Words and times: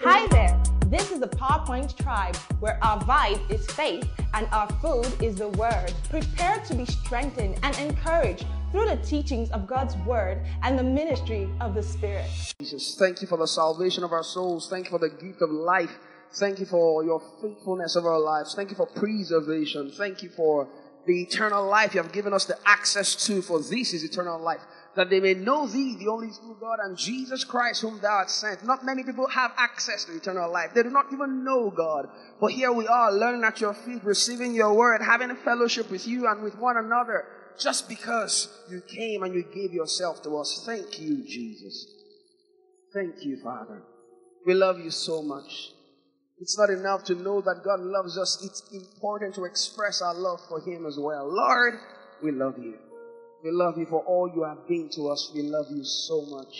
Hi 0.00 0.26
there. 0.28 0.58
This 0.86 1.10
is 1.10 1.20
the 1.20 1.28
PowerPoint 1.28 1.94
tribe 2.02 2.34
where 2.60 2.82
our 2.82 2.98
vibe 3.00 3.50
is 3.50 3.66
faith 3.66 4.08
and 4.32 4.48
our 4.52 4.66
food 4.80 5.06
is 5.22 5.36
the 5.36 5.48
word. 5.50 5.92
Prepare 6.08 6.64
to 6.66 6.74
be 6.74 6.86
strengthened 6.86 7.58
and 7.62 7.78
encouraged 7.78 8.46
through 8.72 8.86
the 8.86 8.96
teachings 8.96 9.50
of 9.50 9.66
God's 9.66 9.96
word 9.98 10.46
and 10.62 10.78
the 10.78 10.82
ministry 10.82 11.46
of 11.60 11.74
the 11.74 11.82
Spirit. 11.82 12.26
Jesus, 12.58 12.96
thank 12.98 13.20
you 13.20 13.28
for 13.28 13.36
the 13.36 13.46
salvation 13.46 14.02
of 14.02 14.12
our 14.12 14.22
souls. 14.22 14.68
Thank 14.70 14.86
you 14.86 14.92
for 14.92 14.98
the 14.98 15.10
gift 15.10 15.42
of 15.42 15.50
life. 15.50 15.92
Thank 16.36 16.58
you 16.58 16.66
for 16.66 17.04
your 17.04 17.20
faithfulness 17.42 17.96
of 17.96 18.06
our 18.06 18.18
lives. 18.18 18.54
Thank 18.54 18.70
you 18.70 18.76
for 18.76 18.86
preservation. 18.86 19.92
Thank 19.92 20.22
you 20.22 20.30
for 20.30 20.68
the 21.06 21.20
eternal 21.20 21.66
life 21.66 21.94
you 21.94 22.02
have 22.02 22.12
given 22.12 22.32
us 22.32 22.46
the 22.46 22.56
access 22.64 23.14
to, 23.26 23.42
for 23.42 23.58
this 23.58 23.92
is 23.92 24.04
eternal 24.04 24.40
life 24.40 24.60
that 24.96 25.08
they 25.08 25.20
may 25.20 25.34
know 25.34 25.66
thee, 25.66 25.96
the 25.98 26.08
only 26.08 26.28
true 26.28 26.56
God, 26.60 26.78
and 26.82 26.96
Jesus 26.96 27.44
Christ, 27.44 27.82
whom 27.82 28.00
thou 28.00 28.18
hast 28.22 28.40
sent. 28.40 28.64
Not 28.64 28.84
many 28.84 29.04
people 29.04 29.28
have 29.28 29.52
access 29.56 30.04
to 30.04 30.16
eternal 30.16 30.50
life. 30.50 30.70
They 30.74 30.82
do 30.82 30.90
not 30.90 31.12
even 31.12 31.44
know 31.44 31.70
God. 31.70 32.08
But 32.40 32.52
here 32.52 32.72
we 32.72 32.88
are, 32.88 33.12
learning 33.12 33.44
at 33.44 33.60
your 33.60 33.74
feet, 33.74 34.02
receiving 34.02 34.54
your 34.54 34.74
word, 34.74 35.00
having 35.00 35.30
a 35.30 35.36
fellowship 35.36 35.90
with 35.90 36.08
you 36.08 36.26
and 36.26 36.42
with 36.42 36.58
one 36.58 36.76
another, 36.76 37.24
just 37.58 37.88
because 37.88 38.48
you 38.68 38.80
came 38.80 39.22
and 39.22 39.34
you 39.34 39.44
gave 39.54 39.72
yourself 39.72 40.22
to 40.24 40.36
us. 40.38 40.64
Thank 40.66 41.00
you, 41.00 41.24
Jesus. 41.24 41.86
Thank 42.92 43.24
you, 43.24 43.38
Father. 43.42 43.82
We 44.44 44.54
love 44.54 44.80
you 44.80 44.90
so 44.90 45.22
much. 45.22 45.70
It's 46.40 46.58
not 46.58 46.70
enough 46.70 47.04
to 47.04 47.14
know 47.14 47.40
that 47.42 47.62
God 47.64 47.80
loves 47.80 48.18
us. 48.18 48.42
It's 48.42 48.62
important 48.72 49.34
to 49.34 49.44
express 49.44 50.02
our 50.02 50.14
love 50.14 50.40
for 50.48 50.60
Him 50.60 50.86
as 50.86 50.98
well. 50.98 51.28
Lord, 51.30 51.74
we 52.22 52.32
love 52.32 52.58
you. 52.58 52.74
We 53.42 53.50
love 53.50 53.78
you 53.78 53.86
for 53.86 54.04
all 54.04 54.30
you 54.34 54.44
have 54.44 54.68
been 54.68 54.90
to 54.96 55.08
us. 55.08 55.32
We 55.34 55.42
love 55.42 55.66
you 55.70 55.82
so 55.84 56.26
much. 56.26 56.54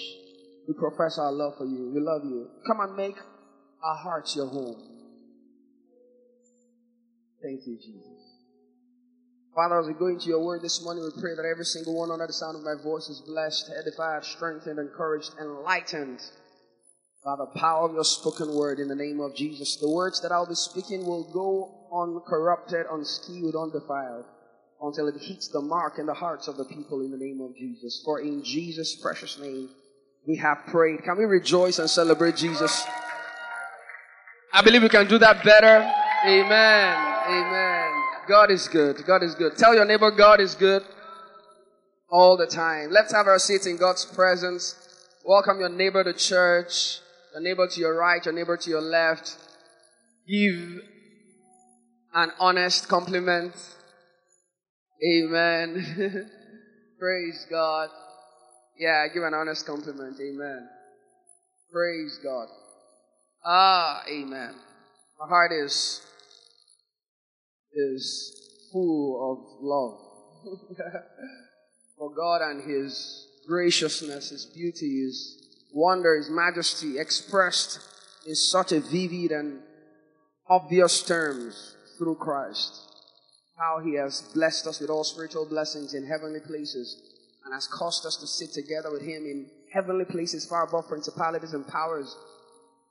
We 0.66 0.74
profess 0.74 1.18
our 1.18 1.32
love 1.32 1.58
for 1.58 1.66
you. 1.66 1.90
We 1.94 2.00
love 2.00 2.24
you. 2.24 2.48
Come 2.66 2.80
and 2.80 2.96
make 2.96 3.16
our 3.82 3.96
hearts 3.96 4.34
your 4.34 4.46
home. 4.46 4.76
Thank 7.42 7.66
you, 7.66 7.76
Jesus. 7.76 8.06
Father, 9.54 9.80
as 9.80 9.86
we 9.86 9.94
go 9.94 10.06
into 10.06 10.28
your 10.28 10.44
word 10.44 10.62
this 10.62 10.82
morning, 10.82 11.02
we 11.02 11.20
pray 11.20 11.34
that 11.34 11.44
every 11.44 11.64
single 11.64 11.98
one 11.98 12.10
under 12.10 12.26
the 12.26 12.32
sound 12.32 12.56
of 12.56 12.62
my 12.62 12.82
voice 12.82 13.08
is 13.08 13.22
blessed, 13.26 13.70
edified, 13.78 14.24
strengthened, 14.24 14.78
encouraged, 14.78 15.32
enlightened 15.40 16.20
by 17.24 17.36
the 17.36 17.46
power 17.58 17.88
of 17.88 17.94
your 17.94 18.04
spoken 18.04 18.54
word 18.54 18.78
in 18.78 18.88
the 18.88 18.94
name 18.94 19.20
of 19.20 19.34
Jesus. 19.36 19.76
The 19.80 19.90
words 19.90 20.22
that 20.22 20.32
I'll 20.32 20.48
be 20.48 20.54
speaking 20.54 21.04
will 21.04 21.30
go 21.32 21.88
uncorrupted, 21.92 22.86
unskewed, 22.86 23.54
undefiled 23.54 24.24
until 24.82 25.08
it 25.08 25.14
hits 25.20 25.48
the 25.48 25.60
mark 25.60 25.98
in 25.98 26.06
the 26.06 26.14
hearts 26.14 26.48
of 26.48 26.56
the 26.56 26.64
people 26.64 27.00
in 27.02 27.10
the 27.10 27.16
name 27.16 27.40
of 27.40 27.54
Jesus. 27.56 28.02
For 28.04 28.20
in 28.20 28.42
Jesus' 28.42 28.94
precious 28.96 29.38
name 29.38 29.68
we 30.26 30.36
have 30.36 30.58
prayed. 30.66 31.02
Can 31.04 31.18
we 31.18 31.24
rejoice 31.24 31.78
and 31.78 31.88
celebrate 31.88 32.36
Jesus? 32.36 32.84
I 34.52 34.62
believe 34.62 34.82
we 34.82 34.88
can 34.88 35.06
do 35.06 35.18
that 35.18 35.44
better. 35.44 35.90
Amen. 36.26 36.96
Amen. 37.26 37.92
God 38.28 38.50
is 38.50 38.68
good. 38.68 39.04
God 39.06 39.22
is 39.22 39.34
good. 39.34 39.56
Tell 39.56 39.74
your 39.74 39.84
neighbor 39.84 40.10
God 40.10 40.40
is 40.40 40.54
good 40.54 40.82
all 42.10 42.36
the 42.36 42.46
time. 42.46 42.90
Let's 42.90 43.12
have 43.12 43.26
our 43.26 43.38
seats 43.38 43.66
in 43.66 43.76
God's 43.76 44.04
presence. 44.04 44.76
Welcome 45.24 45.60
your 45.60 45.68
neighbor 45.68 46.02
to 46.02 46.12
church, 46.12 46.98
your 47.32 47.42
neighbor 47.42 47.68
to 47.68 47.80
your 47.80 47.94
right, 47.94 48.24
your 48.24 48.34
neighbor 48.34 48.56
to 48.56 48.70
your 48.70 48.80
left. 48.80 49.36
Give 50.26 50.80
an 52.14 52.32
honest 52.38 52.88
compliment 52.88 53.54
Amen. 55.02 56.30
Praise 56.98 57.46
God. 57.48 57.88
Yeah, 58.78 59.06
give 59.12 59.22
an 59.22 59.32
honest 59.32 59.66
compliment. 59.66 60.18
Amen. 60.20 60.68
Praise 61.72 62.18
God. 62.22 62.48
Ah, 63.44 64.02
amen. 64.10 64.54
My 65.18 65.26
heart 65.26 65.52
is 65.52 66.02
is 67.72 68.68
full 68.72 69.32
of 69.32 69.62
love 69.62 70.52
for 71.96 72.14
God 72.14 72.42
and 72.42 72.68
His 72.68 73.26
graciousness, 73.46 74.30
His 74.30 74.44
beauty, 74.46 75.02
His 75.04 75.38
wonder, 75.72 76.16
His 76.16 76.28
majesty 76.28 76.98
expressed 76.98 77.78
in 78.26 78.34
such 78.34 78.72
a 78.72 78.80
vivid 78.80 79.30
and 79.30 79.60
obvious 80.46 81.02
terms 81.02 81.76
through 81.96 82.16
Christ 82.16 82.89
how 83.60 83.78
he 83.78 83.94
has 83.94 84.22
blessed 84.32 84.66
us 84.66 84.80
with 84.80 84.88
all 84.88 85.04
spiritual 85.04 85.44
blessings 85.44 85.92
in 85.92 86.06
heavenly 86.06 86.40
places 86.40 86.96
and 87.44 87.52
has 87.52 87.66
caused 87.66 88.06
us 88.06 88.16
to 88.16 88.26
sit 88.26 88.52
together 88.52 88.90
with 88.90 89.02
him 89.02 89.24
in 89.26 89.46
heavenly 89.72 90.06
places 90.06 90.46
far 90.46 90.64
above 90.64 90.88
principalities 90.88 91.52
and 91.52 91.66
powers 91.66 92.16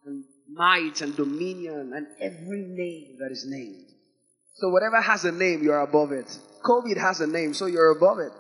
and 0.06 0.24
might 0.47 1.02
and 1.02 1.16
dominion 1.16 1.91
and 1.96 2.06
every 2.22 2.62
name 2.68 3.18
that 3.19 3.31
is 3.31 3.46
named. 3.47 3.88
So 4.56 4.69
whatever 4.69 5.02
has 5.02 5.25
a 5.25 5.31
name, 5.31 5.63
you 5.63 5.72
are 5.72 5.81
above 5.81 6.12
it. 6.12 6.38
COVID 6.63 6.97
has 6.97 7.22
a 7.22 7.28
name, 7.28 7.53
so 7.53 7.66
you're 7.66 7.91
above 7.91 8.19
it. 8.19 8.31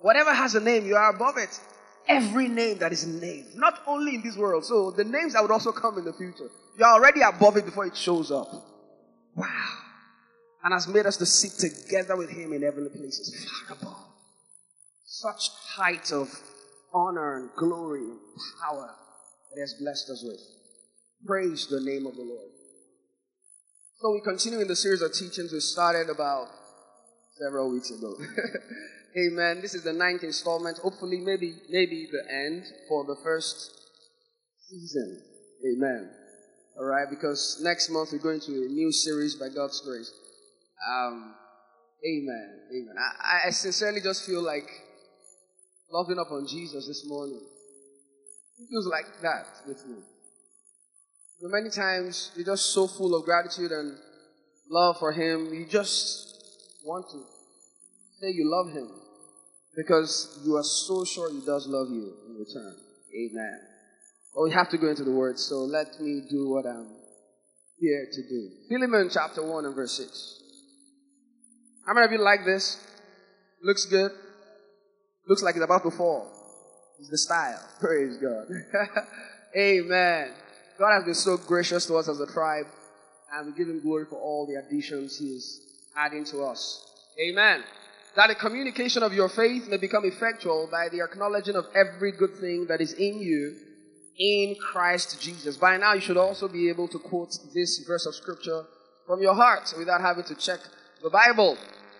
Whatever 0.00 0.32
has 0.32 0.54
a 0.54 0.60
name, 0.60 0.86
you 0.86 0.96
are 0.96 1.10
above 1.10 1.36
it. 1.36 1.60
Every 2.08 2.48
name 2.48 2.78
that 2.78 2.92
is 2.92 3.06
named, 3.06 3.48
not 3.54 3.82
only 3.86 4.14
in 4.14 4.22
this 4.22 4.36
world. 4.36 4.64
So 4.64 4.92
the 4.92 5.04
names 5.04 5.32
that 5.32 5.42
would 5.42 5.50
also 5.50 5.72
come 5.72 5.98
in 5.98 6.04
the 6.04 6.12
future, 6.12 6.48
you're 6.78 6.88
already 6.88 7.20
above 7.20 7.56
it 7.56 7.64
before 7.64 7.84
it 7.84 7.96
shows 7.96 8.30
up. 8.30 8.48
Wow 9.34 9.85
and 10.66 10.74
has 10.74 10.88
made 10.88 11.06
us 11.06 11.16
to 11.16 11.24
sit 11.24 11.52
together 11.52 12.16
with 12.16 12.28
him 12.28 12.52
in 12.52 12.62
heavenly 12.62 12.90
places, 12.90 13.48
far. 13.80 14.04
Such 15.04 15.48
height 15.76 16.10
of 16.10 16.28
honor 16.92 17.36
and 17.36 17.50
glory 17.56 18.00
and 18.00 18.18
power 18.60 18.90
that 19.48 19.54
he 19.54 19.60
has 19.60 19.74
blessed 19.74 20.10
us 20.10 20.24
with. 20.26 20.40
Praise 21.24 21.68
the 21.68 21.80
name 21.80 22.04
of 22.04 22.16
the 22.16 22.22
Lord. 22.22 22.50
So 24.00 24.12
we 24.12 24.20
continue 24.22 24.58
in 24.58 24.66
the 24.66 24.74
series 24.74 25.02
of 25.02 25.12
teachings 25.12 25.52
we 25.52 25.60
started 25.60 26.10
about 26.10 26.48
several 27.40 27.70
weeks 27.70 27.92
ago. 27.92 28.16
Amen. 29.16 29.60
This 29.62 29.74
is 29.74 29.84
the 29.84 29.92
ninth 29.92 30.24
installment. 30.24 30.78
Hopefully, 30.78 31.18
maybe, 31.18 31.54
maybe 31.70 32.08
the 32.10 32.28
end 32.28 32.64
for 32.88 33.04
the 33.04 33.14
first 33.22 33.70
season. 34.68 35.22
Amen. 35.64 36.10
All 36.76 36.86
right, 36.86 37.06
because 37.08 37.60
next 37.62 37.88
month 37.88 38.08
we're 38.10 38.18
going 38.18 38.40
to 38.40 38.52
a 38.64 38.68
new 38.68 38.90
series 38.90 39.36
by 39.36 39.48
God's 39.48 39.80
grace. 39.80 40.12
Um, 40.84 41.34
amen. 42.04 42.60
Amen. 42.70 42.94
I, 42.98 43.48
I 43.48 43.50
sincerely 43.50 44.00
just 44.00 44.26
feel 44.26 44.42
like 44.42 44.68
loving 45.90 46.18
up 46.18 46.30
on 46.30 46.46
Jesus 46.46 46.86
this 46.86 47.04
morning. 47.06 47.40
It 48.58 48.66
feels 48.70 48.86
like 48.86 49.20
that 49.22 49.46
with 49.66 49.86
me. 49.86 49.96
So 51.40 51.48
many 51.48 51.70
times 51.70 52.32
you're 52.34 52.46
just 52.46 52.72
so 52.72 52.86
full 52.86 53.14
of 53.14 53.24
gratitude 53.24 53.70
and 53.70 53.98
love 54.70 54.98
for 54.98 55.12
Him, 55.12 55.52
you 55.52 55.66
just 55.66 56.34
want 56.84 57.06
to 57.10 57.22
say 58.20 58.28
you 58.30 58.50
love 58.50 58.72
Him 58.72 58.90
because 59.76 60.40
you 60.44 60.56
are 60.56 60.62
so 60.62 61.04
sure 61.04 61.30
He 61.30 61.44
does 61.44 61.66
love 61.66 61.88
you 61.90 62.14
in 62.26 62.36
return. 62.38 62.74
Amen. 63.14 63.60
But 64.34 64.44
we 64.44 64.52
have 64.52 64.70
to 64.70 64.78
go 64.78 64.88
into 64.88 65.04
the 65.04 65.12
Word, 65.12 65.38
so 65.38 65.60
let 65.60 66.00
me 66.00 66.22
do 66.30 66.48
what 66.48 66.66
I'm 66.66 66.88
here 67.78 68.06
to 68.10 68.22
do. 68.22 68.50
Philemon 68.68 69.10
chapter 69.12 69.42
1 69.46 69.64
and 69.66 69.74
verse 69.74 69.96
6. 69.96 70.35
How 71.86 71.94
many 71.94 72.04
of 72.06 72.12
you 72.12 72.18
like 72.18 72.44
this? 72.44 72.84
Looks 73.62 73.86
good. 73.86 74.10
Looks 75.28 75.42
like 75.42 75.54
it's 75.54 75.64
about 75.64 75.84
to 75.84 75.90
fall. 75.90 76.30
It's 76.98 77.08
the 77.08 77.18
style. 77.18 77.60
Praise 77.80 78.16
God. 78.16 78.46
Amen. 79.56 80.30
God 80.78 80.94
has 80.94 81.04
been 81.04 81.14
so 81.14 81.36
gracious 81.36 81.86
to 81.86 81.94
us 81.96 82.08
as 82.08 82.20
a 82.20 82.26
tribe, 82.26 82.66
and 83.32 83.46
we 83.46 83.52
give 83.56 83.68
Him 83.68 83.80
glory 83.80 84.04
for 84.04 84.16
all 84.16 84.46
the 84.46 84.54
additions 84.54 85.16
He 85.16 85.26
is 85.26 85.60
adding 85.96 86.24
to 86.26 86.42
us. 86.42 86.84
Amen. 87.20 87.62
That 88.16 88.28
the 88.28 88.34
communication 88.34 89.02
of 89.02 89.12
your 89.12 89.28
faith 89.28 89.68
may 89.68 89.76
become 89.76 90.04
effectual 90.04 90.68
by 90.70 90.88
the 90.90 91.02
acknowledging 91.02 91.54
of 91.54 91.66
every 91.74 92.12
good 92.12 92.36
thing 92.40 92.66
that 92.68 92.80
is 92.80 92.94
in 92.94 93.20
you 93.20 93.56
in 94.18 94.56
Christ 94.60 95.20
Jesus. 95.20 95.56
By 95.56 95.76
now, 95.76 95.92
you 95.94 96.00
should 96.00 96.16
also 96.16 96.48
be 96.48 96.68
able 96.68 96.88
to 96.88 96.98
quote 96.98 97.36
this 97.54 97.78
verse 97.86 98.06
of 98.06 98.14
Scripture 98.14 98.64
from 99.06 99.22
your 99.22 99.34
heart 99.34 99.72
without 99.78 100.00
having 100.00 100.24
to 100.24 100.34
check 100.34 100.60
the 101.02 101.10
Bible 101.10 101.56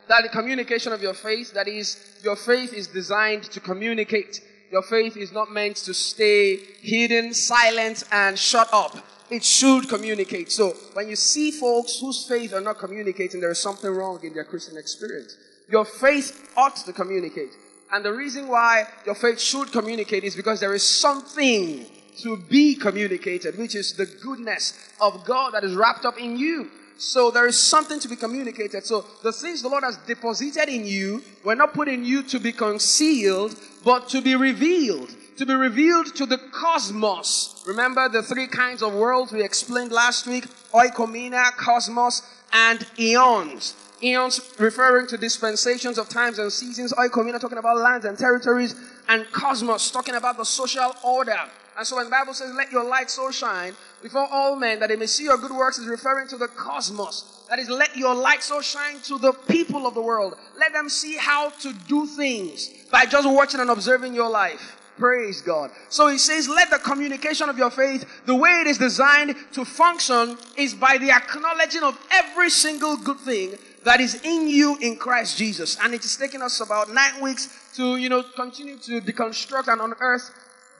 that 0.08 0.22
the 0.22 0.28
communication 0.28 0.92
of 0.92 1.02
your 1.02 1.14
faith, 1.14 1.52
that 1.54 1.68
is, 1.68 2.18
your 2.22 2.36
faith 2.36 2.72
is 2.72 2.86
designed 2.86 3.44
to 3.44 3.60
communicate. 3.60 4.40
Your 4.70 4.82
faith 4.82 5.16
is 5.16 5.32
not 5.32 5.50
meant 5.50 5.76
to 5.76 5.94
stay 5.94 6.56
hidden, 6.80 7.34
silent, 7.34 8.04
and 8.10 8.38
shut 8.38 8.68
up. 8.72 8.96
It 9.30 9.44
should 9.44 9.88
communicate. 9.88 10.52
So 10.52 10.70
when 10.92 11.08
you 11.08 11.16
see 11.16 11.50
folks 11.50 11.98
whose 11.98 12.26
faith 12.28 12.52
are 12.54 12.60
not 12.60 12.78
communicating, 12.78 13.40
there 13.40 13.50
is 13.50 13.58
something 13.58 13.90
wrong 13.90 14.20
in 14.22 14.34
their 14.34 14.44
Christian 14.44 14.76
experience. 14.76 15.36
Your 15.68 15.84
faith 15.84 16.48
ought 16.56 16.76
to 16.76 16.92
communicate. 16.92 17.50
And 17.92 18.04
the 18.04 18.12
reason 18.12 18.48
why 18.48 18.86
your 19.04 19.14
faith 19.14 19.40
should 19.40 19.72
communicate 19.72 20.24
is 20.24 20.36
because 20.36 20.60
there 20.60 20.74
is 20.74 20.82
something 20.82 21.86
to 22.18 22.36
be 22.48 22.74
communicated, 22.74 23.58
which 23.58 23.74
is 23.74 23.94
the 23.94 24.06
goodness 24.06 24.72
of 25.00 25.24
God 25.24 25.54
that 25.54 25.64
is 25.64 25.74
wrapped 25.74 26.04
up 26.04 26.18
in 26.18 26.38
you. 26.38 26.70
So 26.98 27.30
there 27.30 27.46
is 27.46 27.58
something 27.58 28.00
to 28.00 28.08
be 28.08 28.16
communicated. 28.16 28.86
So 28.86 29.04
the 29.22 29.32
things 29.32 29.62
the 29.62 29.68
Lord 29.68 29.84
has 29.84 29.98
deposited 29.98 30.68
in 30.68 30.86
you 30.86 31.22
were 31.44 31.54
not 31.54 31.74
put 31.74 31.88
in 31.88 32.04
you 32.04 32.22
to 32.24 32.40
be 32.40 32.52
concealed, 32.52 33.54
but 33.84 34.08
to 34.10 34.22
be 34.22 34.34
revealed. 34.34 35.14
to 35.36 35.46
be 35.46 35.54
revealed 35.54 36.14
to 36.16 36.26
the 36.26 36.38
cosmos. 36.38 37.62
Remember 37.66 38.08
the 38.08 38.22
three 38.22 38.46
kinds 38.46 38.82
of 38.82 38.94
worlds 38.94 39.32
we 39.32 39.42
explained 39.42 39.92
last 39.92 40.26
week? 40.26 40.46
Oikomena, 40.72 41.52
cosmos, 41.56 42.22
and 42.52 42.86
eons. 42.98 43.74
Eons 44.02 44.40
referring 44.58 45.06
to 45.08 45.16
dispensations 45.16 45.98
of 45.98 46.08
times 46.08 46.38
and 46.38 46.52
seasons. 46.52 46.92
Oikomena 46.94 47.40
talking 47.40 47.58
about 47.58 47.76
lands 47.78 48.04
and 48.04 48.16
territories. 48.18 48.74
And 49.08 49.30
cosmos 49.30 49.90
talking 49.90 50.14
about 50.14 50.36
the 50.36 50.44
social 50.44 50.94
order. 51.04 51.38
And 51.76 51.86
so 51.86 51.96
when 51.96 52.06
the 52.06 52.10
Bible 52.10 52.32
says, 52.32 52.54
let 52.54 52.72
your 52.72 52.84
light 52.84 53.10
so 53.10 53.30
shine 53.30 53.74
before 54.02 54.26
all 54.30 54.56
men 54.56 54.78
that 54.80 54.88
they 54.88 54.96
may 54.96 55.06
see 55.06 55.24
your 55.24 55.38
good 55.38 55.52
works 55.52 55.78
is 55.78 55.86
referring 55.86 56.28
to 56.28 56.36
the 56.36 56.48
cosmos. 56.48 57.44
That 57.48 57.58
is, 57.58 57.68
let 57.68 57.96
your 57.96 58.14
light 58.14 58.42
so 58.42 58.60
shine 58.60 59.00
to 59.04 59.18
the 59.18 59.32
people 59.32 59.86
of 59.86 59.94
the 59.94 60.02
world. 60.02 60.34
Let 60.58 60.72
them 60.72 60.88
see 60.88 61.16
how 61.16 61.50
to 61.50 61.72
do 61.86 62.06
things 62.06 62.70
by 62.90 63.06
just 63.06 63.28
watching 63.28 63.60
and 63.60 63.70
observing 63.70 64.14
your 64.14 64.28
life. 64.28 64.76
Praise 64.98 65.42
God. 65.42 65.70
So 65.90 66.08
he 66.08 66.18
says, 66.18 66.48
let 66.48 66.70
the 66.70 66.78
communication 66.78 67.48
of 67.48 67.58
your 67.58 67.70
faith, 67.70 68.04
the 68.24 68.34
way 68.34 68.62
it 68.62 68.66
is 68.66 68.78
designed 68.78 69.36
to 69.52 69.64
function 69.64 70.38
is 70.56 70.74
by 70.74 70.98
the 70.98 71.10
acknowledging 71.10 71.82
of 71.82 71.98
every 72.10 72.50
single 72.50 72.96
good 72.96 73.18
thing 73.18 73.56
that 73.84 74.00
is 74.00 74.20
in 74.24 74.48
you 74.48 74.76
in 74.80 74.96
Christ 74.96 75.36
Jesus. 75.38 75.76
And 75.82 75.94
it 75.94 76.04
is 76.04 76.16
taking 76.16 76.42
us 76.42 76.60
about 76.60 76.92
nine 76.92 77.22
weeks 77.22 77.70
to, 77.76 77.96
you 77.96 78.08
know, 78.08 78.22
continue 78.22 78.78
to 78.78 79.00
deconstruct 79.00 79.68
and 79.68 79.80
unearth 79.80 80.30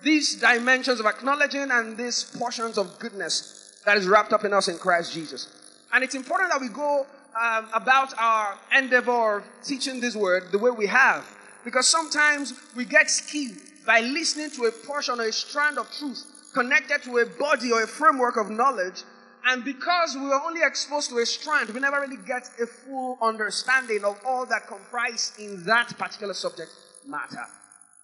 these 0.03 0.37
dimensions 0.37 1.01
of 1.01 1.07
acknowledging 1.07 1.71
and 1.71 1.97
these 1.97 2.25
portions 2.39 2.79
of 2.79 2.99
goodness 2.99 3.81
that 3.85 3.97
is 3.97 4.07
wrapped 4.07 4.33
up 4.33 4.45
in 4.45 4.53
us 4.53 4.69
in 4.69 4.79
Christ 4.79 5.13
Jesus. 5.13 5.49
And 5.93 6.05
it's 6.05 6.15
important 6.15 6.51
that 6.51 6.61
we 6.61 6.69
go 6.69 7.07
um, 7.41 7.69
about 7.75 8.13
our 8.19 8.59
endeavor 8.77 9.39
of 9.39 9.45
teaching 9.65 10.01
this 10.01 10.17
word 10.17 10.51
the 10.53 10.59
way 10.59 10.71
we 10.71 10.87
have. 10.87 11.25
Because 11.65 11.87
sometimes 11.87 12.55
we 12.77 12.85
get 12.85 13.11
skewed 13.11 13.59
by 13.87 14.01
listening 14.01 14.51
to 14.51 14.65
a 14.65 14.73
portion 14.73 15.21
or 15.21 15.25
a 15.25 15.33
strand 15.33 15.79
of 15.79 15.91
truth 15.99 16.25
connected 16.55 17.03
to 17.03 17.19
a 17.19 17.27
body 17.27 17.73
or 17.73 17.83
a 17.83 17.87
framework 17.87 18.37
of 18.37 18.51
knowledge. 18.51 19.03
And 19.47 19.65
because 19.65 20.17
we 20.17 20.33
are 20.33 20.43
only 20.45 20.63
exposed 20.63 21.11
to 21.11 21.19
a 21.19 21.27
strand, 21.27 21.71
we 21.71 21.81
never 21.81 22.01
really 22.01 22.17
get 22.17 22.51
a 22.61 22.67
full 22.67 23.19
understanding 23.23 24.05
of 24.05 24.19
all 24.27 24.47
that 24.47 24.67
comprise 24.67 25.33
in 25.39 25.63
that 25.65 25.97
particular 25.99 26.35
subject 26.35 26.71
matter. 27.07 27.45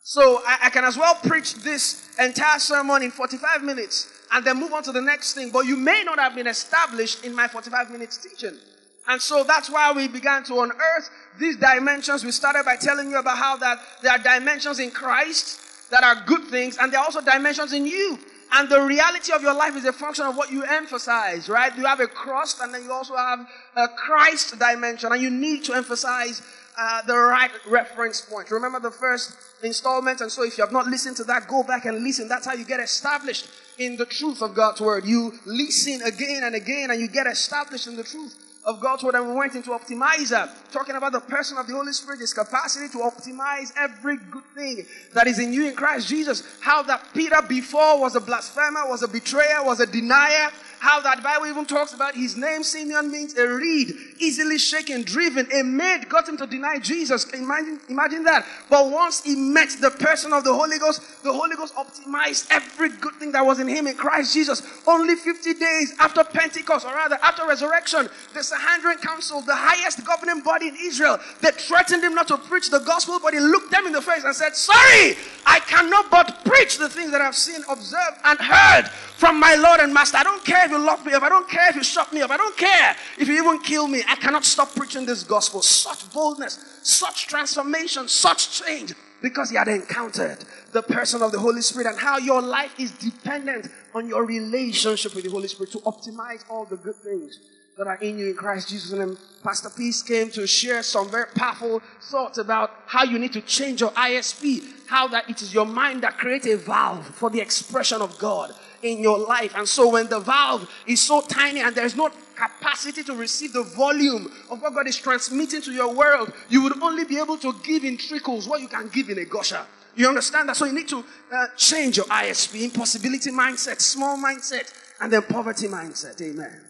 So 0.02 0.43
I, 0.44 0.58
I, 0.64 0.70
can 0.70 0.84
as 0.84 0.99
well 0.99 1.14
preach 1.14 1.54
this 1.56 2.10
entire 2.19 2.58
sermon 2.58 3.02
in 3.02 3.12
45 3.12 3.62
minutes 3.62 4.12
and 4.32 4.44
then 4.44 4.58
move 4.58 4.72
on 4.72 4.82
to 4.82 4.93
the 4.93 5.00
next 5.00 5.34
thing. 5.34 5.50
But 5.50 5.66
you 5.66 5.76
may 5.76 6.02
not 6.04 6.19
have 6.19 6.34
been 6.34 6.49
established 6.49 7.25
in 7.25 7.34
my 7.34 7.46
45 7.46 7.90
minutes 7.90 8.16
teaching. 8.16 8.58
And 9.06 9.20
so 9.22 9.44
that's 9.44 9.70
why 9.70 9.93
we 9.93 10.08
began 10.08 10.43
to 10.44 10.60
unearth 10.60 11.10
these 11.38 11.56
dimensions. 11.56 12.25
We 12.25 12.32
started 12.32 12.64
by 12.64 12.76
telling 12.76 13.10
you 13.10 13.19
about 13.19 13.38
how 13.38 13.56
that 13.58 13.78
there 14.02 14.12
are 14.12 14.19
dimensions 14.19 14.81
in 14.81 14.90
Christ 14.90 15.90
that 15.90 16.02
are 16.02 16.25
good 16.25 16.44
things, 16.44 16.78
and 16.78 16.93
there 16.93 17.00
are 17.00 17.04
also 17.04 17.20
dimensions 17.20 17.72
in 17.72 17.87
you. 17.87 18.19
And 18.52 18.69
the 18.69 18.82
reality 18.82 19.32
of 19.32 19.43
your 19.43 19.54
life 19.54 19.76
is 19.76 19.84
a 19.84 19.93
function 19.93 20.26
of 20.26 20.37
what 20.37 20.52
you 20.52 20.62
emphasize, 20.62 21.49
right? 21.49 21.76
You 21.76 21.87
have 21.87 22.00
a 22.00 22.06
cross, 22.06 22.60
and 22.60 22.72
then 22.72 22.84
you 22.84 22.93
also 22.93 23.16
have 23.16 23.40
a 23.76 23.88
Christ 23.88 24.58
dimension, 24.58 25.12
and 25.12 25.22
you 25.22 25.31
need 25.31 25.64
to 25.64 25.75
emphasize 25.75 26.43
uh, 26.78 27.02
the 27.02 27.16
right 27.16 27.50
reference 27.66 28.20
point. 28.20 28.50
Remember 28.50 28.80
the 28.80 28.90
first 28.90 29.36
installment, 29.62 30.20
and 30.20 30.30
so 30.30 30.42
if 30.42 30.56
you 30.56 30.64
have 30.64 30.72
not 30.72 30.86
listened 30.86 31.16
to 31.16 31.24
that, 31.24 31.48
go 31.48 31.62
back 31.62 31.84
and 31.84 32.02
listen. 32.02 32.28
That's 32.28 32.46
how 32.46 32.54
you 32.54 32.64
get 32.64 32.80
established 32.80 33.48
in 33.78 33.96
the 33.96 34.06
truth 34.06 34.42
of 34.42 34.54
God's 34.54 34.80
word. 34.80 35.04
You 35.04 35.32
listen 35.44 36.02
again 36.02 36.44
and 36.44 36.54
again, 36.54 36.90
and 36.90 37.00
you 37.00 37.08
get 37.08 37.26
established 37.26 37.86
in 37.86 37.96
the 37.96 38.04
truth 38.04 38.34
of 38.64 38.80
God's 38.80 39.02
word. 39.02 39.14
And 39.14 39.28
we 39.28 39.34
went 39.34 39.54
into 39.54 39.70
optimizer, 39.70 40.48
talking 40.70 40.94
about 40.94 41.12
the 41.12 41.20
person 41.20 41.58
of 41.58 41.66
the 41.66 41.74
Holy 41.74 41.92
Spirit, 41.92 42.20
his 42.20 42.32
capacity 42.32 42.88
to 42.88 42.98
optimize 42.98 43.72
every 43.76 44.16
good 44.16 44.44
thing 44.54 44.86
that 45.14 45.26
is 45.26 45.38
in 45.38 45.52
you 45.52 45.68
in 45.68 45.75
Christ 45.75 46.08
Jesus. 46.08 46.58
How 46.60 46.82
that 46.84 47.04
Peter 47.12 47.42
before 47.42 48.00
was 48.00 48.14
a 48.14 48.20
blasphemer, 48.20 48.88
was 48.88 49.02
a 49.02 49.08
betrayer, 49.08 49.64
was 49.64 49.80
a 49.80 49.86
denier 49.86 50.50
how 50.82 51.00
that 51.00 51.23
Bible 51.23 51.46
even 51.46 51.64
talks 51.64 51.94
about 51.94 52.12
his 52.17 52.37
name, 52.37 52.64
Simeon, 52.64 53.08
means 53.08 53.38
a 53.38 53.46
reed, 53.46 53.94
easily 54.19 54.58
shaken, 54.58 55.05
driven. 55.05 55.46
A 55.52 55.62
maid 55.62 56.08
got 56.08 56.29
him 56.29 56.37
to 56.38 56.44
deny 56.44 56.81
Jesus. 56.81 57.23
Imagine, 57.31 57.79
imagine 57.88 58.25
that. 58.25 58.44
But 58.69 58.90
once 58.90 59.23
he 59.23 59.37
met 59.37 59.69
the 59.81 59.93
person 59.93 60.32
of 60.32 60.43
the 60.43 60.52
Holy 60.52 60.81
Ghost, 60.81 61.23
the 61.23 61.32
Holy 61.32 61.55
Ghost 61.55 61.73
optimized 61.76 62.49
every 62.50 62.88
good 62.88 63.14
thing 63.14 63.31
that 63.31 63.46
was 63.46 63.61
in 63.61 63.69
him 63.69 63.87
in 63.87 63.94
Christ 63.94 64.34
Jesus. 64.34 64.61
Only 64.84 65.14
50 65.14 65.55
days 65.55 65.94
after 66.00 66.25
Pentecost, 66.25 66.85
or 66.85 66.93
rather 66.93 67.17
after 67.23 67.46
resurrection, 67.46 68.08
the 68.35 68.43
Sanhedrin 68.43 68.99
Council, 68.99 69.40
the 69.40 69.55
highest 69.55 70.05
governing 70.05 70.43
body 70.43 70.67
in 70.67 70.76
Israel, 70.82 71.20
they 71.43 71.52
threatened 71.52 72.02
him 72.02 72.17
not 72.17 72.26
to 72.26 72.37
preach 72.37 72.70
the 72.70 72.81
gospel, 72.81 73.20
but 73.23 73.35
he 73.35 73.38
looked 73.38 73.70
them 73.70 73.87
in 73.87 73.93
the 73.93 74.02
face 74.02 74.25
and 74.25 74.35
said, 74.35 74.56
Sorry, 74.56 75.14
I 75.46 75.61
cannot 75.61 76.11
but 76.11 76.44
preach 76.44 76.78
the 76.78 76.88
things 76.88 77.12
that 77.12 77.20
I've 77.20 77.37
seen, 77.37 77.62
observed, 77.70 78.19
and 78.25 78.37
heard 78.40 78.90
from 79.23 79.38
my 79.38 79.55
Lord 79.55 79.78
and 79.78 79.94
Master. 79.94 80.17
I 80.17 80.25
don't 80.25 80.44
care 80.44 80.71
you 80.72 80.78
lock 80.78 81.04
me 81.04 81.12
up. 81.12 81.22
I 81.22 81.28
don't 81.28 81.48
care 81.48 81.69
if 81.69 81.76
you 81.76 81.84
shut 81.84 82.12
me 82.12 82.22
up. 82.22 82.30
I 82.30 82.36
don't 82.36 82.56
care 82.56 82.96
if 83.19 83.28
you 83.28 83.34
even 83.34 83.60
kill 83.60 83.86
me. 83.86 84.02
I 84.08 84.16
cannot 84.16 84.44
stop 84.44 84.74
preaching 84.74 85.06
this 85.06 85.22
gospel. 85.22 85.62
Such 85.62 86.12
boldness, 86.12 86.80
such 86.82 87.26
transformation, 87.26 88.08
such 88.08 88.62
change 88.62 88.94
because 89.20 89.50
he 89.50 89.56
had 89.56 89.69
encountered 89.69 90.38
the 90.72 90.82
person 90.82 91.22
of 91.22 91.30
the 91.30 91.38
Holy 91.38 91.62
Spirit 91.62 91.86
and 91.86 91.98
how 91.98 92.19
your 92.19 92.42
life 92.42 92.74
is 92.78 92.90
dependent 92.92 93.69
on 93.94 94.08
your 94.08 94.24
relationship 94.24 95.14
with 95.14 95.24
the 95.24 95.30
Holy 95.30 95.48
Spirit 95.48 95.70
to 95.72 95.78
optimize 95.80 96.44
all 96.50 96.64
the 96.64 96.76
good 96.76 96.96
things 96.96 97.38
that 97.78 97.86
are 97.86 97.96
in 97.96 98.18
you 98.18 98.28
in 98.28 98.34
Christ 98.34 98.68
Jesus. 98.68 98.92
And 98.92 99.16
Pastor 99.42 99.70
Peace 99.70 100.02
came 100.02 100.30
to 100.30 100.46
share 100.46 100.82
some 100.82 101.10
very 101.10 101.26
powerful 101.34 101.82
thoughts 102.00 102.38
about 102.38 102.70
how 102.86 103.04
you 103.04 103.18
need 103.18 103.32
to 103.34 103.40
change 103.42 103.80
your 103.80 103.90
ISP, 103.92 104.62
how 104.86 105.08
that 105.08 105.28
it 105.30 105.40
is 105.40 105.54
your 105.54 105.66
mind 105.66 106.02
that 106.02 106.18
creates 106.18 106.46
a 106.46 106.56
valve 106.56 107.06
for 107.06 107.30
the 107.30 107.40
expression 107.40 108.02
of 108.02 108.18
God 108.18 108.54
in 108.82 108.99
your 108.99 109.19
life. 109.19 109.52
And 109.56 109.69
so 109.69 109.88
when 109.88 110.08
the 110.08 110.20
valve 110.20 110.69
is 110.87 111.00
so 111.00 111.20
tiny 111.20 111.61
and 111.61 111.75
there's 111.75 111.96
no 111.96 112.11
capacity 112.34 113.02
to 113.05 113.14
receive 113.14 113.52
the 113.52 113.62
volume 113.62 114.31
of 114.50 114.61
what 114.61 114.75
God 114.75 114.87
is 114.87 114.96
transmitting 114.96 115.62
to 115.62 115.73
your 115.73 115.94
world, 115.94 116.32
you 116.49 116.62
would 116.62 116.82
only 116.82 117.05
be 117.05 117.19
able 117.19 117.38
to 117.38 117.55
give 117.64 117.84
in 117.84 117.96
trickles 117.96 118.49
what 118.49 118.61
you 118.61 118.69
can 118.69 118.88
give 118.88 119.08
in 119.08 119.19
a 119.19 119.25
gusher. 119.25 119.64
You 119.94 120.08
understand 120.08 120.49
that? 120.49 120.56
So 120.56 120.64
you 120.64 120.73
need 120.73 120.88
to 120.88 121.05
uh, 121.32 121.46
change 121.56 121.99
your 121.99 122.06
ISP, 122.06 122.64
impossibility 122.64 123.31
mindset, 123.31 123.81
small 123.81 124.17
mindset, 124.17 124.73
and 125.00 125.12
then 125.12 125.23
poverty 125.23 125.69
mindset. 125.69 126.20
Amen. 126.20 126.61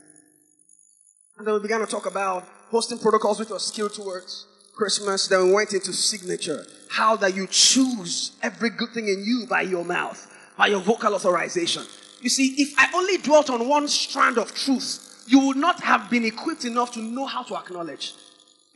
And 1.39 1.47
then 1.47 1.55
we 1.55 1.61
began 1.61 1.81
to 1.81 1.87
talk 1.87 2.07
about 2.07 2.47
hosting 2.71 2.99
protocols 2.99 3.39
which 3.39 3.51
was 3.51 3.67
skilled 3.67 3.95
towards 3.95 4.47
Christmas. 4.75 5.29
Then 5.29 5.47
we 5.47 5.53
went 5.53 5.73
into 5.73 5.93
signature. 5.93 6.65
How 6.91 7.17
that 7.17 7.35
you 7.35 7.47
choose 7.47 8.33
every 8.43 8.71
good 8.71 8.91
thing 8.91 9.09
in 9.09 9.25
you 9.25 9.47
by 9.49 9.63
your 9.63 9.85
mouth, 9.85 10.27
by 10.59 10.67
your 10.67 10.81
vocal 10.81 11.15
authorization. 11.15 11.85
You 12.23 12.31
see, 12.31 12.55
if 12.57 12.73
I 12.79 12.89
only 12.95 13.19
dwelt 13.19 13.51
on 13.51 13.69
one 13.69 13.89
strand 13.89 14.39
of 14.39 14.55
truth, 14.55 15.25
you 15.27 15.41
would 15.41 15.57
not 15.57 15.81
have 15.83 16.09
been 16.09 16.25
equipped 16.25 16.65
enough 16.65 16.93
to 16.93 17.01
know 17.01 17.27
how 17.27 17.43
to 17.43 17.57
acknowledge. 17.57 18.15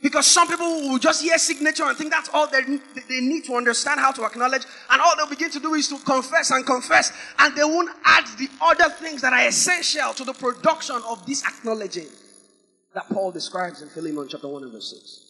Because 0.01 0.27
some 0.27 0.47
people 0.47 0.67
will 0.89 0.99
just 0.99 1.23
hear 1.23 1.37
signature 1.39 1.83
and 1.85 1.97
think 1.97 2.11
that's 2.11 2.29
all 2.31 2.47
they, 2.47 2.61
they 2.61 3.21
need 3.21 3.45
to 3.45 3.55
understand 3.55 3.99
how 3.99 4.11
to 4.11 4.25
acknowledge. 4.25 4.63
And 4.91 5.01
all 5.01 5.15
they'll 5.15 5.29
begin 5.29 5.49
to 5.51 5.59
do 5.59 5.73
is 5.73 5.87
to 5.87 5.97
confess 5.99 6.51
and 6.51 6.65
confess. 6.65 7.11
And 7.39 7.55
they 7.55 7.63
won't 7.63 7.89
add 8.03 8.25
the 8.37 8.49
other 8.61 8.89
things 8.89 9.21
that 9.21 9.33
are 9.33 9.47
essential 9.47 10.13
to 10.13 10.23
the 10.23 10.33
production 10.33 10.97
of 11.07 11.25
this 11.25 11.43
acknowledging 11.45 12.07
that 12.93 13.09
Paul 13.09 13.31
describes 13.31 13.81
in 13.81 13.89
Philemon 13.89 14.27
chapter 14.29 14.47
1 14.47 14.63
and 14.63 14.71
verse 14.73 14.91
6. 14.91 15.23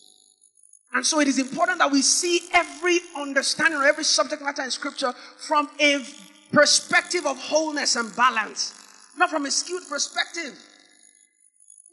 And 0.94 1.06
so 1.06 1.20
it 1.20 1.28
is 1.28 1.38
important 1.38 1.80
that 1.80 1.92
we 1.92 2.02
see 2.02 2.42
every 2.54 3.00
understanding 3.16 3.80
or 3.80 3.86
every 3.86 4.04
subject 4.04 4.42
matter 4.42 4.64
in 4.64 4.72
scripture 4.72 5.14
from 5.38 5.70
a 5.80 6.04
perspective 6.52 7.26
of 7.26 7.38
wholeness 7.38 7.96
and 7.96 8.16
balance, 8.16 8.74
not 9.18 9.30
from 9.30 9.46
a 9.46 9.52
skewed 9.52 9.84
perspective. 9.90 10.58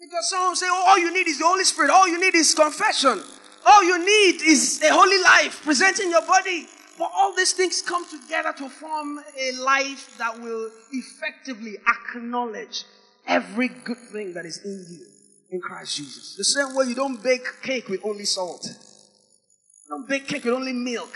Because 0.00 0.28
some 0.30 0.54
say, 0.54 0.66
oh, 0.68 0.84
all 0.88 0.98
you 0.98 1.12
need 1.12 1.26
is 1.26 1.38
the 1.38 1.46
Holy 1.46 1.64
Spirit, 1.64 1.90
all 1.90 2.08
you 2.08 2.20
need 2.20 2.34
is 2.34 2.54
confession, 2.54 3.20
all 3.66 3.82
you 3.82 3.98
need 3.98 4.42
is 4.42 4.82
a 4.82 4.92
holy 4.92 5.22
life, 5.22 5.62
presenting 5.64 6.10
your 6.10 6.26
body. 6.26 6.66
But 6.98 7.10
all 7.14 7.34
these 7.34 7.52
things 7.52 7.82
come 7.82 8.04
together 8.08 8.52
to 8.58 8.68
form 8.68 9.18
a 9.38 9.52
life 9.52 10.16
that 10.18 10.40
will 10.40 10.70
effectively 10.92 11.76
acknowledge 11.88 12.84
every 13.26 13.68
good 13.68 13.98
thing 14.12 14.34
that 14.34 14.46
is 14.46 14.60
in 14.64 14.86
you 14.88 15.06
in 15.50 15.60
Christ 15.60 15.96
Jesus. 15.96 16.36
The 16.36 16.44
same 16.44 16.74
way 16.74 16.86
you 16.86 16.94
don't 16.94 17.22
bake 17.22 17.46
cake 17.62 17.88
with 17.88 18.00
only 18.04 18.24
salt. 18.24 18.64
You 18.64 19.88
don't 19.88 20.08
bake 20.08 20.28
cake 20.28 20.44
with 20.44 20.54
only 20.54 20.72
milk. 20.72 21.14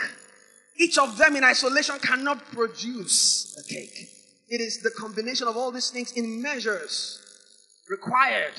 Each 0.79 0.97
of 0.97 1.17
them 1.17 1.35
in 1.35 1.43
isolation 1.43 1.99
cannot 1.99 2.39
produce 2.53 3.57
a 3.59 3.73
cake. 3.73 4.09
It 4.47 4.61
is 4.61 4.81
the 4.81 4.91
combination 4.97 5.47
of 5.47 5.57
all 5.57 5.71
these 5.71 5.89
things 5.89 6.13
in 6.13 6.41
measures 6.41 7.21
required 7.89 8.53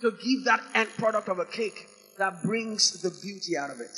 to 0.00 0.10
give 0.10 0.44
that 0.44 0.60
end 0.74 0.88
product 0.98 1.28
of 1.28 1.38
a 1.38 1.44
cake 1.44 1.88
that 2.18 2.42
brings 2.42 3.00
the 3.00 3.10
beauty 3.22 3.56
out 3.56 3.70
of 3.70 3.80
it. 3.80 3.96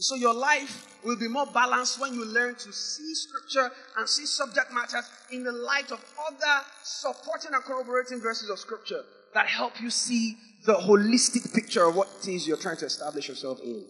So 0.00 0.16
your 0.16 0.34
life 0.34 0.86
will 1.04 1.16
be 1.16 1.28
more 1.28 1.46
balanced 1.46 2.00
when 2.00 2.14
you 2.14 2.24
learn 2.24 2.54
to 2.56 2.72
see 2.72 3.14
scripture 3.14 3.70
and 3.96 4.08
see 4.08 4.26
subject 4.26 4.72
matters 4.72 5.08
in 5.30 5.44
the 5.44 5.52
light 5.52 5.92
of 5.92 6.04
other 6.26 6.64
supporting 6.82 7.52
and 7.54 7.62
corroborating 7.62 8.20
verses 8.20 8.50
of 8.50 8.58
scripture 8.58 9.02
that 9.34 9.46
help 9.46 9.80
you 9.80 9.90
see 9.90 10.36
the 10.66 10.74
holistic 10.74 11.54
picture 11.54 11.84
of 11.84 11.94
what 11.94 12.08
it 12.22 12.28
is 12.28 12.48
you're 12.48 12.56
trying 12.56 12.78
to 12.78 12.86
establish 12.86 13.28
yourself 13.28 13.60
in. 13.62 13.84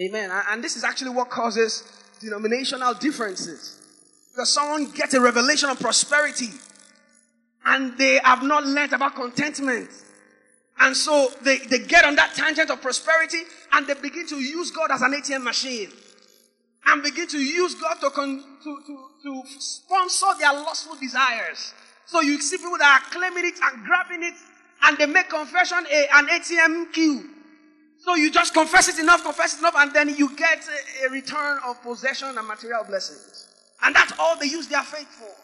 Amen. 0.00 0.30
And 0.50 0.62
this 0.62 0.76
is 0.76 0.84
actually 0.84 1.10
what 1.10 1.30
causes 1.30 1.82
denominational 2.20 2.94
differences. 2.94 3.80
Because 4.32 4.52
someone 4.52 4.90
gets 4.90 5.14
a 5.14 5.20
revelation 5.20 5.70
of 5.70 5.80
prosperity 5.80 6.50
and 7.64 7.96
they 7.96 8.20
have 8.22 8.42
not 8.42 8.66
learned 8.66 8.92
about 8.92 9.14
contentment. 9.14 9.88
And 10.78 10.94
so 10.94 11.30
they, 11.42 11.58
they 11.58 11.78
get 11.78 12.04
on 12.04 12.16
that 12.16 12.34
tangent 12.34 12.70
of 12.70 12.82
prosperity 12.82 13.38
and 13.72 13.86
they 13.86 13.94
begin 13.94 14.26
to 14.28 14.36
use 14.36 14.70
God 14.70 14.90
as 14.90 15.00
an 15.00 15.12
ATM 15.12 15.42
machine 15.42 15.90
and 16.86 17.02
begin 17.02 17.26
to 17.28 17.38
use 17.38 17.74
God 17.74 17.94
to, 18.00 18.10
con, 18.10 18.44
to, 18.62 18.82
to, 18.86 19.08
to 19.22 19.42
sponsor 19.58 20.26
their 20.38 20.52
lustful 20.52 20.96
desires. 20.96 21.72
So 22.04 22.20
you 22.20 22.40
see 22.40 22.58
people 22.58 22.78
that 22.78 23.02
are 23.02 23.10
claiming 23.10 23.46
it 23.46 23.54
and 23.62 23.84
grabbing 23.84 24.22
it 24.22 24.34
and 24.82 24.98
they 24.98 25.06
make 25.06 25.30
confession 25.30 25.86
a, 25.90 26.08
an 26.14 26.28
ATM 26.28 26.92
queue. 26.92 27.30
So 28.06 28.14
you 28.14 28.30
just 28.30 28.54
confess 28.54 28.86
it 28.86 29.00
enough, 29.00 29.24
confess 29.24 29.54
it 29.54 29.58
enough, 29.58 29.74
and 29.76 29.92
then 29.92 30.14
you 30.16 30.34
get 30.36 30.64
a, 31.04 31.10
return 31.10 31.58
of 31.66 31.82
possession 31.82 32.38
and 32.38 32.46
material 32.46 32.84
blessings. 32.84 33.48
And 33.82 33.96
that's 33.96 34.12
all 34.20 34.38
they 34.38 34.46
use 34.46 34.68
their 34.68 34.84
faith 34.84 35.08
for. 35.08 35.34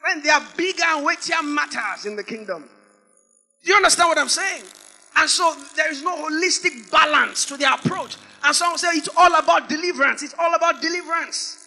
When 0.00 0.22
there 0.22 0.32
are 0.32 0.42
bigger 0.56 0.84
and 0.86 1.04
weightier 1.04 1.42
matters 1.42 2.06
in 2.06 2.16
the 2.16 2.24
kingdom. 2.24 2.66
Do 3.62 3.70
you 3.70 3.76
understand 3.76 4.08
what 4.08 4.16
I'm 4.16 4.30
saying? 4.30 4.62
And 5.16 5.28
so 5.28 5.54
there 5.76 5.92
is 5.92 6.02
no 6.02 6.16
holistic 6.16 6.90
balance 6.90 7.44
to 7.44 7.58
their 7.58 7.74
approach. 7.74 8.16
And 8.42 8.56
some 8.56 8.78
say 8.78 8.88
it's 8.92 9.10
all 9.14 9.34
about 9.34 9.68
deliverance. 9.68 10.22
It's 10.22 10.34
all 10.38 10.54
about 10.54 10.80
deliverance. 10.80 11.58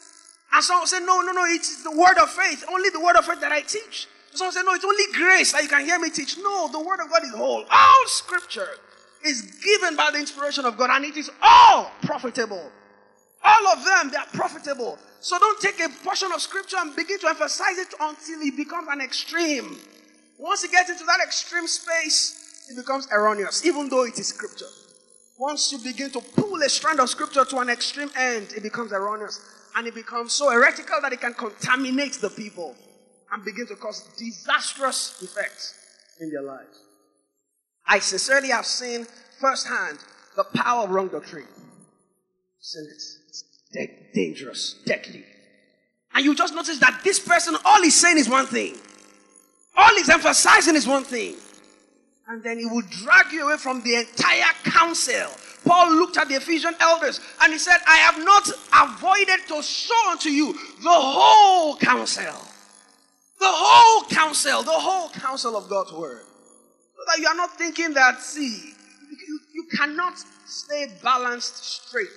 And 0.54 0.64
some 0.64 0.88
say, 0.88 1.02
no, 1.02 1.22
no, 1.22 1.34
no, 1.34 1.46
it's 1.50 1.84
the 1.84 1.92
word 1.92 2.18
of 2.18 2.32
faith. 2.32 2.66
Only 2.68 2.90
the 2.90 3.00
word 3.00 3.16
of 3.16 3.26
faith 3.26 3.42
that 3.42 3.52
I 3.52 3.62
teach. 3.62 4.08
Some 4.34 4.52
say, 4.52 4.64
no, 4.64 4.74
it's 4.74 4.86
only 4.86 5.04
grace 5.14 5.52
that 5.52 5.62
you 5.62 5.70
can 5.70 5.86
hear 5.86 6.00
me 6.00 6.10
teach. 6.10 6.40
No, 6.40 6.68
the 6.72 6.80
word 6.80 7.00
of 7.00 7.12
God 7.12 7.24
is 7.26 7.32
whole. 7.32 7.64
All 7.70 8.04
scripture 8.08 8.70
is 9.26 9.42
given 9.64 9.96
by 9.96 10.12
the 10.12 10.20
inspiration 10.20 10.66
of 10.66 10.78
God 10.78 10.90
and 10.92 11.06
it 11.06 11.18
is 11.18 11.30
all 11.42 11.92
profitable. 12.02 12.72
All 13.44 13.68
of 13.68 13.84
them, 13.86 14.12
they 14.12 14.18
are 14.18 14.28
profitable. 14.34 14.98
So 15.20 15.38
don't 15.40 15.60
take 15.62 15.80
a 15.80 15.90
portion 16.04 16.32
of 16.34 16.42
scripture 16.42 16.78
and 16.80 16.96
begin 16.96 17.20
to 17.20 17.28
emphasize 17.28 17.78
it 17.78 17.94
until 18.00 18.42
it 18.42 18.56
becomes 18.56 18.88
an 18.90 19.02
extreme. 19.02 19.78
Once 20.38 20.64
you 20.64 20.70
get 20.70 20.90
into 20.90 21.04
that 21.06 21.20
extreme 21.24 21.68
space, 21.68 22.68
it 22.70 22.76
becomes 22.76 23.08
erroneous, 23.12 23.66
even 23.66 23.90
though 23.90 24.04
it 24.06 24.18
is 24.18 24.28
scripture. 24.28 24.66
Once 25.38 25.72
you 25.72 25.80
begin 25.80 26.12
to 26.12 26.22
pull 26.36 26.62
a 26.62 26.70
strand 26.70 27.00
of 27.00 27.10
scripture 27.10 27.46
to 27.46 27.58
an 27.58 27.70
extreme 27.70 28.10
end, 28.16 28.54
it 28.56 28.64
becomes 28.64 28.92
erroneous. 28.92 29.40
And 29.76 29.88
it 29.88 29.96
becomes 29.96 30.34
so 30.34 30.52
heretical 30.52 31.00
that 31.02 31.14
it 31.14 31.22
can 31.22 31.34
contaminate 31.34 32.14
the 32.14 32.30
people 32.30 32.76
and 33.32 33.44
begin 33.46 33.66
to 33.68 33.76
cause 33.76 34.04
disastrous 34.18 35.22
effects 35.24 35.76
in 36.20 36.30
their 36.30 36.42
lives. 36.42 36.82
I 37.86 38.00
sincerely 38.00 38.50
have 38.50 38.66
seen 38.66 39.06
firsthand 39.40 40.00
the 40.36 40.44
power 40.44 40.86
of 40.86 40.92
wrong 40.92 41.10
doctrine. 41.10 41.48
It's 42.60 43.44
de- 43.74 44.12
dangerous, 44.14 44.82
deadly. 44.86 45.26
And 46.14 46.26
you 46.26 46.36
just 46.36 46.54
notice 46.54 46.80
that 46.80 47.02
this 47.04 47.20
person, 47.20 47.56
all 47.66 47.82
he's 47.82 47.96
saying 47.96 48.18
is 48.18 48.30
one 48.30 48.46
thing. 48.46 48.76
All 49.76 49.96
he's 49.96 50.10
emphasizing 50.10 50.76
is 50.76 50.88
one 50.88 51.04
thing. 51.04 51.36
And 52.28 52.44
then 52.44 52.60
he 52.60 52.66
will 52.66 52.84
drag 53.04 53.32
you 53.32 53.46
away 53.46 53.58
from 53.58 53.82
the 53.82 53.96
entire 53.96 54.54
counsel. 54.64 55.32
Paul 55.66 55.92
looked 55.96 56.18
at 56.18 56.28
the 56.28 56.36
Ephesian 56.36 56.76
elders 56.80 57.20
and 57.42 57.52
he 57.52 57.60
said, 57.60 57.78
I 57.88 57.98
have 57.98 58.24
not 58.24 58.50
avoided 58.74 59.48
to 59.48 59.62
show 59.62 60.10
unto 60.10 60.30
you 60.30 60.54
the 60.54 60.90
whole 60.90 61.78
counsel. 61.78 62.48
The 63.40 63.48
whole 63.48 64.08
counsel, 64.10 64.64
the 64.64 64.72
whole 64.72 65.10
counsel 65.10 65.58
of 65.58 65.70
God's 65.70 65.94
word. 65.94 66.22
That 67.08 67.20
you 67.20 67.28
are 67.28 67.36
not 67.36 67.58
thinking 67.58 67.94
that, 67.94 68.20
see, 68.20 68.74
you, 69.28 69.40
you 69.54 69.66
cannot 69.76 70.14
stay 70.46 70.88
balanced 71.04 71.64
straight 71.64 72.08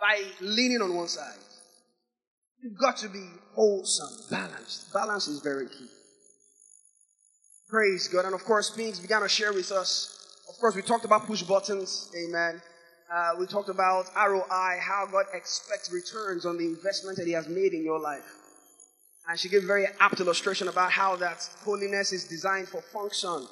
by 0.00 0.22
leaning 0.40 0.80
on 0.80 0.94
one 0.94 1.08
side. 1.08 1.38
You've 2.62 2.78
got 2.78 2.96
to 2.98 3.08
be 3.08 3.26
wholesome, 3.54 4.26
balanced. 4.30 4.92
Balance 4.92 5.28
is 5.28 5.40
very 5.40 5.66
key. 5.66 5.88
Praise 7.68 8.08
God. 8.08 8.24
And 8.24 8.34
of 8.34 8.44
course, 8.44 8.70
Pinks 8.70 8.98
began 8.98 9.22
to 9.22 9.28
share 9.28 9.52
with 9.52 9.70
us. 9.72 10.16
Of 10.48 10.56
course, 10.58 10.74
we 10.74 10.82
talked 10.82 11.04
about 11.04 11.26
push 11.26 11.42
buttons. 11.42 12.10
Amen. 12.16 12.60
Uh, 13.12 13.32
we 13.38 13.46
talked 13.46 13.68
about 13.68 14.06
ROI, 14.14 14.78
how 14.80 15.08
God 15.10 15.26
expects 15.32 15.92
returns 15.92 16.46
on 16.46 16.58
the 16.58 16.64
investment 16.64 17.16
that 17.18 17.26
He 17.26 17.32
has 17.32 17.48
made 17.48 17.72
in 17.72 17.82
your 17.82 17.98
life. 17.98 18.39
And 19.28 19.38
she 19.38 19.48
gave 19.48 19.64
a 19.64 19.66
very 19.66 19.86
apt 20.00 20.20
illustration 20.20 20.68
about 20.68 20.90
how 20.90 21.16
that 21.16 21.48
holiness 21.64 22.12
is 22.12 22.24
designed 22.24 22.68
for 22.68 22.82
function 22.92 23.46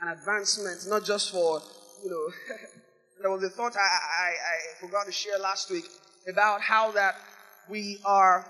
and 0.00 0.10
advancement, 0.10 0.80
not 0.88 1.04
just 1.04 1.30
for, 1.30 1.60
you 2.02 2.10
know, 2.10 2.56
there 3.20 3.30
was 3.30 3.42
a 3.44 3.50
thought 3.50 3.76
I, 3.76 3.80
I, 3.80 4.30
I 4.30 4.80
forgot 4.80 5.06
to 5.06 5.12
share 5.12 5.38
last 5.38 5.70
week 5.70 5.84
about 6.28 6.60
how 6.60 6.90
that 6.92 7.14
we 7.68 7.98
are, 8.04 8.44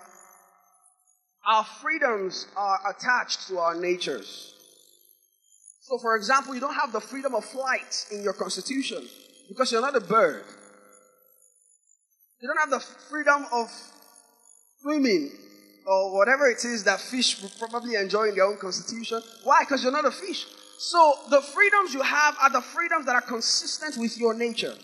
our 1.47 1.65
freedoms 1.83 2.47
are 2.57 2.79
attached 2.89 3.49
to 3.49 3.59
our 3.59 3.75
natures. 3.75 4.55
So, 5.83 5.99
for 5.99 6.17
example, 6.17 6.55
you 6.55 6.61
don't 6.61 6.75
have 6.75 6.93
the 6.93 7.01
freedom 7.01 7.35
of 7.35 7.45
flight 7.45 8.07
in 8.11 8.23
your 8.23 8.33
constitution 8.33 9.07
because 9.49 9.71
you're 9.73 9.83
not 9.83 9.97
a 9.97 10.01
bird. 10.01 10.45
You 12.41 12.49
don't 12.49 12.59
have 12.59 12.71
the 12.71 12.81
freedom 13.11 13.47
of 13.53 13.71
swimming 14.81 15.31
or 15.87 16.17
whatever 16.17 16.49
it 16.49 16.65
is 16.65 16.85
that 16.85 17.01
fish 17.01 17.43
will 17.43 17.53
probably 17.59 17.97
enjoy 17.97 18.29
in 18.29 18.35
their 18.35 18.45
own 18.45 18.57
constitution. 18.57 19.21
Why? 19.45 19.63
Because 19.63 19.83
you're 19.83 19.93
not 19.93 20.05
a 20.05 20.11
fish. 20.11 20.47
So 20.79 21.15
the 21.31 21.41
freedoms 21.41 21.95
you 21.95 22.03
have 22.03 22.37
are 22.41 22.51
the 22.51 22.61
freedoms 22.61 23.07
that 23.07 23.15
are 23.15 23.21
consistent 23.21 23.97
with 23.97 24.19
your 24.19 24.35
nature. 24.35 24.75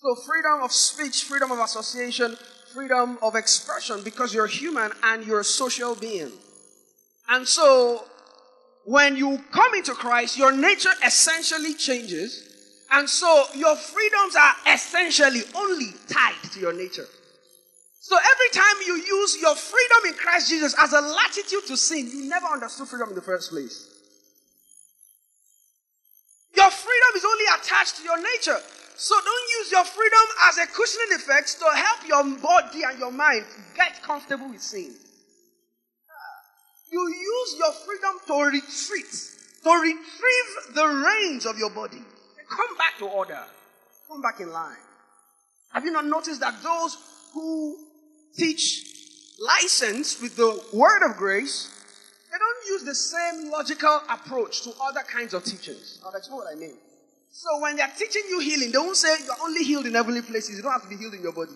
So 0.00 0.14
freedom 0.14 0.62
of 0.62 0.72
speech, 0.72 1.24
freedom 1.24 1.50
of 1.50 1.58
association, 1.58 2.36
freedom 2.72 3.18
of 3.22 3.34
expression 3.34 4.02
because 4.04 4.32
you're 4.32 4.46
human 4.46 4.92
and 5.02 5.26
you're 5.26 5.40
a 5.40 5.44
social 5.44 5.94
being. 5.94 6.30
And 7.28 7.46
so 7.46 8.04
when 8.84 9.16
you 9.16 9.42
come 9.52 9.74
into 9.74 9.92
Christ, 9.92 10.38
your 10.38 10.52
nature 10.52 10.92
essentially 11.04 11.74
changes. 11.74 12.44
And 12.90 13.08
so 13.08 13.44
your 13.54 13.76
freedoms 13.76 14.36
are 14.36 14.54
essentially 14.72 15.42
only 15.54 15.92
tied 16.08 16.50
to 16.52 16.60
your 16.60 16.72
nature. 16.72 17.06
So 18.08 18.16
every 18.16 18.50
time 18.58 18.76
you 18.86 18.94
use 19.04 19.36
your 19.38 19.54
freedom 19.54 19.98
in 20.06 20.14
Christ 20.14 20.48
Jesus 20.48 20.74
as 20.78 20.94
a 20.94 21.00
latitude 21.02 21.66
to 21.66 21.76
sin, 21.76 22.08
you 22.08 22.26
never 22.26 22.46
understood 22.46 22.88
freedom 22.88 23.10
in 23.10 23.14
the 23.14 23.20
first 23.20 23.50
place. 23.50 23.86
Your 26.56 26.70
freedom 26.70 27.10
is 27.16 27.24
only 27.26 27.44
attached 27.60 27.98
to 27.98 28.04
your 28.04 28.16
nature. 28.16 28.56
So 28.96 29.14
don't 29.14 29.48
use 29.58 29.72
your 29.72 29.84
freedom 29.84 30.26
as 30.48 30.56
a 30.56 30.66
cushioning 30.68 31.16
effect 31.16 31.58
to 31.58 31.66
help 31.76 32.08
your 32.08 32.24
body 32.40 32.80
and 32.88 32.98
your 32.98 33.12
mind 33.12 33.44
get 33.76 34.02
comfortable 34.02 34.48
with 34.48 34.62
sin. 34.62 34.94
You 36.90 37.08
use 37.08 37.56
your 37.58 37.72
freedom 37.72 38.14
to 38.26 38.56
retreat, 38.56 39.12
to 39.64 39.70
retrieve 39.70 40.74
the 40.74 40.86
reins 40.86 41.44
of 41.44 41.58
your 41.58 41.68
body. 41.68 42.02
Come 42.48 42.76
back 42.78 42.96
to 43.00 43.04
order. 43.04 43.44
Come 44.08 44.22
back 44.22 44.40
in 44.40 44.50
line. 44.50 44.80
Have 45.74 45.84
you 45.84 45.90
not 45.90 46.06
noticed 46.06 46.40
that 46.40 46.62
those 46.62 46.96
who 47.34 47.87
teach 48.38 48.86
license 49.38 50.20
with 50.22 50.36
the 50.36 50.62
word 50.72 51.02
of 51.04 51.16
grace, 51.16 51.70
they 52.30 52.38
don't 52.38 52.66
use 52.68 52.84
the 52.84 52.94
same 52.94 53.50
logical 53.50 54.00
approach 54.08 54.62
to 54.62 54.72
other 54.82 55.02
kinds 55.02 55.34
of 55.34 55.44
teachings. 55.44 56.00
I'll 56.04 56.12
what 56.36 56.46
I 56.50 56.54
mean. 56.54 56.76
So 57.30 57.60
when 57.60 57.76
they're 57.76 57.92
teaching 57.96 58.22
you 58.28 58.40
healing, 58.40 58.72
they 58.72 58.78
won't 58.78 58.96
say 58.96 59.14
you're 59.24 59.34
only 59.42 59.64
healed 59.64 59.86
in 59.86 59.94
heavenly 59.94 60.22
places. 60.22 60.56
You 60.56 60.62
don't 60.62 60.72
have 60.72 60.82
to 60.82 60.88
be 60.88 60.96
healed 60.96 61.14
in 61.14 61.22
your 61.22 61.32
body. 61.32 61.52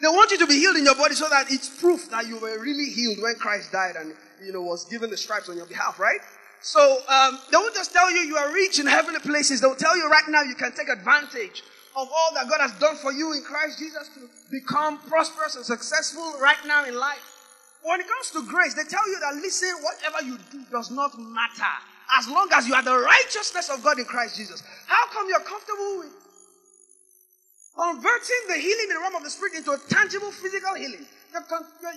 They 0.00 0.08
want 0.08 0.30
you 0.32 0.38
to 0.38 0.46
be 0.46 0.54
healed 0.54 0.76
in 0.76 0.84
your 0.84 0.96
body 0.96 1.14
so 1.14 1.28
that 1.28 1.46
it's 1.50 1.68
proof 1.80 2.10
that 2.10 2.26
you 2.26 2.38
were 2.38 2.58
really 2.58 2.90
healed 2.90 3.22
when 3.22 3.36
Christ 3.36 3.70
died 3.70 3.94
and 3.96 4.14
you 4.44 4.52
know 4.52 4.62
was 4.62 4.84
given 4.84 5.10
the 5.10 5.16
stripes 5.16 5.48
on 5.48 5.56
your 5.56 5.66
behalf, 5.66 6.00
right? 6.00 6.20
So 6.60 6.98
um, 7.08 7.38
they 7.50 7.56
won't 7.56 7.74
just 7.74 7.92
tell 7.92 8.10
you 8.10 8.18
you 8.18 8.36
are 8.36 8.52
rich 8.52 8.80
in 8.80 8.86
heavenly 8.86 9.20
places. 9.20 9.60
They'll 9.60 9.76
tell 9.76 9.96
you 9.96 10.08
right 10.08 10.28
now 10.28 10.42
you 10.42 10.54
can 10.54 10.72
take 10.72 10.88
advantage 10.88 11.62
of 11.96 12.08
all 12.08 12.30
that 12.34 12.48
God 12.48 12.60
has 12.60 12.72
done 12.80 12.96
for 12.96 13.12
you 13.12 13.32
in 13.32 13.42
Christ 13.42 13.78
Jesus 13.78 14.08
to 14.14 14.28
become 14.50 14.98
prosperous 15.08 15.56
and 15.56 15.64
successful 15.64 16.34
right 16.40 16.60
now 16.66 16.84
in 16.84 16.96
life. 16.96 17.20
When 17.82 18.00
it 18.00 18.08
comes 18.08 18.30
to 18.30 18.46
grace, 18.46 18.74
they 18.74 18.84
tell 18.84 19.06
you 19.08 19.18
that 19.20 19.34
listen, 19.36 19.74
whatever 19.82 20.24
you 20.24 20.38
do 20.50 20.64
does 20.70 20.90
not 20.90 21.18
matter 21.18 21.74
as 22.18 22.28
long 22.28 22.48
as 22.52 22.68
you 22.68 22.74
are 22.74 22.82
the 22.82 22.96
righteousness 22.96 23.68
of 23.68 23.82
God 23.82 23.98
in 23.98 24.04
Christ 24.04 24.36
Jesus. 24.36 24.62
How 24.86 25.06
come 25.08 25.28
you're 25.28 25.40
comfortable 25.40 25.98
with 25.98 26.14
converting 27.74 28.42
the 28.48 28.56
healing 28.56 28.88
in 28.88 28.94
the 28.94 29.00
realm 29.00 29.16
of 29.16 29.24
the 29.24 29.30
spirit 29.30 29.54
into 29.54 29.72
a 29.72 29.78
tangible 29.88 30.30
physical 30.30 30.74
healing? 30.74 31.06
You're, 31.32 31.44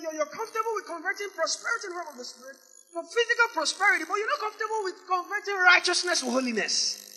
you're, 0.02 0.14
you're 0.16 0.32
comfortable 0.32 0.74
with 0.76 0.86
converting 0.88 1.28
prosperity 1.36 1.88
in 1.88 1.90
the 1.92 1.98
realm 2.00 2.10
of 2.12 2.18
the 2.18 2.26
spirit 2.26 2.58
to 2.96 3.04
physical 3.04 3.48
prosperity, 3.54 4.06
but 4.08 4.16
you're 4.16 4.32
not 4.32 4.40
comfortable 4.40 4.82
with 4.84 4.96
converting 5.06 5.56
righteousness 5.62 6.22
to 6.22 6.32
holiness. 6.32 7.15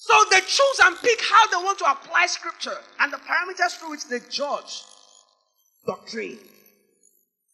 So 0.00 0.14
they 0.30 0.40
choose 0.40 0.80
and 0.82 0.96
pick 0.98 1.20
how 1.20 1.46
they 1.48 1.62
want 1.62 1.78
to 1.80 1.90
apply 1.90 2.24
scripture 2.26 2.78
and 3.00 3.12
the 3.12 3.18
parameters 3.18 3.78
through 3.78 3.90
which 3.90 4.08
they 4.08 4.20
judge 4.30 4.82
doctrine. 5.86 6.38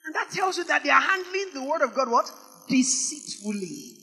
And 0.04 0.14
that 0.14 0.30
tells 0.30 0.56
you 0.56 0.62
that 0.64 0.84
they 0.84 0.90
are 0.90 1.00
handling 1.00 1.50
the 1.52 1.64
word 1.64 1.82
of 1.82 1.92
God 1.92 2.08
what? 2.08 2.30
Deceitfully. 2.68 3.98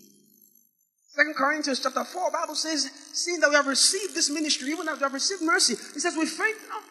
Second 1.07 1.35
Corinthians 1.35 1.79
chapter 1.79 2.03
4, 2.03 2.31
Bible 2.31 2.55
says, 2.55 2.91
seeing 3.13 3.39
that 3.39 3.49
we 3.49 3.55
have 3.55 3.67
received 3.67 4.13
this 4.13 4.29
ministry, 4.29 4.71
even 4.71 4.89
as 4.89 4.97
we 4.97 5.03
have 5.03 5.13
received 5.13 5.41
mercy, 5.41 5.73
it 5.73 6.01
says 6.01 6.17
we 6.17 6.25
faint 6.25 6.57
not. 6.67 6.83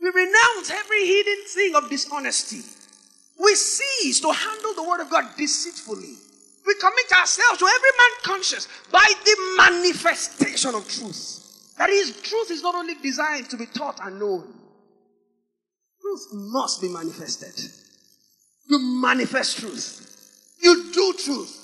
We 0.00 0.08
renounce 0.10 0.70
every 0.70 1.04
hidden 1.04 1.44
thing 1.48 1.74
of 1.74 1.90
dishonesty. 1.90 2.62
We 3.42 3.56
cease 3.56 4.20
to 4.20 4.30
handle 4.30 4.74
the 4.74 4.88
word 4.88 5.00
of 5.00 5.10
God 5.10 5.24
deceitfully. 5.36 6.14
We 6.66 6.74
commit 6.76 7.12
ourselves 7.12 7.58
to 7.58 7.66
every 7.66 7.90
man 7.98 8.10
conscious 8.22 8.68
by 8.90 9.12
the 9.24 9.54
manifestation 9.56 10.74
of 10.74 10.88
truth. 10.88 11.74
That 11.78 11.90
is, 11.90 12.20
truth 12.22 12.50
is 12.50 12.62
not 12.62 12.74
only 12.74 12.94
designed 12.94 13.50
to 13.50 13.56
be 13.56 13.66
taught 13.66 14.00
and 14.02 14.18
known. 14.18 14.52
Truth 16.00 16.26
must 16.32 16.80
be 16.80 16.88
manifested. 16.88 17.54
You 18.68 18.78
manifest 18.78 19.58
truth. 19.58 20.54
You 20.60 20.92
do 20.92 21.12
truth. 21.14 21.60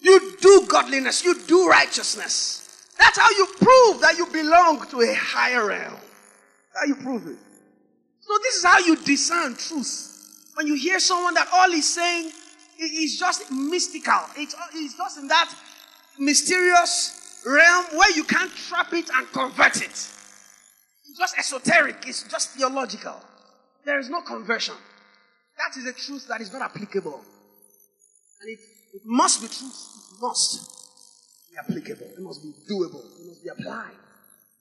You 0.00 0.36
do 0.40 0.66
godliness. 0.66 1.24
You 1.24 1.38
do 1.46 1.68
righteousness. 1.68 2.90
That's 2.98 3.18
how 3.18 3.30
you 3.30 3.46
prove 3.56 4.00
that 4.00 4.16
you 4.18 4.26
belong 4.26 4.86
to 4.88 5.00
a 5.00 5.14
higher 5.14 5.66
realm. 5.66 5.96
How 6.74 6.86
you 6.86 6.96
prove 6.96 7.26
it. 7.26 7.38
So 8.20 8.38
this 8.42 8.56
is 8.56 8.64
how 8.64 8.78
you 8.80 8.96
discern 8.96 9.54
truth. 9.56 10.50
When 10.54 10.66
you 10.66 10.74
hear 10.74 10.98
someone 11.00 11.34
that 11.34 11.48
all 11.52 11.70
he's 11.70 11.92
saying 11.92 12.32
is 12.84 13.18
just 13.18 13.50
mystical. 13.50 14.20
It's, 14.36 14.54
uh, 14.54 14.58
it's 14.74 14.96
just 14.96 15.18
in 15.18 15.28
that 15.28 15.54
mysterious 16.18 17.42
realm 17.46 17.86
where 17.96 18.10
you 18.12 18.24
can't 18.24 18.54
trap 18.54 18.92
it 18.92 19.10
and 19.14 19.30
convert 19.32 19.76
it. 19.76 19.90
It's 19.90 21.18
just 21.18 21.38
esoteric. 21.38 22.04
It's 22.06 22.22
just 22.24 22.50
theological. 22.50 23.16
There 23.84 23.98
is 23.98 24.08
no 24.08 24.22
conversion. 24.22 24.74
That 25.58 25.78
is 25.78 25.86
a 25.86 25.92
truth 25.92 26.26
that 26.28 26.40
is 26.40 26.52
not 26.52 26.62
applicable. 26.62 27.20
And 28.40 28.50
it, 28.50 28.58
it 28.94 29.02
must 29.04 29.40
be 29.42 29.48
truth. 29.48 29.88
It 30.12 30.20
must 30.20 30.70
be 31.50 31.56
applicable. 31.58 32.06
It 32.16 32.20
must 32.20 32.42
be 32.42 32.52
doable. 32.72 33.04
It 33.20 33.26
must 33.26 33.42
be 33.42 33.50
applied. 33.50 33.92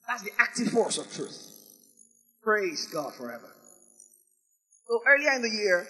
That's 0.07 0.23
the 0.23 0.31
active 0.39 0.69
force 0.69 0.97
of 0.97 1.11
truth. 1.13 1.47
Praise 2.43 2.87
God 2.87 3.13
forever. 3.13 3.49
So 4.87 4.99
earlier 5.07 5.31
in 5.33 5.41
the 5.41 5.49
year, 5.49 5.87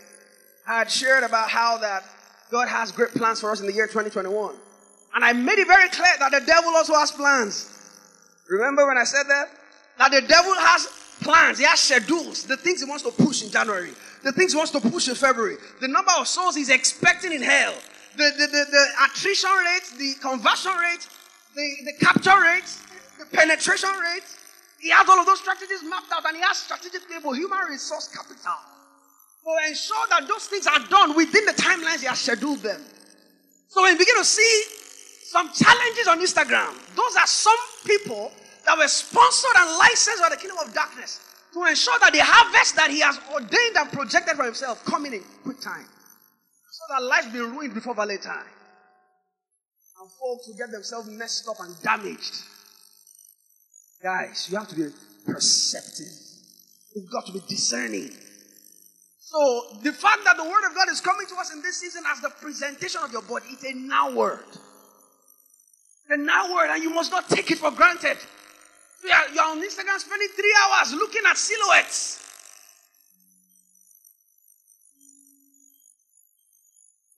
I 0.67 0.79
had 0.79 0.91
shared 0.91 1.23
about 1.23 1.49
how 1.49 1.77
that 1.77 2.03
God 2.51 2.67
has 2.67 2.91
great 2.91 3.11
plans 3.11 3.39
for 3.39 3.49
us 3.49 3.61
in 3.61 3.65
the 3.65 3.73
year 3.73 3.87
2021. 3.87 4.55
And 5.15 5.23
I 5.23 5.31
made 5.31 5.57
it 5.57 5.67
very 5.67 5.89
clear 5.89 6.11
that 6.19 6.31
the 6.31 6.45
devil 6.45 6.75
also 6.75 6.93
has 6.93 7.11
plans. 7.11 7.67
Remember 8.49 8.85
when 8.85 8.97
I 8.97 9.05
said 9.05 9.23
that? 9.29 9.49
That 9.97 10.11
the 10.11 10.21
devil 10.27 10.53
has 10.55 10.87
plans, 11.21 11.59
he 11.59 11.65
has 11.65 11.79
schedules, 11.79 12.43
the 12.43 12.57
things 12.57 12.81
he 12.81 12.89
wants 12.89 13.03
to 13.03 13.11
push 13.11 13.43
in 13.43 13.51
January, 13.51 13.91
the 14.23 14.31
things 14.31 14.51
he 14.51 14.57
wants 14.57 14.71
to 14.71 14.81
push 14.81 15.07
in 15.07 15.15
February, 15.15 15.55
the 15.79 15.87
number 15.87 16.11
of 16.17 16.27
souls 16.27 16.55
he's 16.55 16.69
expecting 16.69 17.31
in 17.31 17.41
hell, 17.41 17.73
the, 18.17 18.31
the, 18.37 18.47
the, 18.47 18.65
the 18.71 18.85
attrition 19.05 19.49
rate, 19.49 19.99
the 19.99 20.13
conversion 20.19 20.71
rate, 20.73 21.07
the, 21.55 21.75
the 21.85 21.93
capture 22.05 22.41
rate, 22.41 22.67
the 23.19 23.25
penetration 23.37 23.89
rate. 24.01 24.23
He 24.79 24.89
has 24.89 25.07
all 25.07 25.19
of 25.19 25.27
those 25.27 25.39
strategies 25.39 25.83
mapped 25.83 26.11
out 26.11 26.25
and 26.25 26.35
he 26.35 26.41
has 26.41 26.57
strategic 26.57 27.07
people, 27.07 27.33
human 27.33 27.59
resource 27.69 28.07
capital 28.07 28.57
to 29.43 29.69
ensure 29.69 30.07
that 30.09 30.27
those 30.27 30.47
things 30.47 30.67
are 30.67 30.79
done 30.87 31.15
within 31.15 31.45
the 31.45 31.53
timelines 31.53 32.01
he 32.01 32.07
has 32.07 32.19
scheduled 32.19 32.59
them. 32.59 32.81
So 33.69 33.81
when 33.81 33.93
you 33.93 33.97
begin 33.97 34.17
to 34.17 34.25
see 34.25 34.63
some 35.25 35.51
challenges 35.53 36.07
on 36.07 36.19
Instagram, 36.19 36.75
those 36.95 37.15
are 37.15 37.27
some 37.27 37.57
people 37.85 38.31
that 38.65 38.77
were 38.77 38.87
sponsored 38.87 39.55
and 39.57 39.77
licensed 39.77 40.21
by 40.21 40.29
the 40.29 40.37
kingdom 40.37 40.57
of 40.63 40.73
darkness 40.73 41.19
to 41.53 41.63
ensure 41.65 41.97
that 41.99 42.13
the 42.13 42.23
harvest 42.23 42.75
that 42.75 42.91
he 42.91 42.99
has 42.99 43.19
ordained 43.33 43.75
and 43.75 43.91
projected 43.91 44.35
for 44.35 44.43
himself 44.43 44.83
coming 44.85 45.13
in 45.13 45.23
quick 45.43 45.59
time. 45.59 45.85
So 46.71 46.83
that 46.93 47.03
lives 47.03 47.27
be 47.33 47.39
ruined 47.39 47.73
before 47.73 47.95
Valentine. 47.95 48.45
And 49.99 50.09
folks 50.19 50.47
will 50.47 50.57
get 50.57 50.71
themselves 50.71 51.09
messed 51.09 51.47
up 51.49 51.57
and 51.59 51.75
damaged. 51.81 52.35
Guys, 54.01 54.47
you 54.49 54.57
have 54.57 54.67
to 54.69 54.75
be 54.75 54.87
perceptive. 55.25 56.07
You've 56.95 57.11
got 57.11 57.25
to 57.27 57.33
be 57.33 57.41
discerning. 57.47 58.11
So 59.31 59.63
the 59.81 59.93
fact 59.93 60.25
that 60.25 60.35
the 60.35 60.43
word 60.43 60.67
of 60.67 60.75
God 60.75 60.89
is 60.89 60.99
coming 60.99 61.25
to 61.27 61.35
us 61.35 61.53
in 61.53 61.61
this 61.61 61.77
season 61.77 62.03
as 62.11 62.19
the 62.19 62.29
presentation 62.41 62.99
of 63.01 63.13
your 63.13 63.21
body, 63.21 63.45
it's 63.51 63.63
a 63.63 63.73
now 63.73 64.13
word. 64.13 64.43
The 66.09 66.17
now 66.17 66.53
word, 66.53 66.69
and 66.73 66.83
you 66.83 66.89
must 66.89 67.11
not 67.11 67.29
take 67.29 67.49
it 67.49 67.57
for 67.57 67.71
granted. 67.71 68.17
You 69.01 69.09
are, 69.09 69.33
you're 69.33 69.45
on 69.45 69.61
Instagram 69.63 69.97
spending 69.99 70.27
three 70.35 70.53
hours 70.63 70.93
looking 70.93 71.21
at 71.25 71.37
silhouettes. 71.37 72.19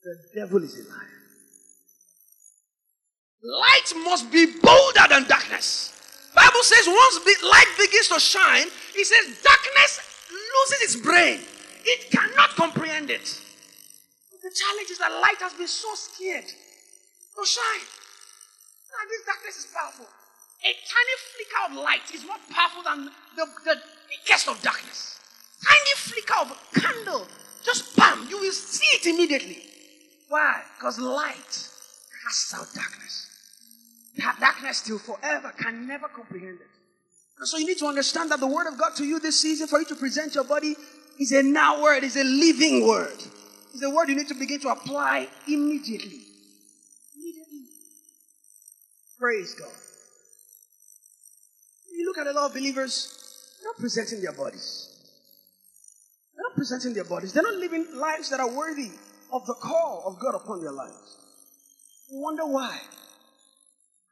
The 0.04 0.16
devil 0.36 0.64
is 0.64 0.76
a 0.76 0.90
liar. 0.90 1.10
Light 3.42 3.94
must 4.04 4.32
be 4.32 4.46
bolder 4.62 5.08
than 5.10 5.28
darkness. 5.28 5.90
Bible 6.36 6.62
says 6.62 6.86
once 6.88 7.42
light 7.44 7.74
begins 7.76 8.08
to 8.10 8.20
shine, 8.20 8.68
it 8.96 9.06
says 9.06 9.42
darkness 9.42 10.00
loses 10.30 10.96
its 10.96 11.04
brain. 11.04 11.40
It 11.84 12.12
cannot 12.12 12.50
comprehend 12.56 13.10
it. 13.10 13.42
The 14.42 14.52
challenge 14.52 14.90
is 14.92 15.00
that 15.00 15.12
light 15.22 15.40
has 15.40 15.54
been 15.54 15.68
so 15.68 15.94
scared 15.96 16.46
to 16.46 17.46
shine. 17.46 17.88
Now, 18.92 19.04
this 19.10 19.26
darkness 19.26 19.58
is 19.58 19.68
powerful. 19.74 20.06
A 20.06 20.72
tiny 20.72 21.16
flicker 21.32 21.62
of 21.72 21.84
light 21.84 22.08
is 22.14 22.26
more 22.26 22.40
powerful 22.50 22.84
than 22.84 23.10
the, 23.36 23.46
the 23.66 23.76
of 24.52 24.62
darkness. 24.62 25.20
Tiny 25.64 25.94
flicker 25.96 26.40
of 26.42 26.52
a 26.52 26.80
candle, 26.80 27.28
just 27.64 27.96
bam, 27.96 28.28
you 28.30 28.40
will 28.40 28.52
see 28.52 28.98
it 28.98 29.06
immediately. 29.06 29.58
Why? 30.30 30.62
Because 30.78 31.00
light 31.00 31.70
casts 32.24 32.54
out 32.54 32.68
darkness. 32.74 33.30
That 34.18 34.40
darkness 34.40 34.78
still 34.78 35.00
forever 35.00 35.54
can 35.58 35.88
never 35.88 36.08
comprehend 36.08 36.60
it. 36.60 36.68
And 37.40 37.48
so 37.48 37.58
you 37.58 37.68
need 37.68 37.78
to 37.80 37.88
understand 37.88 38.32
that 38.32 38.40
the 38.40 38.48
word 38.48 38.68
of 38.68 38.78
God 38.78 38.96
to 38.98 39.06
you 39.06 39.20
this 39.20 39.40
season 39.40 39.68
for 39.68 39.80
you 39.80 39.86
to 39.86 39.96
present 39.96 40.36
your 40.36 40.44
body 40.44 40.76
is 41.20 41.32
a 41.32 41.44
now 41.44 41.82
word, 41.82 42.04
is 42.04 42.18
a 42.18 42.24
living 42.24 42.88
word. 42.88 43.18
It's 43.74 43.84
a 43.84 43.90
word 43.90 44.10
you 44.10 44.16
need 44.16 44.28
to 44.28 44.36
begin 44.36 44.60
to 44.62 44.70
apply 44.70 45.28
immediately. 45.48 46.22
Immediately. 47.16 47.66
Praise 49.20 49.54
God. 49.54 49.72
You 51.92 52.06
look 52.06 52.18
at 52.18 52.28
a 52.28 52.32
lot 52.32 52.48
of 52.48 52.54
believers, 52.54 53.58
they're 53.62 53.70
not 53.70 53.78
presenting 53.78 54.22
their 54.22 54.34
bodies. 54.34 54.90
They're 56.36 56.44
not 56.44 56.56
presenting 56.56 56.94
their 56.94 57.04
bodies. 57.04 57.34
They're 57.34 57.44
not 57.44 57.56
living 57.56 57.88
lives 57.96 58.30
that 58.30 58.40
are 58.40 58.54
worthy 58.54 58.92
of 59.32 59.46
the 59.46 59.56
call 59.56 60.04
of 60.06 60.20
God 60.20 60.36
upon 60.36 60.62
their 60.62 60.72
lives. 60.72 61.18
You 62.12 62.20
wonder 62.20 62.46
why. 62.46 62.80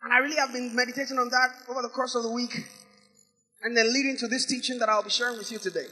And 0.04 0.12
I 0.12 0.18
really 0.20 0.38
have 0.38 0.52
been 0.52 0.76
meditating 0.76 1.20
on 1.20 1.30
that 1.30 1.50
over 1.70 1.82
the 1.82 1.90
course 1.90 2.16
of 2.16 2.24
the 2.24 2.32
week 2.32 2.66
and 3.64 3.78
then 3.78 3.94
leading 3.94 4.18
to 4.18 4.28
this 4.28 4.46
teaching 4.46 4.80
that 4.80 4.90
I'll 4.90 5.04
be 5.04 5.10
sharing 5.10 5.38
with 5.38 5.52
you 5.52 5.60
today. 5.60 5.86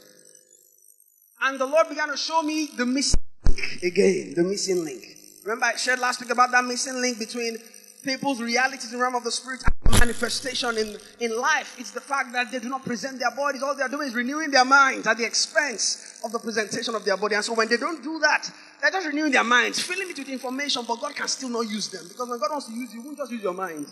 And 1.42 1.60
the 1.60 1.66
Lord 1.66 1.90
began 1.90 2.10
to 2.10 2.18
show 2.18 2.42
me 2.42 2.70
the 2.76 2.86
missing 2.86 3.20
link 3.46 3.84
again, 3.84 4.34
the 4.36 4.44
missing 4.44 4.84
link. 4.84 5.18
Remember 5.44 5.66
I 5.66 5.76
shared 5.76 6.00
last 6.00 6.20
week 6.20 6.32
about 6.32 6.52
that 6.52 6.66
missing 6.66 7.00
link 7.02 7.18
between 7.18 7.58
people's 8.04 8.42
realities 8.42 8.92
in 8.92 8.98
the 8.98 9.02
realm 9.02 9.16
of 9.16 9.24
the 9.24 9.32
spirit 9.32 9.62
and 9.66 10.00
manifestation 10.00 10.78
in, 10.78 10.98
in 11.20 11.38
life. 11.38 11.76
It's 11.78 11.92
the 11.92 12.02
fact 12.02 12.34
that 12.34 12.52
they 12.52 12.60
do 12.60 12.70
not 12.70 12.84
present 12.84 13.20
their 13.20 13.32
bodies. 13.32 13.64
All 13.64 13.76
they 13.76 13.84
are 13.84 13.90
doing 13.90 14.08
is 14.08 14.16
renewing 14.16 14.52
their 14.52 14.66
minds 14.66 15.08
at 15.08 15.18
the 15.18 15.26
expense 15.26 16.20
of 16.24 16.32
the 16.32 16.40
presentation 16.40 16.96
of 16.96 17.06
their 17.06 17.18
body. 17.18 17.36
And 17.36 17.44
so 17.44 17.54
when 17.54 17.68
they 17.68 17.78
don't 17.78 18.04
do 18.04 18.20
that, 18.20 18.50
they're 18.82 18.92
just 18.92 19.08
renewing 19.08 19.32
their 19.32 19.44
minds, 19.44 19.82
filling 19.82 20.10
it 20.10 20.18
with 20.18 20.30
information, 20.30 20.84
but 20.88 21.00
God 21.02 21.16
can 21.16 21.28
still 21.28 21.50
not 21.50 21.62
use 21.70 21.90
them. 21.90 22.06
Because 22.08 22.30
when 22.30 22.40
God 22.40 22.52
wants 22.52 22.68
to 22.68 22.74
use 22.74 22.94
you, 22.94 23.02
He 23.02 23.08
won't 23.08 23.18
just 23.18 23.32
use 23.32 23.44
your 23.44 23.54
mind. 23.54 23.88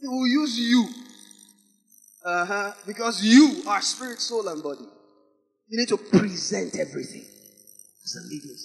He 0.00 0.08
will 0.08 0.26
use 0.26 0.58
you. 0.58 0.88
Uh-huh. 2.24 2.72
Because 2.86 3.22
you 3.24 3.62
are 3.66 3.80
spirit, 3.80 4.20
soul, 4.20 4.48
and 4.48 4.62
body. 4.62 4.86
You 5.70 5.78
need 5.78 5.88
to 5.88 5.96
present 5.96 6.76
everything 6.76 7.24
as 8.04 8.16
a 8.16 8.22
living 8.28 8.56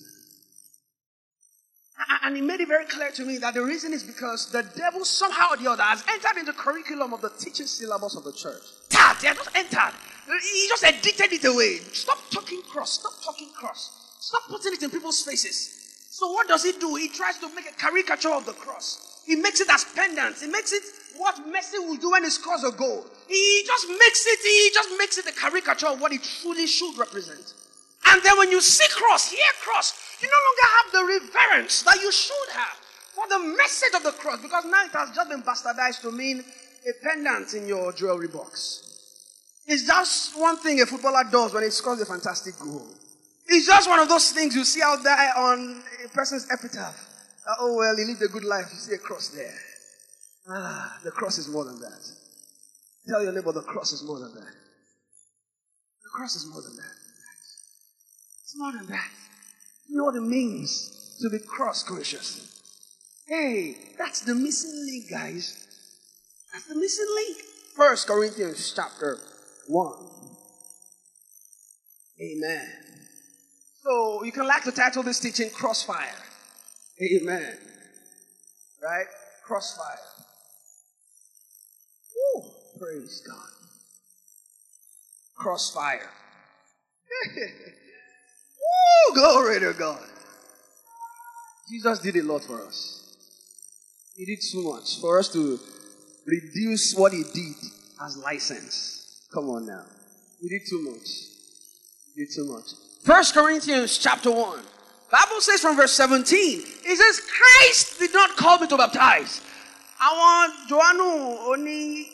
And 2.24 2.36
he 2.36 2.42
made 2.42 2.62
it 2.62 2.68
very 2.68 2.86
clear 2.86 3.12
to 3.12 3.24
me 3.24 3.38
that 3.38 3.54
the 3.54 3.62
reason 3.62 3.94
is 3.94 4.04
because 4.04 4.52
the 4.52 4.64
devil 4.76 5.06
somehow 5.06 5.52
or 5.52 5.58
the 5.58 5.70
other 5.70 5.84
has 5.84 6.04
entered 6.10 6.40
into 6.40 6.52
the 6.52 6.58
curriculum 6.58 7.14
of 7.14 7.22
the 7.22 7.30
teaching 7.30 7.68
syllabus 7.68 8.16
of 8.16 8.24
the 8.24 8.34
church. 8.34 8.64
That 8.90 9.20
he 9.22 9.28
has 9.28 9.38
just 9.38 9.56
entered. 9.56 9.94
He 10.26 10.68
just 10.68 10.84
edited 10.84 11.34
it 11.34 11.46
away. 11.46 11.78
Stop 11.94 12.18
talking 12.32 12.64
cross. 12.64 12.94
Stop 13.00 13.14
talking 13.24 13.50
cross. 13.56 14.18
Stop 14.20 14.42
putting 14.50 14.74
it 14.74 14.82
in 14.82 14.90
people's 14.90 15.22
faces. 15.22 16.08
So 16.10 16.32
what 16.32 16.48
does 16.48 16.64
he 16.64 16.72
do? 16.72 16.96
He 16.96 17.10
tries 17.10 17.38
to 17.38 17.54
make 17.54 17.70
a 17.70 17.74
caricature 17.74 18.34
of 18.34 18.48
the 18.48 18.54
cross. 18.54 19.15
He 19.26 19.36
makes 19.36 19.60
it 19.60 19.70
as 19.70 19.86
pendants. 19.96 20.42
He 20.42 20.48
makes 20.48 20.72
it 20.72 20.84
what 21.18 21.36
Messi 21.48 21.80
will 21.80 21.98
do 21.98 22.12
when 22.12 22.24
he 22.24 22.30
scores 22.30 22.64
a 22.64 22.72
goal. 22.72 23.06
He 23.28 23.64
just 23.66 23.88
makes 23.90 24.26
it, 24.28 24.40
he 24.44 24.72
just 24.74 24.90
makes 24.98 25.18
it 25.18 25.26
a 25.28 25.32
caricature 25.32 25.88
of 25.88 26.00
what 26.02 26.12
it 26.14 26.22
truly 26.42 26.68
should 26.68 26.98
represent. 26.98 27.54
And 28.06 28.22
then 28.22 28.38
when 28.38 28.52
you 28.52 28.62
see 28.62 28.86
cross, 28.92 29.32
hear 29.32 29.40
cross, 29.62 29.94
you 30.22 30.28
no 30.28 30.38
longer 30.48 30.68
have 30.78 30.92
the 30.92 31.34
reverence 31.34 31.82
that 31.84 32.02
you 32.02 32.12
should 32.12 32.50
have 32.54 32.78
for 33.16 33.28
the 33.30 33.40
message 33.40 33.96
of 33.96 34.04
the 34.04 34.12
cross 34.12 34.42
because 34.42 34.66
now 34.66 34.84
it 34.84 34.92
has 34.92 35.10
just 35.16 35.30
been 35.30 35.42
bastardized 35.42 36.02
to 36.02 36.12
mean 36.12 36.44
a 36.88 37.04
pendant 37.04 37.54
in 37.54 37.68
your 37.68 37.92
jewelry 37.94 38.28
box. 38.28 38.82
It's 39.66 39.88
just 39.88 40.40
one 40.40 40.58
thing 40.58 40.82
a 40.82 40.86
footballer 40.86 41.24
does 41.32 41.54
when 41.54 41.64
he 41.64 41.72
scores 41.72 42.00
a 42.02 42.06
fantastic 42.06 42.60
goal. 42.60 42.86
It's 43.48 43.66
just 43.66 43.90
one 43.90 44.00
of 44.00 44.10
those 44.10 44.32
things 44.32 44.56
you 44.56 44.64
see 44.64 44.82
out 44.84 45.04
there 45.04 45.34
on 45.38 45.82
a 46.04 46.10
person's 46.10 46.48
epitaph. 46.52 47.15
Oh, 47.60 47.76
well, 47.78 47.96
he 47.96 48.06
lived 48.06 48.22
a 48.22 48.28
good 48.28 48.44
life. 48.44 48.68
You 48.72 48.78
see 48.78 48.96
a 48.96 48.98
cross 48.98 49.30
there. 49.30 49.54
Ah, 50.50 51.00
the 51.04 51.12
cross 51.12 51.38
is 51.38 51.48
more 51.48 51.66
than 51.66 51.80
that. 51.80 52.12
Tell 53.08 53.24
your 53.24 53.34
neighbor 53.34 53.52
the 53.52 53.62
cross 53.62 53.94
is 53.94 54.04
more 54.04 54.20
than 54.20 54.34
that. 54.34 54.54
The 56.04 56.10
cross 56.14 56.36
is 56.36 56.48
more 56.52 56.62
than 56.62 56.76
that. 56.76 56.96
It's 58.44 58.56
more 58.58 58.72
than 58.72 58.88
that. 58.88 59.12
You 59.90 59.98
know 59.98 60.06
what 60.06 60.16
it 60.16 60.22
means 60.22 61.18
to 61.22 61.30
be 61.30 61.40
cross 61.40 61.84
conscious? 61.84 62.62
Hey, 63.28 63.76
that's 63.98 64.22
the 64.22 64.36
missing 64.36 64.86
link, 64.86 65.10
guys. 65.10 65.66
That's 66.54 66.68
the 66.68 66.76
missing 66.76 67.08
link. 67.16 67.38
First 67.76 68.08
Corinthians 68.08 68.74
chapter 68.76 69.18
1. 69.68 69.94
Amen. 72.22 72.68
So 73.84 74.24
you 74.24 74.32
can 74.32 74.48
like 74.48 74.64
to 74.64 74.72
title 74.72 75.04
this 75.04 75.20
teaching 75.20 75.50
Crossfire. 75.50 76.25
Amen. 77.02 77.58
Right? 78.82 79.06
Crossfire. 79.46 80.00
Woo, 82.16 82.44
praise 82.80 83.22
God. 83.28 83.50
Crossfire. 85.36 86.10
Woo, 87.36 89.14
glory 89.14 89.60
to 89.60 89.74
God. 89.74 90.08
Jesus 91.70 92.00
did 92.00 92.16
a 92.16 92.24
lot 92.24 92.44
for 92.44 92.66
us. 92.66 93.18
He 94.16 94.26
did 94.26 94.42
so 94.42 94.62
much 94.62 95.02
for 95.02 95.20
us 95.20 95.28
to 95.34 95.60
reduce 96.26 96.94
what 96.96 97.12
he 97.12 97.24
did 97.34 97.56
as 98.06 98.18
license. 98.18 99.28
Come 99.34 99.50
on 99.50 99.66
now. 99.66 99.84
He 100.42 100.48
did 100.48 100.62
too 100.70 100.82
much. 100.82 101.08
He 102.14 102.24
did 102.24 102.34
too 102.34 102.46
much. 102.46 102.68
First 103.04 103.34
Corinthians 103.34 103.98
chapter 103.98 104.32
1. 104.32 104.60
Bible 105.12 105.40
says 105.40 105.62
from 105.62 105.76
verse 105.76 105.94
17, 105.94 106.62
it 106.86 106.98
says, 106.98 107.22
Christ 107.22 108.00
did 108.00 108.14
not 108.14 108.36
call 108.36 108.60
me 108.60 108.68
to 108.68 108.78
baptize. 108.78 109.42
I 110.00 110.12
want 110.14 110.70
Joannu 110.70 111.48
Oni 111.54 112.08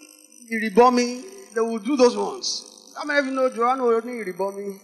Iribomi. 0.51 1.23
They 1.53 1.61
will 1.61 1.79
do 1.79 1.97
those 1.97 2.15
ones. 2.15 2.93
How 2.97 3.05
many 3.05 3.19
of 3.19 3.25
you 3.25 3.31
know 3.31 3.49
Joannu 3.49 4.01
Oni 4.01 4.23
Iribomi? 4.23 4.79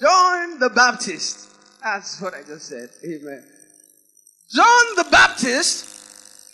John 0.00 0.58
the 0.58 0.70
Baptist. 0.70 1.50
That's 1.82 2.20
what 2.20 2.34
I 2.34 2.42
just 2.42 2.66
said. 2.66 2.88
Amen. 3.04 3.44
John 4.50 4.96
the 4.96 5.06
Baptist 5.10 5.94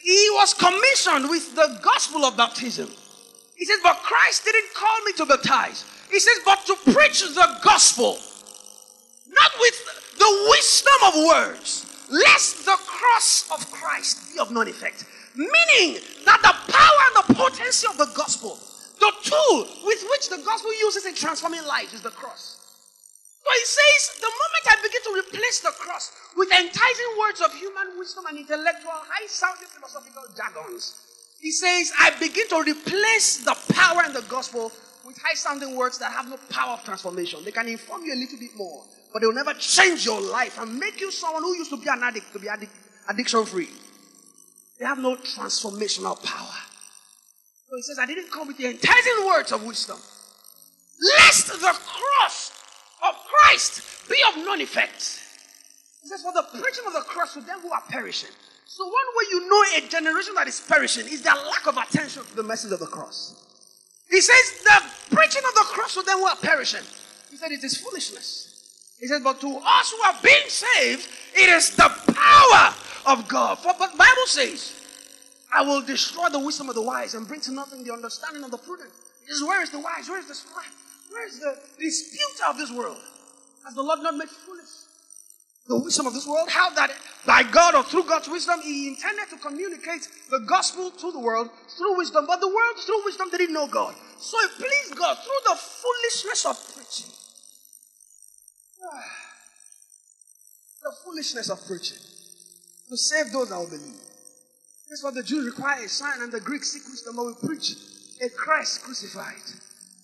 he 0.03 0.29
was 0.33 0.55
commissioned 0.55 1.29
with 1.29 1.55
the 1.55 1.79
gospel 1.83 2.25
of 2.25 2.37
baptism. 2.37 2.89
He 3.57 3.67
says, 3.67 3.79
But 3.83 3.97
Christ 3.97 4.45
didn't 4.45 4.73
call 4.75 5.05
me 5.05 5.13
to 5.13 5.27
baptize. 5.27 5.85
He 6.11 6.19
says, 6.19 6.39
But 6.45 6.65
to 6.67 6.93
preach 6.93 7.21
the 7.21 7.59
gospel, 7.63 8.19
not 9.29 9.51
with 9.61 10.00
the 10.21 10.33
wisdom 10.53 11.01
of 11.09 11.15
words, 11.25 11.89
lest 12.11 12.67
the 12.67 12.77
cross 12.85 13.49
of 13.51 13.65
Christ 13.73 14.33
be 14.33 14.39
of 14.39 14.53
none 14.53 14.69
effect. 14.69 15.05
Meaning 15.35 16.03
that 16.29 16.41
the 16.45 16.55
power 16.73 17.01
and 17.09 17.15
the 17.25 17.35
potency 17.35 17.87
of 17.89 17.97
the 17.97 18.11
gospel, 18.15 18.61
the 19.01 19.13
tool 19.25 19.67
with 19.89 20.05
which 20.13 20.29
the 20.29 20.43
gospel 20.45 20.73
uses 20.79 21.07
in 21.07 21.15
transforming 21.15 21.65
lives, 21.65 21.95
is 21.95 22.03
the 22.03 22.11
cross. 22.11 22.61
But 23.43 23.55
he 23.57 23.65
says, 23.65 24.21
the 24.21 24.29
moment 24.29 24.65
I 24.69 24.77
begin 24.85 25.03
to 25.09 25.13
replace 25.25 25.61
the 25.61 25.73
cross 25.81 26.13
with 26.37 26.53
enticing 26.53 27.11
words 27.19 27.41
of 27.41 27.55
human 27.55 27.97
wisdom 27.99 28.27
and 28.29 28.37
intellectual, 28.37 28.93
high 28.93 29.27
sounding 29.27 29.69
philosophical 29.69 30.25
jargons, 30.37 31.01
he 31.41 31.51
says, 31.51 31.91
I 31.99 32.11
begin 32.21 32.47
to 32.49 32.61
replace 32.61 33.39
the 33.39 33.57
power 33.73 34.03
and 34.05 34.15
the 34.15 34.27
gospel 34.29 34.71
with 35.11 35.23
high 35.23 35.35
sounding 35.35 35.77
words 35.77 35.99
that 35.99 36.13
have 36.13 36.29
no 36.29 36.37
power 36.49 36.75
of 36.75 36.85
transformation. 36.85 37.41
They 37.45 37.51
can 37.51 37.67
inform 37.67 38.05
you 38.05 38.15
a 38.15 38.21
little 38.21 38.39
bit 38.39 38.51
more, 38.57 38.85
but 39.13 39.21
they 39.21 39.27
will 39.27 39.35
never 39.35 39.55
change 39.55 40.05
your 40.07 40.21
life 40.21 40.59
and 40.61 40.79
make 40.79 41.01
you 41.01 41.11
someone 41.11 41.43
who 41.43 41.57
used 41.57 41.71
to 41.71 41.77
be 41.77 41.89
an 41.89 42.03
addict 42.03 42.33
to 42.33 42.39
be 42.39 42.47
addic- 42.47 42.71
addiction 43.09 43.45
free. 43.45 43.69
They 44.79 44.87
have 44.87 44.99
no 44.99 45.17
transformational 45.17 46.23
power. 46.25 46.55
So 47.69 47.77
he 47.77 47.83
says, 47.83 47.99
I 48.01 48.07
didn't 48.07 48.31
come 48.31 48.47
with 48.47 48.57
the 48.57 48.67
enticing 48.67 49.27
words 49.27 49.53
of 49.53 49.65
wisdom, 49.65 49.99
lest 51.19 51.49
the 51.49 51.59
cross 51.59 52.53
of 53.07 53.15
Christ 53.27 54.09
be 54.09 54.17
of 54.29 54.37
none 54.45 54.61
effect. 54.61 55.19
He 56.03 56.09
says, 56.09 56.23
For 56.23 56.33
the 56.33 56.45
preaching 56.53 56.85
of 56.87 56.93
the 56.93 57.01
cross 57.01 57.35
to 57.35 57.41
them 57.41 57.61
who 57.61 57.73
are 57.73 57.83
perishing. 57.89 58.31
So, 58.67 58.85
one 58.85 58.95
way 58.95 59.25
you 59.31 59.51
know 59.51 59.85
a 59.85 59.89
generation 59.89 60.35
that 60.37 60.47
is 60.47 60.61
perishing 60.61 61.07
is 61.09 61.23
their 61.23 61.35
lack 61.35 61.67
of 61.67 61.77
attention 61.77 62.23
to 62.25 62.37
the 62.37 62.45
message 62.45 62.71
of 62.71 62.79
the 62.79 62.87
cross. 62.87 63.50
He 64.11 64.21
says, 64.21 64.63
The 64.65 65.15
preaching 65.15 65.43
of 65.47 65.55
the 65.55 65.65
cross 65.69 65.95
to 65.95 66.03
them 66.03 66.19
who 66.19 66.27
are 66.27 66.37
perishing. 66.37 66.85
He 67.31 67.37
said, 67.37 67.53
It 67.53 67.63
is 67.63 67.77
foolishness. 67.77 68.97
He 68.99 69.07
says, 69.07 69.23
But 69.23 69.41
to 69.41 69.61
us 69.65 69.91
who 69.91 70.01
are 70.03 70.17
being 70.23 70.49
saved, 70.49 71.09
it 71.35 71.49
is 71.49 71.75
the 71.77 71.91
power 72.13 72.75
of 73.07 73.29
God. 73.29 73.59
For 73.59 73.73
but 73.79 73.97
Bible 73.97 74.27
says, 74.27 74.75
I 75.53 75.63
will 75.63 75.83
destroy 75.83 76.29
the 76.29 76.39
wisdom 76.39 76.69
of 76.69 76.75
the 76.75 76.83
wise 76.83 77.15
and 77.15 77.27
bring 77.27 77.41
to 77.43 77.53
nothing 77.53 77.85
the 77.85 77.93
understanding 77.93 78.45
of 78.45 78.51
the 78.51 78.59
prudent. 78.59 78.91
He 79.27 79.33
says, 79.33 79.43
Where 79.43 79.63
is 79.63 79.71
the 79.71 79.81
wise? 79.81 80.09
Where 80.09 80.19
is 80.19 80.27
the 80.27 80.35
smart? 80.35 80.67
Where 81.11 81.27
is 81.27 81.41
the 81.41 81.59
disputer 81.79 82.45
of 82.49 82.59
this 82.59 82.71
world? 82.71 82.99
Has 83.65 83.75
the 83.75 83.83
Lord 83.83 84.01
not 84.03 84.17
made 84.17 84.29
foolish 84.29 84.90
the 85.71 85.79
wisdom 85.79 86.07
of 86.07 86.15
this 86.15 86.27
world? 86.27 86.49
How 86.51 86.71
that 86.71 86.91
by 87.25 87.45
God 87.45 87.75
or 87.75 87.85
through 87.85 88.05
God's 88.05 88.29
wisdom, 88.29 88.61
He 88.63 88.89
intended 88.89 89.31
to 89.31 89.37
communicate 89.37 90.09
the 90.31 90.41
gospel 90.41 90.91
to 90.91 91.13
the 91.13 91.21
world 91.21 91.49
through 91.79 91.97
wisdom, 91.97 92.27
but 92.27 92.41
the 92.41 92.49
world 92.49 92.77
through 92.85 93.05
wisdom 93.05 93.31
didn't 93.31 93.55
know 93.55 93.69
God. 93.69 93.95
So 94.19 94.39
it 94.41 94.51
pleased 94.57 94.97
God 94.99 95.17
through 95.17 95.43
the 95.47 95.57
foolishness 95.57 96.47
of 96.47 96.57
preaching. 96.75 97.13
The 100.83 100.97
foolishness 101.05 101.51
of 101.51 101.61
preaching 101.67 101.99
to 102.89 102.97
save 102.97 103.31
those 103.33 103.51
that 103.51 103.59
will 103.59 103.69
believe. 103.69 104.01
That's 104.89 105.05
what 105.05 105.15
the 105.15 105.23
Jews 105.23 105.45
require 105.45 105.85
a 105.85 105.89
sign, 105.89 106.23
and 106.23 106.33
the 106.33 106.41
Greeks 106.41 106.73
seek 106.73 106.83
wisdom, 106.89 107.17
but 107.17 107.27
we 107.27 107.35
preach 107.47 107.75
a 108.25 108.29
Christ 108.31 108.83
crucified. 108.83 109.45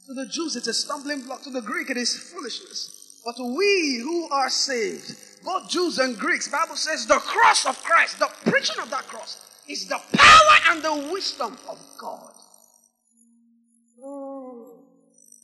To 0.07 0.15
the 0.15 0.27
Jews, 0.27 0.55
it's 0.55 0.69
a 0.69 0.75
stumbling 0.75 1.23
block. 1.23 1.43
To 1.43 1.51
the 1.51 1.63
Greek, 1.63 1.91
it 1.91 1.97
is 1.97 2.15
foolishness. 2.31 3.21
But 3.25 3.35
we 3.41 3.99
who 4.05 4.29
are 4.29 4.49
saved, 4.49 5.17
both 5.47 5.71
Jews 5.71 5.99
and 6.01 6.19
Greeks, 6.19 6.49
Bible 6.49 6.75
says 6.75 7.07
the 7.07 7.15
cross 7.15 7.67
of 7.67 7.81
Christ, 7.85 8.19
the 8.19 8.29
preaching 8.51 8.83
of 8.83 8.91
that 8.91 9.07
cross, 9.07 9.63
is 9.69 9.87
the 9.87 10.01
power 10.13 10.57
and 10.71 10.83
the 10.83 11.13
wisdom 11.13 11.57
of 11.69 11.79
God. 11.97 12.33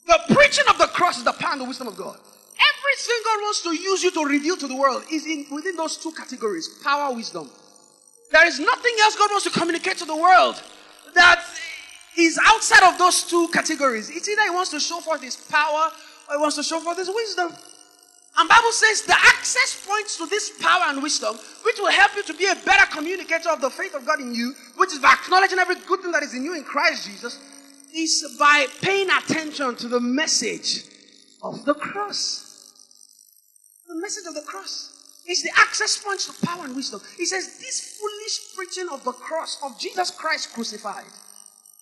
The 0.05 0.19
preaching 0.35 0.65
of 0.69 0.77
the 0.77 0.87
cross 0.87 1.17
is 1.17 1.23
the 1.23 1.31
power 1.31 1.53
and 1.53 1.61
the 1.61 1.65
wisdom 1.65 1.87
of 1.87 1.95
God. 1.95 2.19
Everything 2.19 3.15
God 3.25 3.37
wants 3.41 3.61
to 3.63 3.73
use 3.73 4.03
you 4.03 4.11
to 4.11 4.25
reveal 4.25 4.57
to 4.57 4.67
the 4.67 4.75
world 4.75 5.03
is 5.09 5.25
in 5.25 5.45
within 5.49 5.77
those 5.77 5.95
two 5.97 6.11
categories: 6.11 6.67
power, 6.83 7.15
wisdom. 7.15 7.49
There 8.31 8.45
is 8.45 8.59
nothing 8.59 8.93
else 9.01 9.15
God 9.15 9.31
wants 9.31 9.45
to 9.45 9.51
communicate 9.51 9.97
to 9.99 10.05
the 10.05 10.15
world 10.15 10.61
that 11.15 11.43
is 12.17 12.37
outside 12.43 12.83
of 12.83 12.97
those 12.97 13.23
two 13.23 13.47
categories. 13.53 14.09
It's 14.09 14.27
either 14.27 14.43
He 14.43 14.49
wants 14.49 14.71
to 14.71 14.79
show 14.81 14.99
forth 14.99 15.21
His 15.21 15.37
power 15.37 15.91
or 16.29 16.35
He 16.35 16.41
wants 16.41 16.57
to 16.57 16.63
show 16.63 16.79
forth 16.81 16.97
His 16.97 17.09
wisdom. 17.09 17.53
And 18.35 18.49
Bible 18.49 18.71
says 18.71 19.03
the 19.03 19.13
access 19.13 19.85
points 19.85 20.17
to 20.17 20.25
this 20.25 20.51
power 20.59 20.85
and 20.87 21.03
wisdom, 21.03 21.35
which 21.63 21.77
will 21.77 21.91
help 21.91 22.15
you 22.15 22.23
to 22.23 22.33
be 22.33 22.47
a 22.47 22.55
better 22.65 22.85
communicator 22.91 23.49
of 23.49 23.61
the 23.61 23.69
faith 23.69 23.93
of 23.93 24.05
God 24.05 24.19
in 24.19 24.33
you, 24.33 24.53
which 24.77 24.91
is 24.91 24.99
by 24.99 25.13
acknowledging 25.13 25.59
every 25.59 25.75
good 25.87 26.01
thing 26.01 26.11
that 26.11 26.23
is 26.23 26.33
in 26.33 26.43
you 26.43 26.55
in 26.55 26.63
Christ 26.63 27.05
Jesus, 27.05 27.39
is 27.93 28.35
by 28.39 28.65
paying 28.81 29.09
attention 29.09 29.75
to 29.75 29.87
the 29.87 29.99
message 29.99 30.85
of 31.43 31.63
the 31.65 31.75
cross. 31.75 32.73
The 33.87 33.95
message 34.01 34.25
of 34.27 34.33
the 34.33 34.41
cross 34.41 35.21
is 35.27 35.43
the 35.43 35.51
access 35.55 36.01
points 36.03 36.25
to 36.25 36.45
power 36.45 36.65
and 36.65 36.75
wisdom. 36.75 37.01
He 37.17 37.25
says, 37.25 37.59
This 37.59 37.99
foolish 37.99 38.55
preaching 38.55 38.91
of 38.91 39.03
the 39.03 39.11
cross 39.11 39.59
of 39.63 39.79
Jesus 39.79 40.09
Christ 40.09 40.53
crucified, 40.53 41.05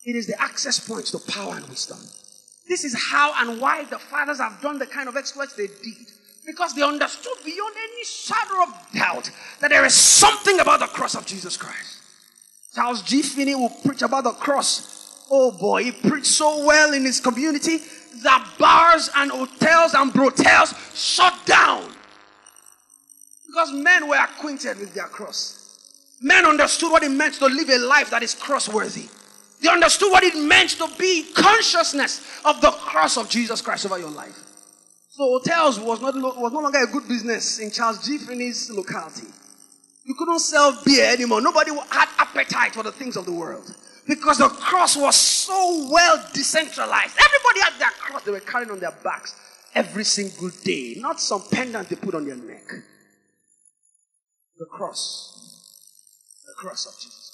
it 0.04 0.16
is 0.16 0.26
the 0.26 0.40
access 0.40 0.86
points 0.86 1.12
to 1.12 1.18
power 1.32 1.56
and 1.56 1.66
wisdom. 1.68 1.98
This 2.68 2.84
is 2.84 2.94
how 3.10 3.32
and 3.38 3.60
why 3.60 3.84
the 3.84 3.98
fathers 3.98 4.38
have 4.38 4.60
done 4.60 4.78
the 4.78 4.86
kind 4.86 5.08
of 5.08 5.16
exploits 5.16 5.54
they 5.54 5.66
did. 5.66 6.11
Because 6.44 6.74
they 6.74 6.82
understood 6.82 7.38
beyond 7.44 7.74
any 7.76 8.04
shadow 8.04 8.62
of 8.64 8.92
doubt 8.92 9.30
that 9.60 9.68
there 9.68 9.84
is 9.84 9.94
something 9.94 10.58
about 10.58 10.80
the 10.80 10.86
cross 10.86 11.14
of 11.14 11.24
Jesus 11.24 11.56
Christ. 11.56 12.00
Charles 12.74 13.02
G. 13.02 13.22
Finney 13.22 13.54
will 13.54 13.70
preach 13.84 14.02
about 14.02 14.24
the 14.24 14.32
cross. 14.32 15.24
Oh 15.30 15.52
boy, 15.52 15.84
he 15.84 15.92
preached 15.92 16.26
so 16.26 16.64
well 16.64 16.92
in 16.92 17.04
his 17.04 17.20
community 17.20 17.78
that 18.22 18.46
bars 18.58 19.08
and 19.16 19.30
hotels 19.30 19.94
and 19.94 20.12
brothels 20.12 20.74
shut 20.94 21.34
down. 21.46 21.90
Because 23.46 23.72
men 23.72 24.08
were 24.08 24.16
acquainted 24.16 24.78
with 24.78 24.94
their 24.94 25.06
cross. 25.06 25.58
Men 26.20 26.46
understood 26.46 26.90
what 26.90 27.02
it 27.02 27.10
meant 27.10 27.34
to 27.34 27.46
live 27.46 27.68
a 27.68 27.78
life 27.78 28.10
that 28.10 28.22
is 28.22 28.34
cross-worthy. 28.34 29.06
They 29.60 29.68
understood 29.68 30.10
what 30.10 30.24
it 30.24 30.34
meant 30.36 30.70
to 30.70 30.88
be 30.98 31.24
consciousness 31.34 32.26
of 32.44 32.60
the 32.60 32.70
cross 32.70 33.16
of 33.16 33.28
Jesus 33.28 33.60
Christ 33.60 33.86
over 33.86 33.98
your 33.98 34.10
life. 34.10 34.51
So 35.12 35.38
hotels 35.38 35.78
was, 35.78 36.00
not, 36.00 36.14
was 36.14 36.52
no 36.52 36.60
longer 36.60 36.82
a 36.82 36.86
good 36.86 37.06
business 37.06 37.58
in 37.58 37.70
Charles 37.70 38.06
G. 38.06 38.16
Finney's 38.16 38.70
locality. 38.70 39.26
You 40.04 40.14
couldn't 40.14 40.38
sell 40.38 40.80
beer 40.86 41.12
anymore. 41.12 41.42
Nobody 41.42 41.70
had 41.90 42.08
appetite 42.16 42.72
for 42.72 42.82
the 42.82 42.92
things 42.92 43.18
of 43.18 43.26
the 43.26 43.32
world. 43.32 43.76
Because 44.08 44.38
the 44.38 44.48
cross 44.48 44.96
was 44.96 45.14
so 45.14 45.86
well 45.90 46.16
decentralized. 46.32 47.14
Everybody 47.22 47.60
had 47.60 47.78
their 47.78 47.90
cross 47.90 48.22
they 48.22 48.30
were 48.30 48.40
carrying 48.40 48.70
on 48.70 48.80
their 48.80 48.96
backs 49.04 49.38
every 49.74 50.04
single 50.04 50.48
day. 50.64 50.94
Not 50.96 51.20
some 51.20 51.42
pendant 51.52 51.90
they 51.90 51.96
put 51.96 52.14
on 52.14 52.26
their 52.26 52.36
neck. 52.36 52.66
The 54.56 54.64
cross. 54.64 55.68
The 56.46 56.54
cross 56.56 56.86
of 56.86 56.94
Jesus. 56.94 57.32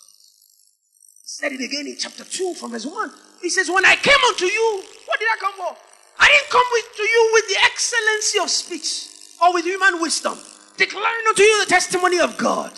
He 1.23 1.29
said 1.29 1.53
it 1.53 1.65
again 1.65 1.87
in 1.87 1.97
chapter 1.97 2.25
2 2.25 2.55
from 2.55 2.73
verse 2.73 2.87
1. 2.87 3.13
He 3.41 3.51
says, 3.51 3.71
When 3.71 3.85
I 3.85 3.95
came 3.95 4.19
unto 4.27 4.47
you, 4.47 4.83
what 5.07 5.21
did 5.21 5.29
I 5.29 5.37
come 5.39 5.53
for? 5.55 5.88
I 6.19 6.27
didn't 6.27 6.51
come 6.51 6.67
with, 6.73 6.97
to 6.97 7.03
you 7.03 7.31
with 7.35 7.49
the 7.49 7.57
excellency 7.65 8.39
of 8.41 8.51
speech 8.51 9.09
or 9.43 9.55
with 9.55 9.65
human 9.65 10.01
wisdom, 10.01 10.39
declaring 10.77 11.27
unto 11.29 11.43
you 11.43 11.65
the 11.65 11.71
testimony 11.71 12.19
of 12.19 12.37
God. 12.37 12.73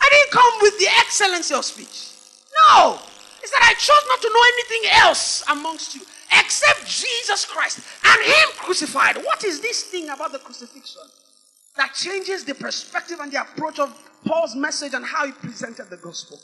I 0.00 0.08
didn't 0.08 0.32
come 0.32 0.52
with 0.62 0.78
the 0.78 0.88
excellency 0.98 1.54
of 1.54 1.64
speech. 1.64 2.10
No. 2.68 2.98
It's 3.42 3.52
that 3.52 3.62
I 3.62 3.74
chose 3.74 4.04
not 4.08 4.20
to 4.20 4.28
know 4.28 4.42
anything 4.54 4.90
else 5.06 5.44
amongst 5.48 5.94
you 5.94 6.02
except 6.32 6.86
Jesus 6.86 7.44
Christ 7.44 7.80
and 8.04 8.22
Him 8.22 8.48
crucified. 8.58 9.16
What 9.16 9.44
is 9.44 9.60
this 9.60 9.84
thing 9.84 10.10
about 10.10 10.32
the 10.32 10.38
crucifixion 10.38 11.02
that 11.76 11.94
changes 11.94 12.44
the 12.44 12.54
perspective 12.54 13.18
and 13.20 13.32
the 13.32 13.40
approach 13.40 13.78
of 13.78 13.96
Paul's 14.26 14.54
message 14.54 14.94
and 14.94 15.04
how 15.04 15.26
he 15.26 15.32
presented 15.32 15.88
the 15.88 15.96
gospel? 15.96 16.38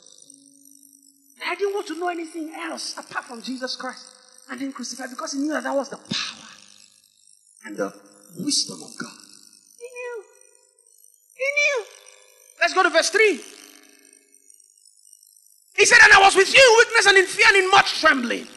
I 1.45 1.55
didn't 1.55 1.75
want 1.75 1.87
to 1.87 1.99
know 1.99 2.09
anything 2.09 2.53
else 2.55 2.97
apart 2.97 3.25
from 3.25 3.41
Jesus 3.41 3.75
Christ 3.75 4.16
and 4.49 4.61
Him 4.61 4.71
crucified 4.71 5.09
because 5.09 5.33
he 5.33 5.39
knew 5.39 5.53
that 5.53 5.63
that 5.63 5.75
was 5.75 5.89
the 5.89 5.97
power 5.97 6.49
and 7.65 7.77
the 7.77 7.93
wisdom 8.39 8.81
of 8.83 8.97
God. 8.97 9.17
He 9.77 9.85
knew. 9.85 10.23
He 11.35 11.43
knew. 11.43 11.85
Let's 12.61 12.73
go 12.73 12.83
to 12.83 12.89
verse 12.89 13.09
3. 13.09 13.41
He 15.75 15.85
said, 15.85 15.99
And 16.03 16.13
I 16.13 16.21
was 16.21 16.35
with 16.35 16.53
you 16.53 16.59
in 16.59 16.77
weakness 16.77 17.05
and 17.07 17.17
in 17.17 17.25
fear 17.25 17.45
and 17.49 17.57
in 17.57 17.71
much 17.71 17.99
trembling. 17.99 18.47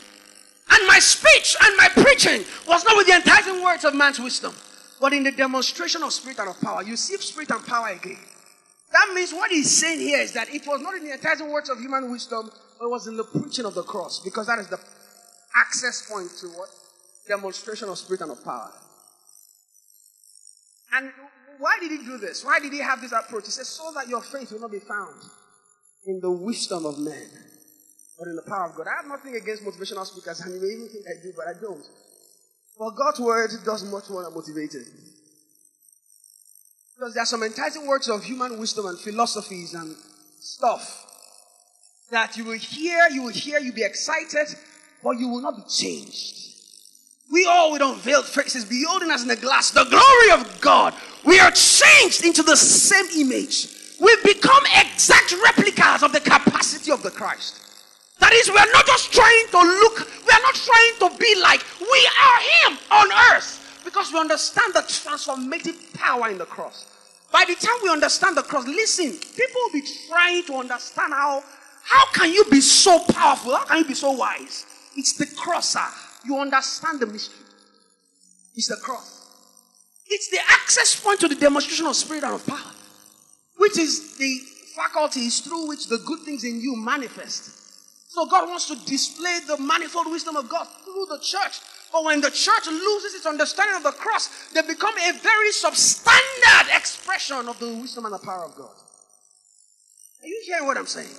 And 0.70 0.86
my 0.86 0.98
speech 1.00 1.56
and 1.62 1.76
my 1.76 1.88
preaching 1.88 2.44
was 2.66 2.84
not 2.84 2.96
with 2.96 3.06
the 3.08 3.14
enticing 3.14 3.62
words 3.62 3.84
of 3.84 3.94
man's 3.94 4.20
wisdom, 4.20 4.54
but 5.00 5.12
in 5.12 5.24
the 5.24 5.32
demonstration 5.32 6.02
of 6.02 6.12
spirit 6.12 6.38
and 6.38 6.48
of 6.48 6.60
power. 6.60 6.82
You 6.82 6.96
see 6.96 7.16
spirit 7.16 7.50
and 7.50 7.66
power 7.66 7.88
again. 7.88 8.18
That 8.92 9.12
means 9.14 9.32
what 9.32 9.50
he's 9.50 9.70
saying 9.70 10.00
here 10.00 10.20
is 10.20 10.32
that 10.32 10.52
it 10.52 10.66
was 10.66 10.80
not 10.80 10.94
in 10.94 11.04
the 11.04 11.12
enticing 11.12 11.50
words 11.50 11.68
of 11.68 11.78
human 11.78 12.10
wisdom, 12.10 12.50
but 12.78 12.86
it 12.86 12.90
was 12.90 13.06
in 13.06 13.16
the 13.16 13.24
preaching 13.24 13.64
of 13.64 13.74
the 13.74 13.82
cross, 13.82 14.20
because 14.20 14.46
that 14.46 14.58
is 14.58 14.68
the 14.68 14.78
access 15.54 16.08
point 16.08 16.30
to 16.40 16.46
what? 16.48 16.68
Demonstration 17.28 17.88
of 17.88 17.98
spirit 17.98 18.20
and 18.22 18.32
of 18.32 18.44
power. 18.44 18.70
And 20.92 21.12
why 21.58 21.76
did 21.80 21.90
he 21.90 21.98
do 21.98 22.18
this? 22.18 22.44
Why 22.44 22.58
did 22.58 22.72
he 22.72 22.80
have 22.80 23.00
this 23.00 23.12
approach? 23.12 23.44
He 23.44 23.50
says, 23.50 23.68
so 23.68 23.92
that 23.94 24.08
your 24.08 24.22
faith 24.22 24.50
will 24.52 24.60
not 24.60 24.72
be 24.72 24.80
found 24.80 25.22
in 26.06 26.20
the 26.20 26.30
wisdom 26.30 26.86
of 26.86 26.98
men, 26.98 27.28
but 28.18 28.28
in 28.28 28.36
the 28.36 28.42
power 28.48 28.66
of 28.70 28.74
God. 28.74 28.86
I 28.88 28.96
have 28.96 29.06
nothing 29.06 29.36
against 29.36 29.62
motivational 29.62 30.06
speakers, 30.06 30.40
and 30.40 30.54
you 30.54 30.60
may 30.60 30.68
even 30.68 30.88
think 30.88 31.04
I 31.06 31.22
do, 31.22 31.32
but 31.36 31.46
I 31.48 31.60
don't. 31.60 31.86
But 32.78 32.90
God's 32.96 33.20
word 33.20 33.50
does 33.64 33.84
much 33.84 34.08
more 34.08 34.24
than 34.24 34.34
motivating. 34.34 34.86
Because 36.96 37.14
there 37.14 37.22
are 37.22 37.26
some 37.26 37.42
enticing 37.42 37.86
words 37.86 38.08
of 38.08 38.24
human 38.24 38.58
wisdom 38.58 38.86
and 38.86 38.98
philosophies 38.98 39.74
and 39.74 39.94
stuff 40.40 41.06
that 42.10 42.36
you 42.36 42.44
will 42.44 42.58
hear, 42.58 43.08
you 43.10 43.22
will 43.22 43.32
hear, 43.32 43.58
you'll 43.58 43.74
be 43.74 43.84
excited, 43.84 44.48
but 45.02 45.18
you 45.18 45.28
will 45.28 45.40
not 45.40 45.56
be 45.56 45.62
changed. 45.70 46.36
We 47.32 47.46
all 47.46 47.72
with 47.72 47.82
unveiled 47.82 48.26
faces, 48.26 48.64
beholding 48.64 49.10
as 49.10 49.22
in 49.22 49.30
a 49.30 49.36
glass 49.36 49.70
the 49.70 49.84
glory 49.84 50.40
of 50.40 50.60
God. 50.60 50.94
We 51.24 51.38
are 51.38 51.52
changed 51.52 52.24
into 52.24 52.42
the 52.42 52.56
same 52.56 53.06
image 53.16 53.80
we 54.00 54.16
become 54.24 54.64
exact 54.80 55.34
replicas 55.44 56.02
of 56.02 56.12
the 56.12 56.20
capacity 56.20 56.90
of 56.90 57.02
the 57.02 57.10
Christ. 57.10 57.60
That 58.18 58.32
is, 58.32 58.50
we 58.50 58.56
are 58.56 58.72
not 58.72 58.86
just 58.86 59.12
trying 59.12 59.46
to 59.50 59.58
look, 59.58 60.08
we 60.26 60.32
are 60.32 60.42
not 60.42 60.54
trying 60.54 61.10
to 61.10 61.18
be 61.18 61.40
like, 61.40 61.64
we 61.80 62.08
are 62.22 62.40
Him 62.40 62.78
on 62.90 63.12
earth 63.32 63.80
because 63.84 64.12
we 64.12 64.18
understand 64.18 64.74
the 64.74 64.80
transformative 64.80 65.94
power 65.94 66.28
in 66.28 66.38
the 66.38 66.46
cross. 66.46 66.86
By 67.30 67.44
the 67.46 67.54
time 67.54 67.76
we 67.82 67.90
understand 67.90 68.36
the 68.36 68.42
cross, 68.42 68.66
listen, 68.66 69.12
people 69.12 69.60
will 69.62 69.72
be 69.72 69.86
trying 70.08 70.44
to 70.44 70.54
understand 70.54 71.12
how, 71.12 71.44
how 71.82 72.06
can 72.12 72.32
you 72.32 72.44
be 72.50 72.60
so 72.60 72.98
powerful? 73.04 73.54
How 73.54 73.64
can 73.64 73.78
you 73.78 73.84
be 73.84 73.94
so 73.94 74.12
wise? 74.12 74.66
It's 74.96 75.14
the 75.14 75.26
cross, 75.26 75.70
sir. 75.70 75.86
You 76.24 76.38
understand 76.38 77.00
the 77.00 77.06
mystery. 77.06 77.46
It's 78.56 78.68
the 78.68 78.76
cross. 78.76 79.18
It's 80.06 80.28
the 80.30 80.38
access 80.48 80.98
point 81.00 81.20
to 81.20 81.28
the 81.28 81.36
demonstration 81.36 81.86
of 81.86 81.96
spirit 81.96 82.24
and 82.24 82.34
of 82.34 82.46
power 82.46 82.72
which 83.60 83.78
is 83.78 84.16
the 84.16 84.40
faculties 84.74 85.40
through 85.40 85.68
which 85.68 85.86
the 85.88 85.98
good 85.98 86.20
things 86.20 86.44
in 86.44 86.62
you 86.62 86.74
manifest. 86.76 87.58
So 88.08 88.24
God 88.24 88.48
wants 88.48 88.66
to 88.68 88.76
display 88.86 89.38
the 89.46 89.58
manifold 89.58 90.10
wisdom 90.10 90.34
of 90.36 90.48
God 90.48 90.66
through 90.82 91.06
the 91.10 91.18
church. 91.18 91.60
But 91.92 92.04
when 92.04 92.22
the 92.22 92.30
church 92.30 92.66
loses 92.66 93.14
its 93.14 93.26
understanding 93.26 93.76
of 93.76 93.82
the 93.82 93.92
cross, 93.92 94.48
they 94.54 94.62
become 94.62 94.94
a 94.96 95.12
very 95.12 95.50
substandard 95.50 96.74
expression 96.74 97.48
of 97.48 97.58
the 97.58 97.68
wisdom 97.68 98.06
and 98.06 98.14
the 98.14 98.18
power 98.18 98.46
of 98.46 98.56
God. 98.56 98.72
Are 100.22 100.26
you 100.26 100.42
hearing 100.46 100.64
what 100.64 100.78
I'm 100.78 100.86
saying? 100.86 101.14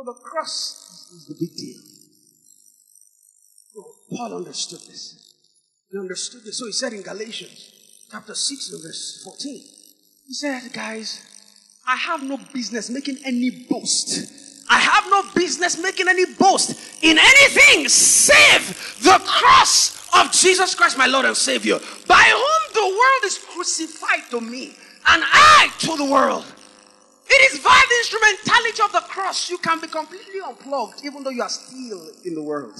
So 0.00 0.12
the 0.14 0.18
cross 0.18 1.10
is 1.14 1.26
the 1.26 1.34
big 1.38 1.54
deal. 1.54 1.78
Oh, 3.76 4.16
Paul 4.16 4.36
understood 4.38 4.80
this. 4.88 5.34
He 5.92 5.98
understood 5.98 6.42
this. 6.42 6.58
So 6.58 6.64
he 6.64 6.72
said 6.72 6.94
in 6.94 7.02
Galatians 7.02 7.70
chapter 8.10 8.34
6 8.34 8.72
and 8.72 8.82
verse 8.82 9.22
14. 9.24 9.52
He 10.26 10.32
said, 10.32 10.72
guys, 10.72 11.20
I 11.86 11.96
have 11.96 12.22
no 12.22 12.38
business 12.54 12.88
making 12.88 13.18
any 13.26 13.66
boast. 13.68 14.64
I 14.70 14.78
have 14.78 15.04
no 15.10 15.22
business 15.34 15.76
making 15.76 16.08
any 16.08 16.24
boast 16.32 17.04
in 17.04 17.18
anything 17.18 17.86
save 17.90 18.68
the 19.02 19.20
cross 19.26 20.08
of 20.16 20.32
Jesus 20.32 20.74
Christ, 20.74 20.96
my 20.96 21.08
Lord 21.08 21.26
and 21.26 21.36
Savior, 21.36 21.78
by 22.06 22.22
whom 22.22 22.72
the 22.72 22.88
world 22.88 23.24
is 23.24 23.36
crucified 23.36 24.30
to 24.30 24.40
me, 24.40 24.68
and 25.08 25.22
I 25.26 25.70
to 25.80 25.96
the 25.98 26.06
world. 26.06 26.46
It 27.30 27.52
is 27.52 27.60
via 27.60 27.82
the 27.88 27.98
instrumentality 27.98 28.82
of 28.82 28.92
the 28.92 29.06
cross 29.08 29.50
you 29.50 29.58
can 29.58 29.80
be 29.80 29.86
completely 29.86 30.40
unplugged, 30.44 31.04
even 31.04 31.22
though 31.22 31.30
you 31.30 31.42
are 31.42 31.48
still 31.48 32.10
in 32.24 32.34
the 32.34 32.42
world. 32.42 32.74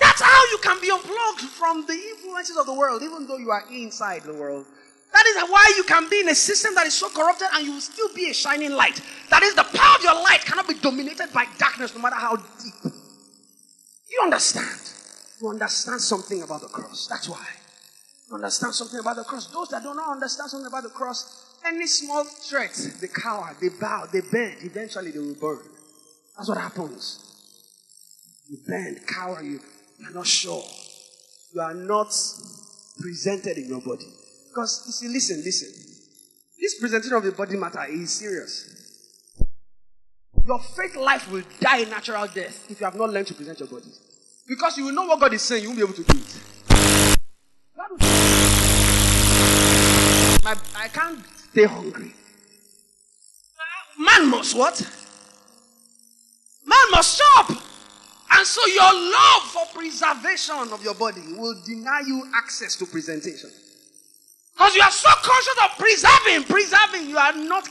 That's 0.00 0.20
how 0.20 0.42
you 0.50 0.58
can 0.62 0.80
be 0.80 0.90
unplugged 0.90 1.40
from 1.40 1.86
the 1.86 1.92
influences 1.92 2.56
of 2.56 2.66
the 2.66 2.74
world, 2.74 3.02
even 3.02 3.26
though 3.26 3.36
you 3.36 3.50
are 3.50 3.64
inside 3.70 4.22
the 4.22 4.34
world. 4.34 4.66
That 5.12 5.24
is 5.26 5.50
why 5.50 5.72
you 5.76 5.84
can 5.84 6.08
be 6.08 6.20
in 6.20 6.28
a 6.28 6.34
system 6.34 6.74
that 6.74 6.86
is 6.86 6.94
so 6.94 7.08
corrupted 7.08 7.48
and 7.54 7.64
you 7.64 7.72
will 7.72 7.80
still 7.80 8.12
be 8.14 8.30
a 8.30 8.34
shining 8.34 8.72
light. 8.72 9.00
That 9.30 9.42
is, 9.42 9.54
the 9.54 9.64
power 9.64 9.96
of 9.96 10.02
your 10.02 10.14
light 10.14 10.44
cannot 10.44 10.68
be 10.68 10.74
dominated 10.74 11.32
by 11.32 11.46
darkness 11.58 11.94
no 11.94 12.02
matter 12.02 12.16
how 12.16 12.36
deep. 12.36 12.92
You 14.10 14.20
understand? 14.22 14.80
You 15.40 15.48
understand 15.48 16.00
something 16.00 16.42
about 16.42 16.60
the 16.60 16.68
cross. 16.68 17.06
That's 17.06 17.28
why. 17.28 17.46
You 18.28 18.34
understand 18.34 18.74
something 18.74 19.00
about 19.00 19.16
the 19.16 19.24
cross. 19.24 19.46
Those 19.46 19.68
that 19.68 19.82
do 19.82 19.94
not 19.94 20.10
understand 20.10 20.50
something 20.50 20.66
about 20.66 20.82
the 20.82 20.90
cross, 20.90 21.47
any 21.66 21.86
small 21.86 22.24
threat, 22.24 22.74
they 23.00 23.08
cower, 23.08 23.56
they 23.60 23.68
bow, 23.68 24.06
they 24.12 24.20
bend. 24.20 24.56
Eventually, 24.62 25.10
they 25.10 25.18
will 25.18 25.34
burn. 25.34 25.60
That's 26.36 26.48
what 26.48 26.58
happens. 26.58 27.24
You 28.48 28.58
bend, 28.66 29.06
cower, 29.06 29.42
you, 29.42 29.60
are 30.06 30.12
not 30.12 30.26
sure. 30.26 30.62
You 31.54 31.60
are 31.60 31.74
not 31.74 32.12
presented 33.00 33.58
in 33.58 33.68
your 33.68 33.80
body. 33.80 34.06
Because 34.48 34.84
you 34.86 34.92
see, 34.92 35.08
listen, 35.08 35.42
listen. 35.44 35.68
This 36.60 36.78
presentation 36.80 37.16
of 37.16 37.22
the 37.22 37.32
body 37.32 37.56
matter 37.56 37.84
is 37.88 38.12
serious. 38.12 38.74
Your 40.46 40.60
faith 40.60 40.96
life 40.96 41.30
will 41.30 41.42
die 41.60 41.78
a 41.78 41.86
natural 41.86 42.26
death 42.26 42.70
if 42.70 42.80
you 42.80 42.84
have 42.84 42.96
not 42.96 43.10
learned 43.10 43.26
to 43.26 43.34
present 43.34 43.60
your 43.60 43.68
body. 43.68 43.90
Because 44.48 44.78
you 44.78 44.84
will 44.86 44.92
know 44.92 45.04
what 45.04 45.20
God 45.20 45.34
is 45.34 45.42
saying, 45.42 45.62
you 45.62 45.68
won't 45.68 45.78
be 45.78 45.84
able 45.84 45.94
to 45.94 46.04
do 46.04 46.18
it. 46.18 47.18
My, 50.44 50.56
I 50.76 50.88
can't 50.88 51.18
stay 51.50 51.64
hungry. 51.64 52.12
Man 53.98 54.30
must 54.30 54.56
what? 54.56 54.80
Man 56.64 56.86
must 56.92 57.14
stop. 57.14 57.50
And 58.30 58.46
so 58.46 58.64
your 58.66 58.94
love 58.94 59.42
for 59.44 59.64
preservation 59.74 60.72
of 60.72 60.82
your 60.84 60.94
body 60.94 61.22
will 61.36 61.60
deny 61.66 62.02
you 62.06 62.30
access 62.36 62.76
to 62.76 62.86
presentation. 62.86 63.50
Because 64.52 64.74
you 64.74 64.82
are 64.82 64.90
so 64.90 65.10
conscious 65.22 65.56
of 65.64 65.78
preserving, 65.78 66.44
preserving, 66.44 67.08
you 67.08 67.16
are 67.16 67.32
not 67.32 67.68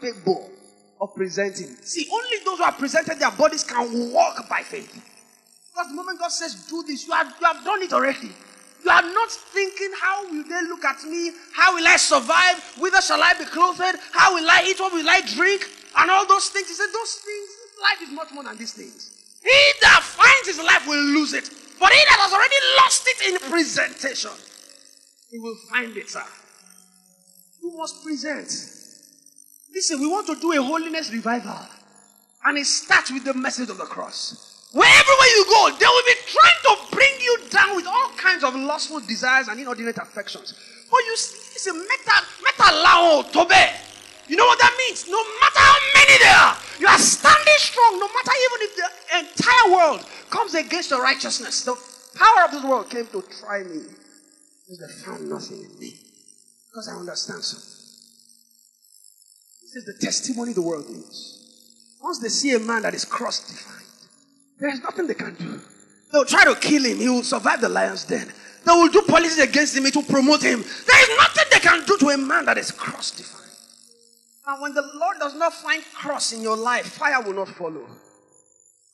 capable 0.00 0.50
of 1.00 1.14
presenting. 1.14 1.68
See, 1.82 2.08
only 2.12 2.36
those 2.44 2.58
who 2.58 2.64
have 2.64 2.78
presented 2.78 3.18
their 3.18 3.30
bodies 3.30 3.64
can 3.64 4.12
walk 4.12 4.48
by 4.48 4.62
faith. 4.62 4.92
Because 5.72 5.88
the 5.88 5.94
moment 5.94 6.18
God 6.18 6.32
says, 6.32 6.66
do 6.66 6.82
this, 6.86 7.06
you 7.06 7.12
have, 7.12 7.32
you 7.40 7.46
have 7.46 7.64
done 7.64 7.82
it 7.82 7.92
already. 7.92 8.32
You 8.84 8.90
are 8.90 9.02
not 9.02 9.30
thinking, 9.30 9.90
how 10.00 10.24
will 10.30 10.44
they 10.44 10.62
look 10.68 10.84
at 10.84 11.02
me? 11.04 11.32
How 11.52 11.74
will 11.74 11.86
I 11.86 11.96
survive? 11.96 12.62
Whither 12.78 13.02
shall 13.02 13.22
I 13.22 13.34
be 13.34 13.44
clothed? 13.44 13.96
How 14.12 14.34
will 14.34 14.48
I 14.48 14.64
eat? 14.66 14.80
What 14.80 14.92
will 14.92 15.08
I 15.08 15.20
drink? 15.34 15.68
And 15.96 16.10
all 16.10 16.26
those 16.26 16.48
things. 16.48 16.68
He 16.68 16.74
said, 16.74 16.88
those 16.92 17.14
things, 17.14 17.48
life 17.82 18.08
is 18.08 18.14
much 18.14 18.32
more 18.32 18.44
than 18.44 18.56
these 18.56 18.72
things. 18.72 19.38
He 19.42 19.60
that 19.82 20.00
finds 20.02 20.48
his 20.48 20.58
life 20.58 20.86
will 20.86 21.02
lose 21.02 21.32
it. 21.32 21.50
But 21.78 21.92
he 21.92 21.98
that 21.98 22.18
has 22.20 22.32
already 22.32 22.56
lost 22.76 23.08
it 23.08 23.32
in 23.32 23.50
presentation 23.50 24.30
he 25.30 25.38
will 25.38 25.56
find 25.70 25.96
it, 25.96 26.10
sir. 26.10 26.24
You 27.62 27.76
must 27.76 28.02
present. 28.02 28.48
Listen, 29.72 30.00
we 30.00 30.08
want 30.08 30.26
to 30.26 30.34
do 30.34 30.52
a 30.52 30.62
holiness 30.62 31.12
revival. 31.12 31.58
And 32.44 32.58
it 32.58 32.66
starts 32.66 33.12
with 33.12 33.24
the 33.24 33.34
message 33.34 33.70
of 33.70 33.78
the 33.78 33.84
cross. 33.84 34.49
Wherever 34.72 35.26
you 35.34 35.44
go, 35.48 35.70
they 35.78 35.86
will 35.86 36.06
be 36.06 36.14
trying 36.26 36.60
to 36.62 36.94
bring 36.94 37.14
you 37.20 37.38
down 37.50 37.76
with 37.76 37.86
all 37.86 38.10
kinds 38.16 38.44
of 38.44 38.54
lustful 38.54 39.00
desires 39.00 39.48
and 39.48 39.58
inordinate 39.58 39.98
affections. 39.98 40.54
But 40.90 40.98
you 40.98 41.12
listen, 41.12 41.74
meta, 41.76 42.22
meta 42.42 42.74
lao 42.82 43.22
tobe. 43.32 43.70
You 44.28 44.36
know 44.36 44.46
what 44.46 44.58
that 44.60 44.74
means? 44.78 45.08
No 45.08 45.18
matter 45.40 45.58
how 45.58 45.76
many 45.94 46.18
there 46.22 46.36
are, 46.36 46.56
you 46.78 46.86
are 46.86 46.98
standing 46.98 47.58
strong. 47.58 47.98
No 47.98 48.06
matter 48.06 48.32
even 48.46 48.58
if 48.62 48.76
the 48.76 49.18
entire 49.18 49.72
world 49.74 50.06
comes 50.30 50.54
against 50.54 50.90
your 50.90 51.02
righteousness, 51.02 51.64
the 51.64 51.74
power 52.14 52.44
of 52.44 52.52
this 52.52 52.62
world 52.62 52.88
came 52.88 53.06
to 53.06 53.22
try 53.40 53.64
me. 53.64 53.82
They 54.68 54.92
found 55.04 55.28
nothing 55.28 55.64
in 55.64 55.78
me. 55.80 55.98
Because 56.70 56.88
I 56.88 56.92
understand 56.92 57.42
something. 57.42 57.80
This 59.62 59.74
is 59.74 59.84
the 59.84 59.98
testimony 60.00 60.52
the 60.52 60.62
world 60.62 60.88
needs. 60.88 61.96
Once 62.00 62.20
they 62.20 62.28
see 62.28 62.54
a 62.54 62.60
man 62.60 62.82
that 62.82 62.94
is 62.94 63.04
cross 63.04 63.40
defined, 64.60 64.70
there 64.70 64.74
is 64.74 64.82
nothing 64.82 65.06
they 65.06 65.14
can 65.14 65.34
do. 65.34 65.60
They'll 66.12 66.24
try 66.24 66.44
to 66.44 66.54
kill 66.56 66.84
him. 66.84 66.98
He 66.98 67.08
will 67.08 67.22
survive 67.22 67.60
the 67.60 67.68
lion's 67.68 68.04
den. 68.04 68.32
They 68.64 68.72
will 68.72 68.88
do 68.88 69.02
policies 69.02 69.38
against 69.38 69.76
him. 69.76 69.84
to 69.84 70.02
promote 70.02 70.42
him. 70.42 70.62
There 70.62 71.02
is 71.02 71.18
nothing 71.18 71.44
they 71.52 71.60
can 71.60 71.84
do 71.86 71.96
to 71.98 72.08
a 72.08 72.18
man 72.18 72.44
that 72.46 72.58
is 72.58 72.70
cross 72.70 73.10
defined. 73.12 73.40
And 74.46 74.62
when 74.62 74.74
the 74.74 74.82
Lord 74.94 75.18
does 75.20 75.34
not 75.34 75.52
find 75.54 75.82
cross 75.94 76.32
in 76.32 76.42
your 76.42 76.56
life, 76.56 76.86
fire 76.86 77.22
will 77.22 77.34
not 77.34 77.48
follow. 77.48 77.86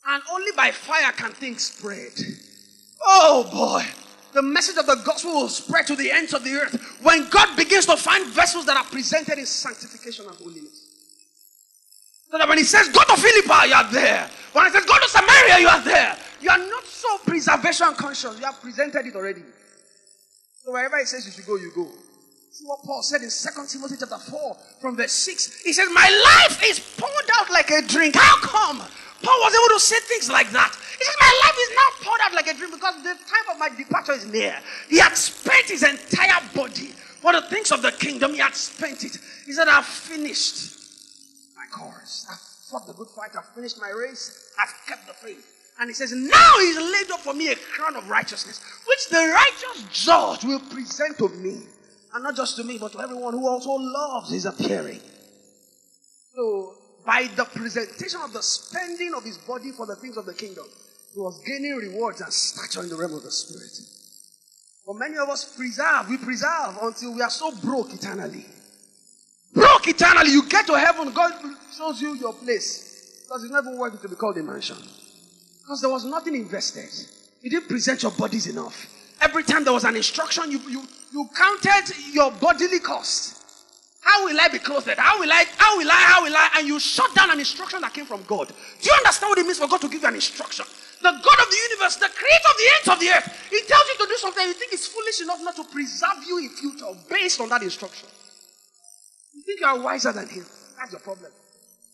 And 0.08 0.22
only 0.30 0.52
by 0.56 0.70
fire 0.70 1.12
can 1.12 1.32
things 1.32 1.64
spread. 1.64 2.12
Oh 3.04 3.48
boy. 3.52 3.84
The 4.34 4.42
message 4.42 4.76
of 4.76 4.86
the 4.86 4.96
gospel 4.96 5.32
will 5.32 5.48
spread 5.48 5.86
to 5.86 5.96
the 5.96 6.12
ends 6.12 6.34
of 6.34 6.44
the 6.44 6.52
earth 6.52 6.98
when 7.00 7.26
God 7.30 7.56
begins 7.56 7.86
to 7.86 7.96
find 7.96 8.26
vessels 8.26 8.66
that 8.66 8.76
are 8.76 8.84
presented 8.84 9.38
in 9.38 9.46
sanctification 9.46 10.26
and 10.26 10.36
holiness. 10.36 10.86
So 12.30 12.38
that 12.38 12.48
when 12.48 12.58
he 12.58 12.64
says, 12.64 12.88
Go 12.88 13.00
to 13.00 13.16
Philippi, 13.16 13.68
you 13.68 13.74
are 13.74 13.90
there. 13.90 14.28
When 14.56 14.64
he 14.64 14.72
says, 14.72 14.86
Go 14.86 14.98
to 14.98 15.08
Samaria, 15.08 15.58
you 15.60 15.68
are 15.68 15.82
there. 15.82 16.16
You 16.40 16.48
are 16.48 16.56
not 16.56 16.84
so 16.86 17.18
preservation 17.26 17.92
conscious. 17.92 18.38
You 18.40 18.46
have 18.46 18.58
presented 18.62 19.04
it 19.04 19.14
already. 19.14 19.42
So 20.64 20.72
wherever 20.72 20.96
he 20.96 21.04
says 21.04 21.26
you 21.26 21.32
should 21.32 21.44
go, 21.44 21.56
you 21.56 21.70
go. 21.74 21.86
See 22.52 22.64
what 22.64 22.80
Paul 22.82 23.02
said 23.02 23.20
in 23.20 23.28
2 23.28 23.66
Timothy 23.68 23.96
chapter 24.00 24.16
4 24.16 24.56
from 24.80 24.96
verse 24.96 25.12
6. 25.12 25.60
He 25.60 25.74
says, 25.74 25.88
My 25.92 26.08
life 26.08 26.58
is 26.64 26.80
poured 26.96 27.28
out 27.38 27.50
like 27.50 27.70
a 27.70 27.82
drink. 27.82 28.16
How 28.16 28.36
come? 28.40 28.78
Paul 28.78 29.38
was 29.40 29.52
able 29.52 29.74
to 29.76 29.80
say 29.80 30.00
things 30.08 30.30
like 30.30 30.50
that. 30.52 30.72
He 30.72 31.04
says, 31.04 31.16
My 31.20 31.40
life 31.44 31.56
is 31.60 31.70
now 31.76 32.08
poured 32.08 32.20
out 32.24 32.32
like 32.32 32.46
a 32.46 32.54
drink 32.54 32.72
because 32.72 32.94
the 33.02 33.14
time 33.28 33.46
of 33.52 33.58
my 33.58 33.68
departure 33.68 34.14
is 34.14 34.24
near. 34.24 34.56
He 34.88 34.98
had 34.98 35.18
spent 35.18 35.68
his 35.68 35.82
entire 35.82 36.40
body 36.54 36.94
for 37.20 37.34
the 37.34 37.42
things 37.42 37.72
of 37.72 37.82
the 37.82 37.92
kingdom. 37.92 38.32
He 38.32 38.38
had 38.38 38.54
spent 38.54 39.04
it. 39.04 39.18
He 39.44 39.52
said, 39.52 39.68
I've 39.68 39.84
finished 39.84 40.78
my 41.54 41.66
course. 41.66 42.26
I've 42.30 42.45
fought 42.70 42.86
the 42.86 42.92
good 42.92 43.08
fight. 43.08 43.30
I've 43.36 43.48
finished 43.54 43.80
my 43.80 43.90
race. 43.90 44.52
I've 44.60 44.74
kept 44.86 45.06
the 45.06 45.14
faith. 45.14 45.46
And 45.78 45.88
he 45.90 45.94
says, 45.94 46.12
Now 46.12 46.52
he's 46.58 46.76
laid 46.76 47.10
up 47.10 47.20
for 47.20 47.34
me 47.34 47.52
a 47.52 47.56
crown 47.56 47.96
of 47.96 48.08
righteousness, 48.08 48.60
which 48.86 49.08
the 49.10 49.32
righteous 49.34 49.84
judge 49.92 50.44
will 50.44 50.60
present 50.60 51.18
to 51.18 51.28
me. 51.28 51.62
And 52.14 52.24
not 52.24 52.36
just 52.36 52.56
to 52.56 52.64
me, 52.64 52.78
but 52.78 52.92
to 52.92 53.00
everyone 53.00 53.34
who 53.34 53.46
also 53.46 53.72
loves 53.72 54.30
his 54.30 54.46
appearing. 54.46 55.00
So, 56.34 56.74
by 57.04 57.28
the 57.36 57.44
presentation 57.44 58.20
of 58.22 58.32
the 58.32 58.42
spending 58.42 59.12
of 59.14 59.22
his 59.22 59.38
body 59.38 59.72
for 59.72 59.86
the 59.86 59.96
things 59.96 60.16
of 60.16 60.24
the 60.24 60.34
kingdom, 60.34 60.64
he 61.12 61.20
was 61.20 61.42
gaining 61.46 61.76
rewards 61.76 62.20
and 62.20 62.32
stature 62.32 62.82
in 62.82 62.88
the 62.88 62.96
realm 62.96 63.14
of 63.14 63.22
the 63.22 63.30
spirit. 63.30 63.72
For 64.84 64.94
many 64.94 65.18
of 65.18 65.28
us 65.28 65.56
preserve, 65.56 66.08
we 66.08 66.16
preserve 66.16 66.78
until 66.80 67.14
we 67.14 67.22
are 67.22 67.30
so 67.30 67.50
broke 67.56 67.92
eternally. 67.92 68.46
Broke 69.56 69.88
eternally, 69.88 70.32
you 70.32 70.46
get 70.46 70.66
to 70.66 70.74
heaven, 70.78 71.10
God 71.14 71.32
shows 71.74 72.02
you 72.02 72.14
your 72.16 72.34
place. 72.34 73.24
Because 73.24 73.42
it's 73.42 73.52
never 73.52 73.74
worth 73.74 73.94
it 73.94 74.02
to 74.02 74.08
be 74.08 74.14
called 74.14 74.36
a 74.36 74.42
mansion. 74.42 74.76
Because 75.62 75.80
there 75.80 75.88
was 75.88 76.04
nothing 76.04 76.34
invested. 76.34 76.90
You 77.40 77.48
didn't 77.48 77.66
present 77.66 78.02
your 78.02 78.12
bodies 78.12 78.48
enough. 78.48 78.86
Every 79.22 79.42
time 79.42 79.64
there 79.64 79.72
was 79.72 79.84
an 79.84 79.96
instruction, 79.96 80.50
you, 80.50 80.58
you, 80.68 80.82
you 81.10 81.26
counted 81.34 81.96
your 82.12 82.32
bodily 82.32 82.80
cost. 82.80 83.42
How 84.02 84.26
will 84.26 84.38
I 84.38 84.48
be 84.48 84.58
clothed? 84.58 84.90
How 84.98 85.18
will 85.18 85.32
I, 85.32 85.46
how 85.56 85.78
will 85.78 85.90
I, 85.90 86.02
how 86.04 86.22
will 86.22 86.36
I? 86.36 86.50
And 86.58 86.68
you 86.68 86.78
shut 86.78 87.14
down 87.14 87.30
an 87.30 87.38
instruction 87.38 87.80
that 87.80 87.94
came 87.94 88.04
from 88.04 88.24
God. 88.24 88.48
Do 88.48 88.90
you 88.90 88.92
understand 88.92 89.30
what 89.30 89.38
it 89.38 89.46
means 89.46 89.58
for 89.58 89.68
God 89.68 89.80
to 89.80 89.88
give 89.88 90.02
you 90.02 90.08
an 90.08 90.14
instruction? 90.16 90.66
The 91.00 91.10
God 91.10 91.38
of 91.40 91.48
the 91.50 91.60
universe, 91.70 91.96
the 91.96 92.10
creator 92.12 92.50
of 92.50 92.56
the 92.56 92.68
ends 92.76 92.88
of 92.92 93.00
the 93.00 93.08
earth, 93.08 93.48
He 93.48 93.62
tells 93.66 93.88
you 93.88 94.04
to 94.04 94.06
do 94.06 94.16
something 94.18 94.46
you 94.46 94.52
think 94.52 94.74
is 94.74 94.86
foolish 94.86 95.22
enough 95.22 95.40
not 95.42 95.56
to 95.56 95.64
preserve 95.64 96.22
you 96.28 96.38
in 96.38 96.50
future 96.50 96.92
based 97.08 97.40
on 97.40 97.48
that 97.48 97.62
instruction. 97.62 98.08
Think 99.46 99.60
you 99.60 99.66
are 99.66 99.80
wiser 99.80 100.12
than 100.12 100.28
Him. 100.28 100.44
That's 100.76 100.92
your 100.92 101.00
problem. 101.00 101.30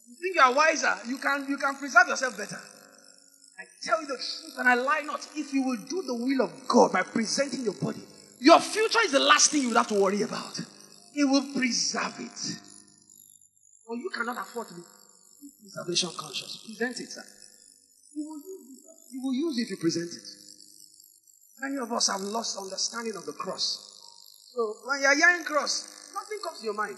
You 0.08 0.14
think 0.16 0.34
you 0.36 0.42
are 0.42 0.54
wiser, 0.54 0.94
you 1.06 1.18
can, 1.18 1.46
you 1.48 1.56
can 1.56 1.76
preserve 1.76 2.08
yourself 2.08 2.36
better. 2.36 2.58
I 3.58 3.64
tell 3.82 4.00
you 4.00 4.08
the 4.08 4.14
truth 4.14 4.54
and 4.58 4.68
I 4.68 4.74
lie 4.74 5.02
not. 5.04 5.26
If 5.36 5.52
you 5.52 5.62
will 5.62 5.76
do 5.88 6.02
the 6.02 6.14
will 6.14 6.42
of 6.42 6.66
God 6.66 6.92
by 6.92 7.02
presenting 7.02 7.62
your 7.62 7.74
body, 7.74 8.02
your 8.40 8.58
future 8.58 8.98
is 9.04 9.12
the 9.12 9.20
last 9.20 9.50
thing 9.50 9.62
you 9.62 9.68
will 9.68 9.76
have 9.76 9.88
to 9.88 10.00
worry 10.00 10.22
about. 10.22 10.60
He 11.12 11.24
will 11.24 11.44
preserve 11.54 12.14
it. 12.18 12.58
But 13.86 13.94
you 13.98 14.10
cannot 14.10 14.38
afford 14.38 14.68
to 14.68 14.74
be 14.74 14.82
preservation 15.60 16.10
conscious. 16.16 16.56
Present 16.66 17.00
it, 17.00 17.12
sir. 17.12 17.22
You 18.16 18.24
will 18.24 18.38
use 18.38 18.78
it. 18.78 19.12
You 19.12 19.22
will 19.22 19.34
use 19.34 19.58
it 19.58 19.62
if 19.62 19.70
you 19.70 19.76
present 19.76 20.10
it. 20.10 20.28
Many 21.60 21.76
of 21.76 21.92
us 21.92 22.08
have 22.08 22.20
lost 22.22 22.58
understanding 22.58 23.14
of 23.14 23.26
the 23.26 23.32
cross. 23.32 24.50
So 24.54 24.76
when 24.86 25.02
you're 25.02 25.14
hearing 25.14 25.44
cross, 25.44 26.10
nothing 26.14 26.38
comes 26.42 26.58
to 26.58 26.64
your 26.64 26.74
mind. 26.74 26.96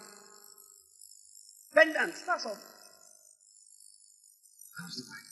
Pendant, 1.75 2.15
that's 2.27 2.47
all. 2.47 2.57
Comes 4.79 4.97
to 4.97 5.11
mind. 5.11 5.25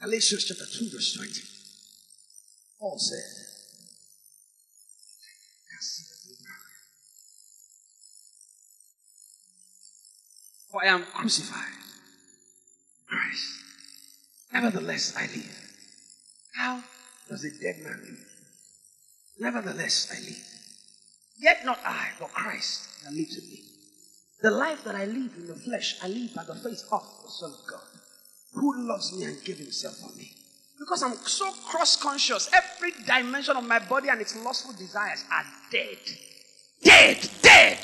Galatians 0.00 0.44
chapter 0.44 0.64
2, 0.64 0.90
verse 0.90 1.14
20. 1.14 1.42
Paul 2.80 2.98
said, 2.98 3.42
For 10.72 10.80
oh, 10.82 10.86
I 10.86 10.88
am 10.88 11.04
crucified. 11.04 11.68
Christ. 13.06 13.46
Nevertheless, 14.54 15.14
I 15.14 15.26
live. 15.26 15.72
How 16.54 16.82
does 17.28 17.44
a 17.44 17.50
dead 17.50 17.84
man 17.84 18.00
live? 18.02 18.24
Nevertheless, 19.38 20.08
I 20.10 20.20
live. 20.24 20.42
Yet 21.38 21.66
not 21.66 21.78
I, 21.84 22.08
but 22.18 22.32
Christ 22.32 23.04
that 23.04 23.12
lives 23.12 23.36
in 23.36 23.50
me. 23.50 23.71
The 24.42 24.50
life 24.50 24.82
that 24.84 24.96
I 24.96 25.04
live 25.04 25.30
in 25.36 25.46
the 25.46 25.54
flesh, 25.54 25.98
I 26.02 26.08
live 26.08 26.34
by 26.34 26.42
the 26.42 26.56
faith 26.56 26.82
of 26.90 27.02
the 27.22 27.30
Son 27.30 27.52
of 27.52 27.66
God, 27.70 27.80
who 28.54 28.88
loves 28.88 29.16
me 29.16 29.24
and 29.24 29.42
gave 29.44 29.58
himself 29.58 29.94
for 29.98 30.12
me. 30.16 30.32
Because 30.80 31.00
I'm 31.04 31.14
so 31.14 31.52
cross 31.68 31.96
conscious, 31.96 32.50
every 32.52 32.90
dimension 33.06 33.56
of 33.56 33.62
my 33.62 33.78
body 33.78 34.08
and 34.08 34.20
its 34.20 34.34
lustful 34.34 34.72
desires 34.72 35.24
are 35.30 35.44
dead. 35.70 35.98
Dead, 36.82 37.30
dead. 37.40 37.78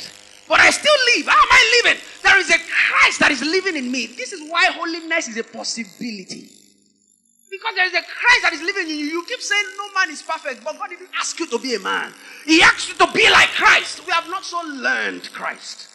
But 0.49 0.59
I 0.59 0.71
still 0.71 0.99
live. 1.15 1.27
How 1.27 1.39
am 1.39 1.49
I 1.49 1.83
living? 1.85 2.03
There 2.25 2.39
is 2.39 2.51
a 2.51 2.59
Christ 2.59 3.21
that 3.21 3.31
is 3.31 3.43
living 3.43 3.77
in 3.77 3.93
me. 3.93 4.07
This 4.07 4.33
is 4.33 4.51
why 4.51 4.67
holiness 4.73 5.29
is 5.29 5.37
a 5.37 5.45
possibility. 5.45 6.51
Because 7.49 7.75
there 7.77 7.87
is 7.87 7.95
a 7.95 8.03
Christ 8.03 8.43
that 8.43 8.53
is 8.53 8.63
living 8.63 8.91
in 8.91 8.99
you. 8.99 9.05
You 9.05 9.25
keep 9.29 9.41
saying 9.41 9.65
no 9.77 9.93
man 9.95 10.11
is 10.11 10.23
perfect, 10.23 10.65
but 10.65 10.77
God 10.77 10.91
didn't 10.91 11.11
ask 11.17 11.39
you 11.39 11.47
to 11.47 11.59
be 11.61 11.77
a 11.77 11.79
man. 11.79 12.13
He 12.45 12.63
asked 12.63 12.89
you 12.89 12.95
to 12.97 13.13
be 13.13 13.31
like 13.31 13.51
Christ. 13.51 14.05
We 14.05 14.11
have 14.11 14.29
not 14.29 14.45
so 14.45 14.61
learned 14.67 15.33
Christ. 15.33 15.89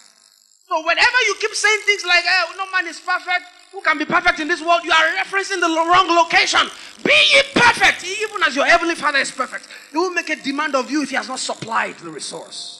So 0.67 0.79
whenever 0.85 1.19
you 1.27 1.35
keep 1.39 1.53
saying 1.53 1.79
things 1.85 2.05
like, 2.05 2.23
oh, 2.27 2.53
no 2.57 2.71
man 2.71 2.87
is 2.87 2.99
perfect, 2.99 3.45
who 3.71 3.81
can 3.81 3.97
be 3.97 4.05
perfect 4.05 4.39
in 4.39 4.47
this 4.47 4.61
world? 4.61 4.81
You 4.83 4.91
are 4.91 5.23
referencing 5.23 5.59
the 5.59 5.67
wrong 5.67 6.07
location. 6.07 6.61
Be 7.03 7.11
ye 7.11 7.41
perfect, 7.53 8.05
even 8.05 8.43
as 8.43 8.55
your 8.55 8.65
heavenly 8.65 8.95
Father 8.95 9.19
is 9.19 9.31
perfect. 9.31 9.67
He 9.91 9.97
will 9.97 10.11
make 10.11 10.29
a 10.29 10.35
demand 10.35 10.75
of 10.75 10.89
you 10.89 11.03
if 11.03 11.09
He 11.09 11.15
has 11.15 11.27
not 11.27 11.39
supplied 11.39 11.97
the 11.97 12.09
resource. 12.09 12.79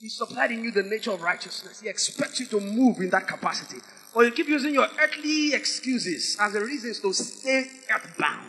He 0.00 0.08
supplied 0.08 0.52
in 0.52 0.62
you 0.62 0.70
the 0.70 0.84
nature 0.84 1.10
of 1.10 1.22
righteousness. 1.22 1.80
He 1.80 1.88
expects 1.88 2.38
you 2.38 2.46
to 2.46 2.60
move 2.60 2.98
in 2.98 3.10
that 3.10 3.26
capacity. 3.26 3.78
Or 4.14 4.24
you 4.24 4.30
keep 4.30 4.48
using 4.48 4.72
your 4.72 4.86
earthly 5.00 5.54
excuses 5.54 6.36
as 6.40 6.52
the 6.52 6.64
reasons 6.64 7.00
to 7.00 7.12
stay 7.12 7.64
earthbound. 7.92 8.48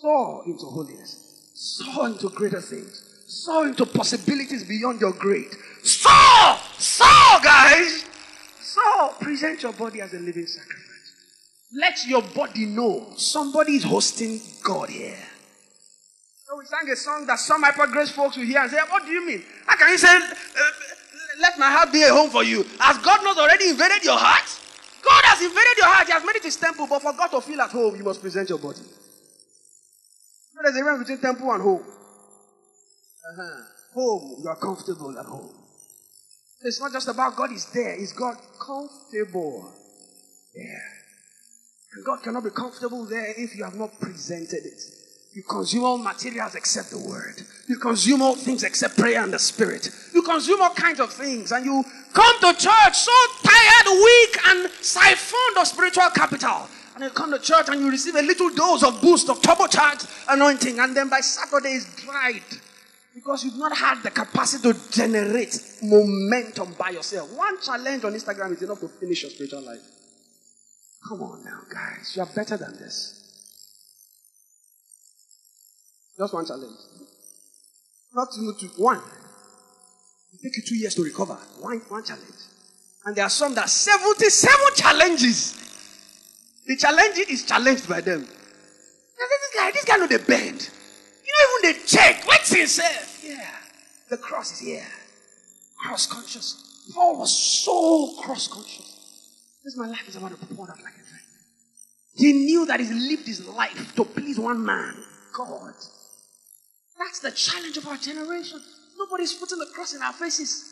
Soar 0.00 0.44
into 0.46 0.66
holiness. 0.66 1.50
Soar 1.54 2.08
into 2.08 2.28
greater 2.28 2.60
things. 2.60 3.02
Soar 3.26 3.68
into 3.68 3.86
possibilities 3.86 4.64
beyond 4.64 5.00
your 5.00 5.12
grade. 5.12 5.54
Soar! 5.82 6.58
Soar, 6.78 7.40
guys! 7.42 8.04
Soar! 8.60 9.10
Present 9.20 9.62
your 9.62 9.72
body 9.72 10.00
as 10.00 10.12
a 10.14 10.18
living 10.18 10.46
sacrifice. 10.46 10.88
Let 11.72 12.06
your 12.06 12.22
body 12.22 12.66
know 12.66 13.12
somebody 13.16 13.76
is 13.76 13.84
hosting 13.84 14.40
God 14.64 14.88
here. 14.88 15.18
So 16.46 16.56
we 16.56 16.64
sang 16.64 16.88
a 16.90 16.96
song 16.96 17.26
that 17.26 17.38
some 17.38 17.62
hyper 17.62 17.86
grace 17.88 18.10
folks 18.10 18.36
will 18.36 18.46
hear 18.46 18.60
and 18.60 18.70
say, 18.70 18.78
What 18.88 19.04
do 19.04 19.10
you 19.10 19.26
mean? 19.26 19.44
How 19.66 19.76
can 19.76 19.90
you 19.90 19.98
say, 19.98 20.16
uh, 20.16 20.30
Let 21.40 21.58
my 21.58 21.70
heart 21.70 21.92
be 21.92 22.02
a 22.02 22.08
home 22.08 22.30
for 22.30 22.42
you? 22.42 22.64
Has 22.80 22.96
God 22.98 23.22
not 23.22 23.36
already 23.36 23.68
invaded 23.68 24.02
your 24.02 24.16
heart? 24.16 24.48
God 25.04 25.24
has 25.24 25.42
invaded 25.42 25.76
your 25.76 25.86
heart. 25.86 26.06
He 26.06 26.12
has 26.12 26.24
made 26.24 26.36
it 26.36 26.44
his 26.44 26.56
temple, 26.56 26.86
but 26.86 27.02
for 27.02 27.12
God 27.12 27.28
to 27.28 27.40
feel 27.42 27.60
at 27.60 27.70
home, 27.70 27.96
you 27.96 28.02
must 28.02 28.22
present 28.22 28.48
your 28.48 28.58
body. 28.58 28.80
There's 30.54 30.74
a 30.74 30.78
difference 30.78 30.98
between 31.00 31.20
temple 31.20 31.52
and 31.52 31.62
home. 31.62 31.82
Uh-huh. 31.82 33.62
Home, 33.94 34.36
you 34.42 34.48
are 34.48 34.56
comfortable 34.56 35.18
at 35.18 35.26
home. 35.26 35.57
It's 36.62 36.80
not 36.80 36.92
just 36.92 37.08
about 37.08 37.36
God 37.36 37.52
is 37.52 37.66
there, 37.66 37.94
is 37.94 38.12
God 38.12 38.36
comfortable 38.58 39.72
there. 40.54 40.82
And 41.94 42.04
God 42.04 42.22
cannot 42.22 42.44
be 42.44 42.50
comfortable 42.50 43.04
there 43.04 43.32
if 43.36 43.56
you 43.56 43.64
have 43.64 43.76
not 43.76 43.98
presented 44.00 44.64
it. 44.64 44.80
You 45.34 45.42
consume 45.44 45.84
all 45.84 45.98
materials 45.98 46.54
except 46.56 46.90
the 46.90 46.98
word. 46.98 47.40
You 47.68 47.78
consume 47.78 48.22
all 48.22 48.34
things 48.34 48.64
except 48.64 48.98
prayer 48.98 49.22
and 49.22 49.32
the 49.32 49.38
spirit. 49.38 49.88
You 50.12 50.22
consume 50.22 50.60
all 50.60 50.74
kinds 50.74 51.00
of 51.00 51.12
things 51.12 51.52
and 51.52 51.64
you 51.64 51.84
come 52.12 52.40
to 52.40 52.58
church 52.58 52.94
so 52.96 53.12
tired, 53.44 53.86
weak, 53.86 54.38
and 54.48 54.70
siphoned 54.80 55.58
of 55.58 55.66
spiritual 55.66 56.10
capital. 56.10 56.68
And 56.96 57.04
you 57.04 57.10
come 57.10 57.30
to 57.30 57.38
church 57.38 57.68
and 57.68 57.80
you 57.80 57.90
receive 57.90 58.16
a 58.16 58.22
little 58.22 58.50
dose 58.50 58.82
of 58.82 59.00
boost 59.00 59.30
of 59.30 59.40
turbocharged 59.40 60.08
anointing, 60.28 60.80
and 60.80 60.96
then 60.96 61.08
by 61.08 61.20
Saturday 61.20 61.74
it's 61.74 62.04
dried. 62.04 62.42
Because 63.18 63.42
you've 63.42 63.58
not 63.58 63.76
had 63.76 64.00
the 64.04 64.12
capacity 64.12 64.72
to 64.72 64.90
generate 64.92 65.60
momentum 65.82 66.72
by 66.78 66.90
yourself. 66.90 67.28
One 67.36 67.60
challenge 67.60 68.04
on 68.04 68.12
Instagram 68.12 68.52
is 68.52 68.62
enough 68.62 68.78
to 68.78 68.86
finish 68.86 69.22
your 69.22 69.32
spiritual 69.32 69.62
life. 69.62 69.80
Come 71.08 71.22
on 71.22 71.42
now, 71.44 71.62
guys. 71.68 72.14
You 72.14 72.22
are 72.22 72.28
better 72.32 72.56
than 72.56 72.78
this. 72.78 73.14
Just 76.16 76.32
one 76.32 76.46
challenge. 76.46 76.78
Not 78.14 78.28
to 78.30 78.68
one. 78.76 79.02
It 80.32 80.40
take 80.40 80.56
you 80.56 80.62
two 80.62 80.76
years 80.76 80.94
to 80.94 81.02
recover. 81.02 81.34
One, 81.58 81.78
one 81.88 82.04
challenge. 82.04 82.38
And 83.04 83.16
there 83.16 83.24
are 83.24 83.30
some 83.30 83.52
that 83.56 83.68
77 83.68 84.56
challenges. 84.76 85.56
The 86.68 86.76
challenge 86.76 87.18
is 87.28 87.44
challenged 87.44 87.88
by 87.88 88.00
them. 88.00 88.20
This 88.20 89.54
guy, 89.56 89.70
this 89.72 89.84
guy 89.84 89.96
know 89.96 90.06
the 90.06 90.20
bend. 90.20 90.70
You 91.28 91.34
know, 91.36 91.68
even 91.68 91.80
they 91.80 91.86
check. 91.86 92.26
What's 92.26 92.54
himself? 92.54 93.22
Yeah. 93.22 93.50
The 94.08 94.16
cross 94.16 94.52
is 94.52 94.60
here. 94.60 94.86
Cross 95.76 96.06
conscious. 96.06 96.88
Paul 96.94 97.18
was 97.18 97.36
so 97.36 98.16
cross 98.22 98.48
conscious. 98.48 98.94
This 99.62 99.76
my 99.76 99.86
life 99.86 100.08
is 100.08 100.16
about 100.16 100.30
to 100.30 100.46
pour 100.54 100.70
out 100.70 100.82
like 100.82 100.94
a 100.94 101.04
drink. 101.04 101.24
He 102.14 102.32
knew 102.32 102.64
that 102.66 102.80
he 102.80 102.88
lived 102.88 103.26
his 103.26 103.46
life 103.46 103.94
to 103.96 104.04
please 104.04 104.38
one 104.38 104.64
man, 104.64 104.94
God. 105.36 105.74
That's 106.98 107.20
the 107.20 107.30
challenge 107.30 107.76
of 107.76 107.86
our 107.86 107.98
generation. 107.98 108.60
Nobody's 108.98 109.34
putting 109.34 109.58
the 109.58 109.68
cross 109.74 109.94
in 109.94 110.02
our 110.02 110.14
faces. 110.14 110.64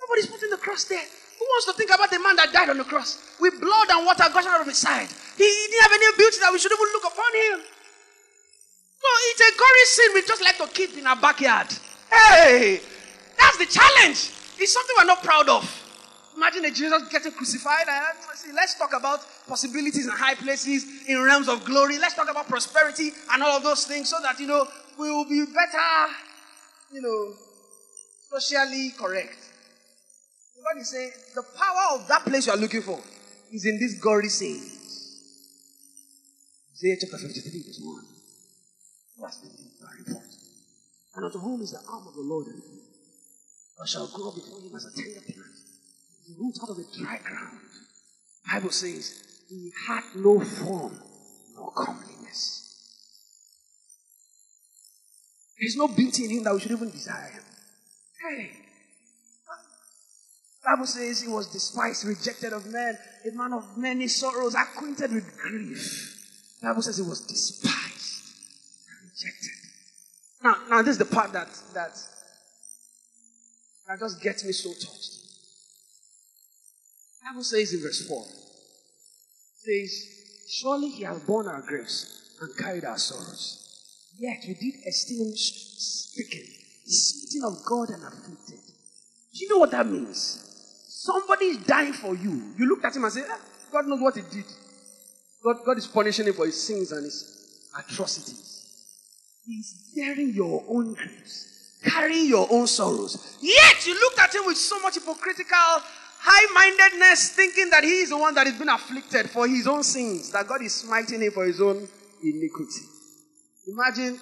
Nobody's 0.00 0.26
putting 0.26 0.50
the 0.50 0.56
cross 0.56 0.84
there. 0.84 1.02
Who 1.38 1.44
wants 1.44 1.66
to 1.66 1.72
think 1.72 1.90
about 1.90 2.10
the 2.10 2.18
man 2.18 2.36
that 2.36 2.52
died 2.52 2.70
on 2.70 2.78
the 2.78 2.84
cross? 2.84 3.18
With 3.40 3.60
blood 3.60 3.88
and 3.90 4.06
water 4.06 4.24
gushing 4.32 4.50
out 4.50 4.60
of 4.60 4.66
his 4.66 4.78
side. 4.78 5.08
He, 5.36 5.44
he 5.44 5.66
didn't 5.70 5.82
have 5.82 5.92
any 5.92 6.16
beauty 6.16 6.38
that 6.40 6.52
we 6.52 6.58
should 6.58 6.72
even 6.72 6.88
look 6.94 7.04
upon 7.04 7.30
him. 7.34 7.58
So 9.00 9.08
it's 9.30 9.40
a 9.40 9.58
gory 9.58 9.84
sin 9.84 10.10
we 10.14 10.22
just 10.22 10.42
like 10.42 10.58
to 10.58 10.66
keep 10.74 10.98
in 10.98 11.06
our 11.06 11.16
backyard. 11.16 11.68
Hey, 12.10 12.80
that's 13.38 13.58
the 13.58 13.66
challenge. 13.66 14.32
It's 14.58 14.72
something 14.72 14.94
we're 14.98 15.04
not 15.04 15.22
proud 15.22 15.48
of. 15.48 15.62
Imagine 16.36 16.64
a 16.66 16.70
Jesus 16.70 17.08
getting 17.08 17.32
crucified. 17.32 17.86
let's 18.54 18.78
talk 18.78 18.92
about 18.96 19.20
possibilities 19.48 20.06
in 20.06 20.12
high 20.12 20.34
places, 20.34 20.84
in 21.08 21.20
realms 21.22 21.48
of 21.48 21.64
glory. 21.64 21.98
Let's 21.98 22.14
talk 22.14 22.30
about 22.30 22.48
prosperity 22.48 23.10
and 23.32 23.42
all 23.42 23.56
of 23.56 23.62
those 23.62 23.86
things 23.86 24.08
so 24.08 24.16
that, 24.22 24.38
you 24.38 24.46
know, 24.46 24.66
we 24.98 25.10
will 25.10 25.24
be 25.28 25.44
better, 25.46 26.12
you 26.92 27.02
know, 27.02 27.34
socially 28.30 28.92
correct. 28.98 29.38
God 30.62 30.80
is 30.80 30.90
saying 30.90 31.10
the 31.34 31.42
power 31.42 32.00
of 32.00 32.08
that 32.08 32.24
place 32.24 32.46
you 32.46 32.52
are 32.52 32.58
looking 32.58 32.82
for 32.82 33.00
is 33.52 33.64
in 33.64 33.78
this 33.78 33.94
gory 34.00 34.28
saying. 34.28 34.62
Isaiah 36.74 36.96
chapter 37.00 37.18
53, 37.18 37.62
verse 37.62 37.80
1. 37.82 38.17
That's 39.20 39.40
very 39.80 39.98
important. 39.98 40.34
And 41.16 41.24
unto 41.24 41.38
whom 41.38 41.60
is 41.62 41.72
the 41.72 41.80
arm 41.90 42.06
of 42.06 42.14
the 42.14 42.20
Lord 42.20 42.46
I 43.80 43.86
shall 43.86 44.08
grow 44.08 44.32
before 44.32 44.60
him 44.60 44.74
as 44.74 44.86
a 44.86 44.94
tender 44.94 45.20
plant. 45.20 45.58
He 46.26 46.34
roots 46.38 46.60
out 46.62 46.70
of 46.70 46.76
the 46.76 46.86
dry 46.98 47.18
ground. 47.18 47.60
Bible 48.50 48.70
says 48.70 49.22
he 49.48 49.72
had 49.86 50.02
no 50.16 50.40
form 50.40 51.00
nor 51.54 51.72
comeliness. 51.72 52.64
There's 55.58 55.76
no 55.76 55.88
beauty 55.88 56.24
in 56.24 56.30
him 56.30 56.44
that 56.44 56.54
we 56.54 56.60
should 56.60 56.72
even 56.72 56.90
desire 56.90 57.30
him. 57.30 57.42
Hey. 58.20 58.50
Bible 60.64 60.86
says 60.86 61.22
he 61.22 61.28
was 61.28 61.52
despised, 61.52 62.04
rejected 62.04 62.52
of 62.52 62.66
men, 62.66 62.98
a 63.26 63.34
man 63.34 63.52
of 63.52 63.76
many 63.76 64.06
sorrows, 64.06 64.54
acquainted 64.54 65.12
with 65.12 65.36
grief. 65.38 66.14
Bible 66.62 66.82
says 66.82 66.96
he 66.96 67.02
was 67.02 67.20
despised 67.20 67.97
rejected. 69.18 69.50
Now, 70.42 70.56
now 70.68 70.82
this 70.82 70.92
is 70.92 70.98
the 70.98 71.04
part 71.04 71.32
that 71.32 71.48
that 71.74 71.90
that 73.88 73.98
just 73.98 74.22
gets 74.22 74.44
me 74.44 74.52
so 74.52 74.70
touched. 74.70 75.18
Bible 77.24 77.42
says 77.42 77.74
in 77.74 77.82
verse 77.82 78.06
4, 78.06 78.24
says, 79.54 80.06
Surely 80.48 80.88
he 80.88 81.02
has 81.02 81.18
borne 81.20 81.46
our 81.46 81.60
griefs 81.60 82.36
and 82.40 82.56
carried 82.56 82.84
our 82.84 82.96
sorrows. 82.96 83.64
Yet 84.18 84.38
we 84.46 84.54
did 84.54 84.74
esteem 84.86 85.32
stricken, 85.34 86.44
smitten 86.86 87.44
of 87.44 87.64
God 87.66 87.90
and 87.90 88.02
afflicted. 88.02 88.60
Do 89.34 89.44
you 89.44 89.48
know 89.50 89.58
what 89.58 89.70
that 89.72 89.86
means? 89.86 90.44
Somebody 90.88 91.46
is 91.46 91.58
dying 91.58 91.92
for 91.92 92.14
you. 92.14 92.54
You 92.56 92.66
looked 92.66 92.84
at 92.84 92.96
him 92.96 93.04
and 93.04 93.12
said, 93.12 93.26
ah, 93.28 93.40
God 93.72 93.86
knows 93.86 94.00
what 94.00 94.16
he 94.16 94.22
did. 94.22 94.46
God, 95.44 95.56
God 95.64 95.78
is 95.78 95.86
punishing 95.86 96.26
him 96.26 96.34
for 96.34 96.46
his 96.46 96.60
sins 96.62 96.92
and 96.92 97.04
his 97.04 97.70
atrocities. 97.78 98.57
He's 99.48 99.92
bearing 99.96 100.34
your 100.34 100.62
own 100.68 100.92
griefs, 100.92 101.78
carrying 101.82 102.28
your 102.28 102.46
own 102.50 102.66
sorrows. 102.66 103.38
Yet 103.40 103.86
you 103.86 103.94
looked 103.94 104.18
at 104.18 104.34
him 104.34 104.42
with 104.44 104.58
so 104.58 104.78
much 104.80 104.96
hypocritical 104.96 105.82
high 106.20 106.52
mindedness, 106.52 107.30
thinking 107.30 107.70
that 107.70 107.82
he 107.82 108.00
is 108.00 108.10
the 108.10 108.18
one 108.18 108.34
that 108.34 108.46
has 108.46 108.58
been 108.58 108.68
afflicted 108.68 109.30
for 109.30 109.48
his 109.48 109.66
own 109.66 109.82
sins, 109.82 110.30
that 110.32 110.46
God 110.46 110.60
is 110.60 110.74
smiting 110.74 111.22
him 111.22 111.32
for 111.32 111.46
his 111.46 111.62
own 111.62 111.88
iniquity. 112.22 112.84
Imagine 113.68 114.20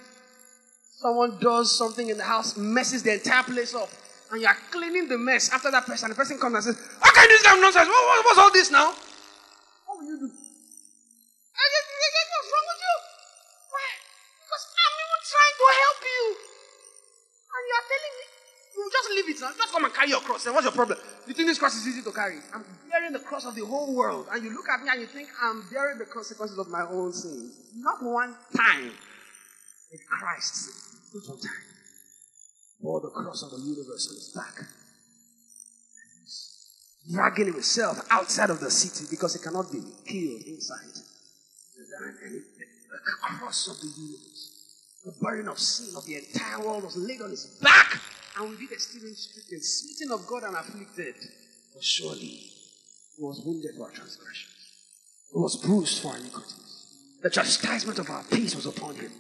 someone 1.01 1.39
does 1.41 1.77
something 1.77 2.09
in 2.09 2.19
the 2.19 2.25
house, 2.25 2.57
messes 2.57 3.03
the 3.03 3.15
entire 3.15 3.43
place 3.43 3.75
up, 3.75 3.89
and 4.31 4.41
you 4.41 4.47
are 4.47 4.57
cleaning 4.71 5.09
the 5.09 5.19
mess 5.19 5.51
after 5.53 5.73
that 5.73 5.87
person. 5.87 6.09
The 6.09 6.15
person 6.15 6.39
comes 6.39 6.55
and 6.55 6.77
says, 6.77 6.89
How 7.01 7.13
can 7.13 7.25
you 7.25 7.31
do 7.31 7.43
this 7.43 7.61
nonsense? 7.61 7.89
What, 7.89 7.89
what, 7.89 8.25
what's 8.27 8.39
all 8.39 8.53
this 8.53 8.71
now? 8.71 8.95
What 9.87 9.99
will 9.99 10.07
you 10.07 10.19
do? 10.21 10.36
Leave. 19.49 19.57
Just 19.57 19.73
come 19.73 19.85
and 19.85 19.95
carry 19.95 20.11
your 20.11 20.21
cross. 20.21 20.47
And 20.47 20.55
what's 20.55 20.65
your 20.65 20.73
problem? 20.73 20.99
You 21.27 21.35
think 21.35 21.49
this 21.49 21.59
cross 21.59 21.75
is 21.77 21.87
easy 21.87 22.03
to 22.03 22.13
carry? 22.13 22.39
I'm 22.55 22.65
bearing 22.91 23.13
the 23.13 23.21
cross 23.21 23.47
of 23.47 23.55
the 23.55 23.65
whole 23.65 23.95
world. 23.95 24.27
And 24.31 24.43
you 24.45 24.51
look 24.51 24.69
at 24.69 24.83
me 24.83 24.91
and 24.91 25.01
you 25.01 25.07
think 25.07 25.29
I'm 25.43 25.65
bearing 25.73 25.99
the 25.99 26.07
consequences 26.07 26.59
of 26.59 26.69
my 26.69 26.83
own 26.83 27.13
sins. 27.13 27.55
Not 27.77 28.03
one 28.03 28.35
time 28.57 28.93
with 29.91 30.01
Christ. 30.09 30.71
Not 31.15 31.29
one 31.29 31.41
time. 31.41 31.51
Bore 32.81 33.01
the 33.01 33.11
cross 33.11 33.43
of 33.43 33.51
the 33.51 33.59
universe 33.59 34.09
on 34.11 34.17
his 34.17 34.33
back. 34.35 34.69
Dragging 37.13 37.53
himself 37.53 38.01
outside 38.11 38.51
of 38.51 38.61
the 38.61 38.71
city 38.71 39.07
because 39.11 39.35
he 39.35 39.41
cannot 39.41 39.71
be 39.71 39.81
killed 40.05 40.43
inside. 40.47 40.93
The 41.77 43.13
cross 43.23 43.69
of 43.69 43.81
the 43.81 43.87
universe, 43.87 44.51
the 45.05 45.13
burden 45.21 45.49
of 45.49 45.59
sin 45.59 45.95
of 45.97 46.05
the 46.05 46.17
entire 46.17 46.61
world 46.67 46.83
was 46.85 46.97
laid 46.97 47.23
on 47.23 47.31
his 47.31 47.47
back. 47.63 48.01
And 48.37 48.51
we 48.51 48.69
esteem 48.75 49.03
him 49.03 49.15
stricken, 49.15 49.63
smitten 49.63 50.13
of 50.13 50.27
God 50.27 50.43
and 50.43 50.57
afflicted. 50.57 51.15
But 51.73 51.83
surely 51.83 52.53
he 53.17 53.23
was 53.23 53.43
wounded 53.45 53.77
for 53.77 53.85
our 53.85 53.91
transgressions. 53.91 54.53
He 55.33 55.39
was 55.39 55.57
bruised 55.57 56.03
for 56.03 56.09
our 56.09 56.19
iniquities. 56.19 57.23
The 57.23 57.31
chastisement 57.31 57.99
of 57.99 58.11
our 58.11 58.23
peace 58.25 58.55
was 58.55 58.67
upon 58.67 58.97
him. 58.97 59.11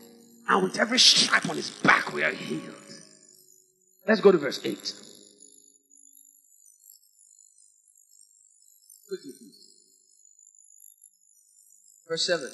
And 0.49 0.65
with 0.65 0.79
every 0.79 0.99
stripe 0.99 1.49
on 1.49 1.57
his 1.57 1.71
back, 1.71 2.13
we 2.13 2.23
are 2.23 2.31
healed. 2.31 2.75
Let's 4.07 4.21
go 4.21 4.31
to 4.31 4.39
verse 4.39 4.61
8. 4.65 4.75
Quickly, 9.09 9.33
please. 9.39 9.67
Verse 12.09 12.27
7. 12.27 12.51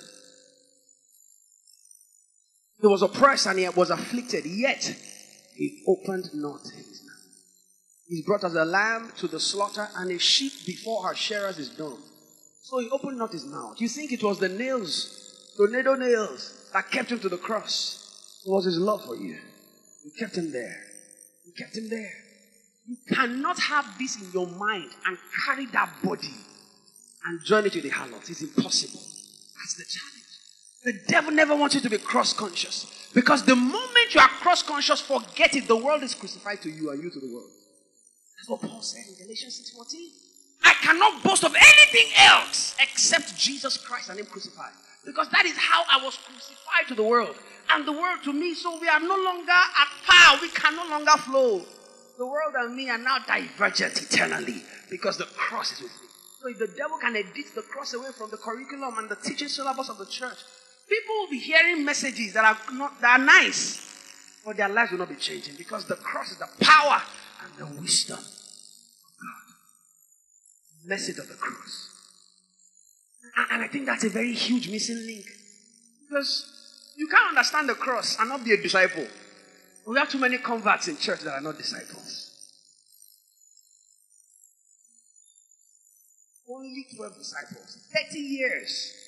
He 2.81 2.87
was 2.87 3.03
oppressed 3.03 3.47
and 3.47 3.59
he 3.59 3.69
was 3.69 3.91
afflicted, 3.91 4.47
yet 4.47 4.97
he 5.55 5.85
opened 5.87 6.31
not 6.35 6.63
his 6.63 7.03
mouth. 7.07 7.13
He's 8.09 8.25
brought 8.25 8.45
as 8.45 8.55
a 8.55 8.65
lamb 8.65 9.13
to 9.19 9.29
the 9.29 9.41
slaughter, 9.41 9.89
and 9.97 10.11
a 10.11 10.19
sheep 10.19 10.53
before 10.67 11.07
her 11.07 11.15
shearers 11.15 11.59
is 11.59 11.71
dumb. 11.71 12.03
So 12.63 12.79
he 12.79 12.91
opened 12.91 13.19
not 13.19 13.33
his 13.33 13.45
mouth. 13.45 13.81
You 13.81 13.89
think 13.89 14.13
it 14.13 14.23
was 14.23 14.39
the 14.39 14.49
nails, 14.49 15.53
tornado 15.57 15.95
nails, 15.95 16.71
that 16.73 16.91
kept 16.91 17.11
him 17.11 17.21
to 17.21 17.29
the 17.29 17.39
cross? 17.39 18.43
It 18.45 18.51
was 18.51 18.65
his 18.65 18.79
love 18.79 19.05
for 19.05 19.17
you. 19.17 19.39
You 20.05 20.11
kept 20.19 20.37
him 20.37 20.51
there. 20.53 20.81
You 21.45 21.53
kept 21.53 21.77
him 21.77 21.89
there. 21.89 22.13
You 22.87 22.97
cannot 23.09 23.59
have 23.61 23.87
this 23.99 24.21
in 24.21 24.33
your 24.33 24.47
mind 24.47 24.91
and 25.07 25.17
carry 25.47 25.67
that 25.67 25.91
body 26.03 26.35
and 27.25 27.45
join 27.45 27.67
it 27.67 27.73
to 27.75 27.81
the 27.81 27.91
harlot. 27.91 28.29
It's 28.29 28.43
impossible. 28.43 29.01
That's 29.01 29.75
the 29.77 29.85
challenge. 29.85 30.22
The 30.85 30.95
devil 31.07 31.31
never 31.31 31.55
wants 31.55 31.75
you 31.77 31.81
to 31.81 31.91
be 31.91 31.99
cross 31.99 32.33
conscious. 32.33 33.09
Because 33.15 33.45
the 33.45 33.55
moment 33.55 34.15
you 34.15 34.21
are 34.21 34.29
cross 34.29 34.63
conscious, 34.63 35.01
forget 35.01 35.55
it. 35.55 35.69
The 35.69 35.77
world 35.77 36.03
is 36.03 36.15
crucified 36.15 36.61
to 36.63 36.71
you 36.71 36.91
and 36.91 37.03
you 37.03 37.11
to 37.11 37.21
the 37.21 37.33
world. 37.33 37.51
That's 38.37 38.49
what 38.49 38.63
Paul 38.63 38.83
said 38.83 39.05
in 39.09 39.15
Galatians 39.23 39.71
6:14. 39.77 40.11
I 40.65 40.75
cannot 40.75 41.23
boast 41.23 41.45
of 41.45 41.55
anything 41.55 42.13
else 42.17 42.75
except 42.81 43.37
Jesus 43.37 43.77
Christ 43.77 44.11
and 44.11 44.19
Him 44.19 44.27
crucified. 44.27 44.73
Because 45.05 45.29
that 45.31 45.45
is 45.47 45.57
how 45.57 45.85
I 45.91 46.03
was 46.05 46.17
crucified 46.17 46.89
to 46.89 46.95
the 46.95 47.03
world. 47.03 47.37
And 47.71 47.87
the 47.87 47.93
world 47.93 48.23
to 48.25 48.33
me, 48.33 48.55
so 48.55 48.79
we 48.81 48.89
are 48.89 49.01
no 49.01 49.17
longer 49.17 49.53
at 49.53 49.89
par. 50.07 50.39
We 50.41 50.49
can 50.49 50.75
no 50.77 50.87
longer 50.89 51.13
flow. 51.19 51.65
The 52.19 52.27
world 52.27 52.55
and 52.57 52.75
me 52.77 52.91
are 52.91 52.99
now 52.99 53.19
divergent 53.27 54.03
eternally 54.03 54.63
because 54.91 55.17
the 55.17 55.25
cross 55.25 55.73
is 55.73 55.83
with 55.83 55.93
me. 55.93 56.09
So 56.41 56.49
if 56.49 56.59
the 56.59 56.75
devil 56.77 56.99
can 56.99 57.17
edit 57.17 57.55
the 57.55 57.63
cross 57.63 57.95
away 57.95 58.11
from 58.17 58.31
the 58.31 58.37
curriculum 58.37 58.99
and 58.99 59.09
the 59.09 59.17
teaching 59.17 59.49
syllabus 59.49 59.89
of 59.89 59.99
the 59.99 60.07
church, 60.07 60.39
people 60.93 61.15
will 61.21 61.31
be 61.31 61.39
hearing 61.39 61.85
messages 61.85 62.35
that 62.35 62.45
are 62.45 62.75
not 62.75 63.01
that 63.01 63.21
are 63.21 63.25
nice, 63.25 63.81
but 64.45 64.57
their 64.57 64.69
lives 64.69 64.91
will 64.91 64.99
not 64.99 65.09
be 65.09 65.17
changing 65.17 65.55
because 65.57 65.87
the 65.87 65.97
cross 65.97 66.33
is 66.33 66.39
the 66.39 66.49
power 66.61 67.01
and 67.43 67.53
the 67.59 67.81
wisdom 67.81 68.19
of 68.19 68.25
God. 68.25 69.55
Message 70.85 71.19
of 71.19 71.29
the 71.29 71.35
cross. 71.35 71.89
And, 73.51 73.63
I 73.63 73.69
think 73.69 73.87
that's 73.87 74.05
a 74.05 74.11
very 74.11 74.35
huge 74.35 74.69
missing 74.69 75.07
link. 75.07 75.25
Because 76.07 76.93
you 76.97 77.09
can't 77.09 77.31
understand 77.31 77.69
the 77.69 77.75
cross 77.75 78.19
and 78.21 78.29
not 78.29 78.45
be 78.45 78.53
a 78.53 78.61
disciple. 78.61 79.07
We 79.87 79.99
have 79.99 80.11
too 80.11 80.19
many 80.19 80.37
converts 80.37 80.89
in 80.89 80.99
church 80.99 81.21
that 81.21 81.33
are 81.33 81.41
not 81.41 81.57
disciples. 81.57 82.29
Only 86.47 86.85
12 86.95 87.17
disciples, 87.17 87.79
30 88.11 88.19
years. 88.19 89.02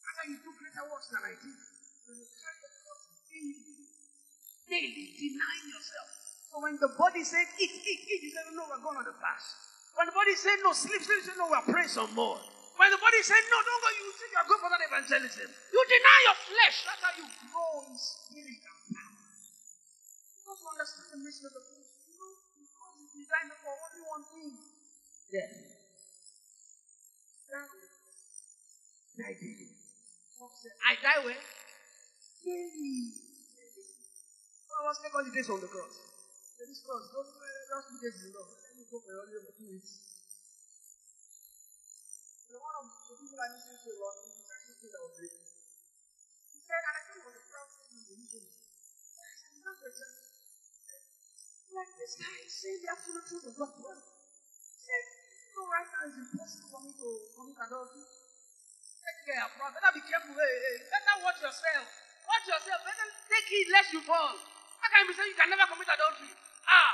After 0.07 0.23
you 0.23 0.39
do 0.39 0.55
greater 0.55 0.87
works 0.87 1.11
than 1.11 1.19
I 1.19 1.35
did, 1.35 1.51
you 1.51 2.15
daily, 3.27 3.59
daily, 4.71 5.19
denying 5.19 5.67
yourself. 5.67 6.30
So 6.51 6.59
when 6.59 6.75
the 6.83 6.91
body 6.99 7.23
said, 7.23 7.47
eat, 7.63 7.71
eat, 7.71 8.01
eat, 8.11 8.21
you 8.27 8.31
say, 8.35 8.43
no, 8.51 8.67
we're 8.67 8.83
going 8.83 8.99
on 8.99 9.07
the 9.07 9.15
fast. 9.23 9.55
When 9.95 10.03
the 10.03 10.11
body 10.11 10.35
said, 10.35 10.59
no, 10.67 10.75
sleep, 10.75 10.99
sleep, 10.99 11.23
you 11.23 11.31
say, 11.31 11.39
no, 11.39 11.47
we're 11.47 11.63
praying 11.63 11.87
some 11.87 12.11
more. 12.11 12.35
When 12.75 12.91
the 12.91 12.99
body 12.99 13.23
said, 13.23 13.39
no, 13.47 13.55
don't 13.63 13.79
go, 13.79 13.89
you 13.95 14.11
think 14.19 14.35
you're 14.35 14.47
going 14.51 14.59
for 14.59 14.67
that 14.67 14.83
evangelism. 14.83 15.47
You 15.47 15.79
deny 15.87 16.19
your 16.27 16.37
flesh. 16.51 16.77
That's 16.83 16.99
how 17.07 17.13
you 17.15 17.23
grow 17.47 17.87
in 17.87 17.95
spirit 17.95 18.59
and 18.67 18.79
power. 18.99 19.15
You 20.43 20.47
also 20.51 20.67
understand 20.75 21.07
the 21.15 21.19
mission 21.23 21.47
of 21.47 21.55
the 21.55 21.63
cross. 21.63 21.87
You 22.11 22.19
know, 22.19 22.35
because 22.59 22.99
it's 22.99 23.15
designed 23.15 23.55
for 23.63 23.71
only 23.71 24.03
one 24.11 24.23
thing. 24.35 24.51
Death. 25.31 25.55
Die 29.15 29.35
daily. 29.39 29.67
I 30.83 30.99
die 30.99 31.19
where? 31.23 31.43
Daily. 32.43 32.99
I 34.67 34.79
was 34.83 34.99
take 34.99 35.15
holidays 35.15 35.47
on 35.47 35.63
the 35.63 35.71
cross. 35.71 36.10
This 36.61 36.85
cross, 36.85 37.09
don't 37.09 37.25
just 37.25 37.89
two 37.89 37.97
days 38.05 38.21
enough. 38.29 38.53
Let 38.53 38.77
me 38.77 38.85
go 38.85 39.01
for 39.01 39.17
holiday 39.17 39.41
for 39.41 39.53
two 39.57 39.65
weeks. 39.73 39.97
You 42.45 42.53
know, 42.53 42.61
one 42.61 42.77
of 42.77 42.85
the 42.85 43.17
people 43.17 43.41
I 43.41 43.49
listened 43.49 43.81
to 43.81 43.89
a 43.89 43.97
lot, 43.97 44.13
he 44.21 44.29
was 44.29 44.45
actually 44.45 44.93
that 44.93 45.01
was 45.01 45.15
reading. 45.25 45.41
He 45.41 46.59
said, 46.61 46.81
and 46.85 46.95
I 46.95 47.01
think 47.01 47.17
it 47.17 47.25
was 47.25 47.33
a 47.41 47.43
proud 47.49 47.65
thing 47.65 47.97
in 47.97 48.05
the 48.05 48.13
meeting. 48.13 48.45
I 48.45 49.29
said, 49.41 49.57
not 49.57 49.77
the 49.81 49.89
church. 49.89 50.21
Like 51.73 51.91
this 51.97 52.13
guy 52.21 52.35
is 52.45 52.53
saying 52.53 52.79
the 52.85 52.89
absolute 52.93 53.25
truth 53.25 53.45
of 53.49 53.53
God's 53.57 53.77
word. 53.81 54.01
He 54.05 54.79
said, 54.85 55.03
you 55.49 55.53
know, 55.57 55.65
right 55.65 55.89
now 55.89 56.01
it's 56.13 56.19
impossible 56.21 56.69
for 56.69 56.81
me 56.85 56.91
to 56.93 57.07
commit 57.41 57.57
adultery. 57.57 58.05
Take 58.05 59.19
care 59.25 59.41
of 59.49 59.51
prophet. 59.57 59.81
Better 59.81 59.97
be 59.97 60.05
careful. 60.05 60.37
Hey, 60.37 60.55
hey. 60.61 60.77
Better 60.93 61.25
watch 61.25 61.41
yourself. 61.41 61.89
Watch 62.29 62.45
yourself. 62.45 62.79
Better 62.85 63.07
take 63.33 63.49
heed 63.49 63.67
lest 63.73 63.89
you 63.97 64.05
fall. 64.05 64.37
How 64.37 64.87
can 64.93 65.09
you 65.09 65.09
be 65.09 65.17
saying 65.17 65.33
you 65.33 65.39
can 65.41 65.49
never 65.49 65.65
commit 65.65 65.89
adultery? 65.89 66.50
Ah, 66.67 66.91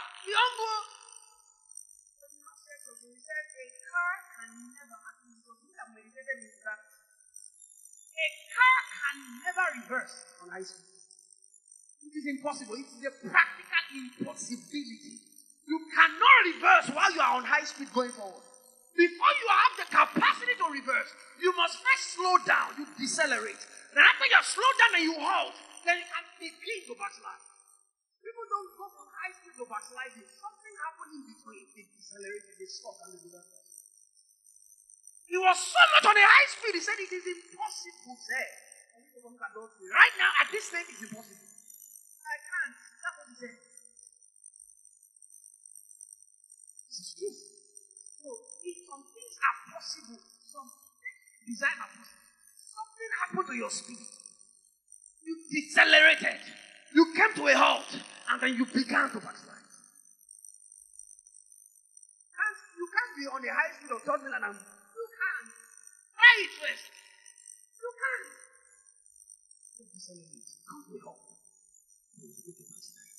said 6.28 6.44
a 8.18 8.30
car 8.52 8.80
can 8.92 9.20
never 9.46 9.66
reverse 9.80 10.16
on 10.44 10.50
high 10.50 10.66
speed. 10.66 10.84
It 12.04 12.14
is 12.18 12.26
impossible. 12.28 12.76
It 12.76 12.90
is 12.92 13.04
a 13.08 13.14
practical 13.28 13.84
impossibility. 13.96 15.24
You 15.68 15.80
cannot 15.92 16.38
reverse 16.52 16.88
while 16.96 17.12
you 17.12 17.22
are 17.22 17.36
on 17.40 17.44
high 17.44 17.68
speed 17.68 17.92
going 17.94 18.12
forward. 18.12 18.44
Before 18.96 19.34
you 19.38 19.48
have 19.48 19.74
the 19.78 19.88
capacity 19.94 20.56
to 20.58 20.68
reverse, 20.74 21.12
you 21.40 21.54
must 21.56 21.78
first 21.78 22.18
slow 22.18 22.36
down, 22.48 22.74
you 22.80 22.86
decelerate. 22.98 23.62
Then 23.94 24.04
after 24.04 24.26
you 24.26 24.36
have 24.36 24.48
slowed 24.48 24.78
down 24.82 24.92
and 24.98 25.04
you 25.06 25.16
halt, 25.22 25.54
then 25.86 26.02
you 26.02 26.08
can 26.10 26.26
begin 26.42 26.80
to 26.90 26.94
backslide. 26.98 27.47
People 28.28 28.44
don't 28.52 28.72
go 28.76 28.86
from 28.92 29.08
high 29.08 29.32
speed 29.40 29.56
to 29.56 29.64
backsliding. 29.72 30.28
Something 30.36 30.76
happened 30.84 31.12
in 31.16 31.24
between. 31.32 31.64
They 31.72 31.88
decelerate, 31.96 32.44
they 32.60 32.68
stop, 32.68 33.00
and 33.08 33.16
they 33.16 33.24
reverse. 33.24 33.56
He 35.32 35.40
was 35.40 35.56
so 35.56 35.80
much 35.96 36.12
on 36.12 36.16
a 36.20 36.28
high 36.28 36.50
speed, 36.52 36.76
he 36.76 36.84
said 36.84 37.00
it 37.00 37.08
is 37.08 37.24
impossible, 37.24 38.20
sir. 38.20 38.48
Right 39.24 40.16
now, 40.20 40.32
at 40.44 40.52
this 40.52 40.68
stage, 40.68 40.92
it's 40.92 41.08
impossible. 41.08 41.48
I 42.28 42.36
can't. 42.36 42.76
That's 43.00 43.16
what 43.16 43.28
he 43.32 43.36
said. 43.48 43.56
Is 47.00 47.12
true. 47.16 47.32
So, 47.32 48.30
if 48.68 48.78
some 48.92 49.04
things 49.08 49.36
are 49.40 49.58
possible, 49.72 50.20
some 50.20 50.68
desires 51.48 51.80
are 51.80 51.92
possible, 51.96 52.28
something 52.76 53.10
happened 53.24 53.48
to 53.48 53.56
your 53.56 53.72
spirit. 53.72 54.12
You 55.24 55.36
decelerated. 55.48 56.44
You 56.96 57.14
came 57.14 57.34
to 57.36 57.48
a 57.52 57.56
halt, 57.56 57.86
and 58.28 58.42
then 58.42 58.52
you 58.56 58.66
began 58.66 59.10
to 59.12 59.20
backslide. 59.24 59.56
And 62.36 62.56
you 62.76 62.86
can't 62.92 63.14
be 63.16 63.26
on 63.28 63.40
the 63.42 63.52
high 63.52 63.72
speed 63.80 63.92
of 63.96 64.02
third 64.04 64.22
and 64.28 64.36
you 64.36 65.06
can't. 65.16 65.48
Try 66.16 66.34
it. 66.44 66.82
You 67.80 67.90
can't. 67.96 68.28
So 69.78 69.84
decelerate. 69.88 70.48
Come 70.68 70.84
to 70.84 70.92
a 70.92 71.00
halt. 71.08 71.24
You 72.20 72.28
begin 72.36 72.52
to 72.52 72.64
backslide. 72.68 73.16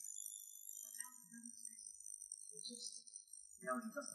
Just, 2.68 3.00
you 3.64 3.72
know, 3.72 3.80
you 3.80 3.88
just. 3.96 4.12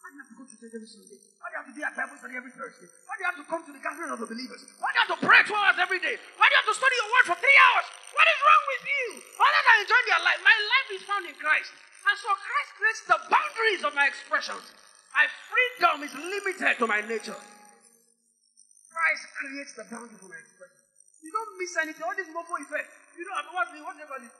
Why 0.00 0.14
do 0.14 0.14
you 0.14 0.22
have 0.22 0.30
to 0.30 0.36
go 0.38 0.44
to 0.46 0.54
church 0.54 0.74
every 0.78 0.86
Sunday? 0.86 1.18
Why 1.42 1.50
do 1.50 1.52
you 1.54 1.60
have 1.60 1.68
to 1.68 1.74
do 1.74 1.82
a 1.82 1.90
Bible 1.90 2.16
study 2.22 2.34
every 2.38 2.54
Thursday? 2.54 2.86
Why 2.86 3.18
do 3.18 3.20
you 3.20 3.28
have 3.34 3.38
to 3.42 3.46
come 3.50 3.62
to 3.66 3.72
the 3.74 3.82
gathering 3.82 4.14
of 4.14 4.20
the 4.22 4.30
believers? 4.30 4.62
Why 4.78 4.94
do 4.94 4.96
you 4.96 5.02
have 5.10 5.12
to 5.18 5.20
pray 5.26 5.42
two 5.42 5.58
hours 5.58 5.78
every 5.82 5.98
day? 5.98 6.16
Why 6.38 6.46
do 6.46 6.52
you 6.54 6.60
have 6.62 6.70
to 6.70 6.76
study 6.78 6.94
your 7.02 7.10
word 7.10 7.26
for 7.34 7.38
three 7.50 7.58
hours? 7.66 7.86
What 8.14 8.26
is 8.30 8.38
wrong 8.46 8.62
with 8.70 8.84
you? 8.86 9.06
Other 9.42 9.62
than 9.66 9.76
enjoying 9.82 10.06
your 10.06 10.22
life, 10.22 10.38
my 10.46 10.54
life 10.54 10.88
is 10.94 11.02
found 11.02 11.26
in 11.26 11.34
Christ. 11.34 11.74
And 12.06 12.14
so 12.14 12.30
Christ 12.38 12.70
creates 12.78 13.02
the 13.10 13.18
boundaries 13.26 13.82
of 13.82 13.92
my 13.98 14.06
expressions. 14.06 14.62
My 15.10 15.26
freedom 15.50 16.06
is 16.06 16.14
limited 16.14 16.78
to 16.78 16.86
my 16.86 17.02
nature. 17.02 17.34
Christ 17.34 19.24
creates 19.34 19.74
the 19.74 19.82
boundary 19.90 20.14
for 20.14 20.30
my 20.30 20.38
expression. 20.38 20.78
You 21.26 21.34
don't 21.34 21.58
miss 21.58 21.74
anything. 21.82 22.06
All 22.06 22.14
this 22.14 22.30
mofo 22.30 22.54
effect. 22.62 22.86
You 23.18 23.26
know, 23.26 23.34
what 23.50 23.66
the 23.74 23.82
what 23.82 23.98
they 23.98 24.06
call 24.06 24.22
it? 24.22 24.30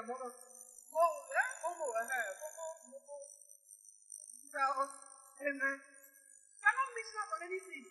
Oh, 0.00 1.12
yeah, 1.28 1.48
homo, 1.60 1.86
uh, 1.92 2.08
mofo, 2.40 2.64
eh, 3.20 4.56
eh, 4.56 4.88
Amen. 5.40 5.76
You're 5.76 6.72
eh, 6.72 6.80
not 6.80 6.88
missing 6.96 7.18
out 7.20 7.30
on 7.36 7.40
anything. 7.46 7.84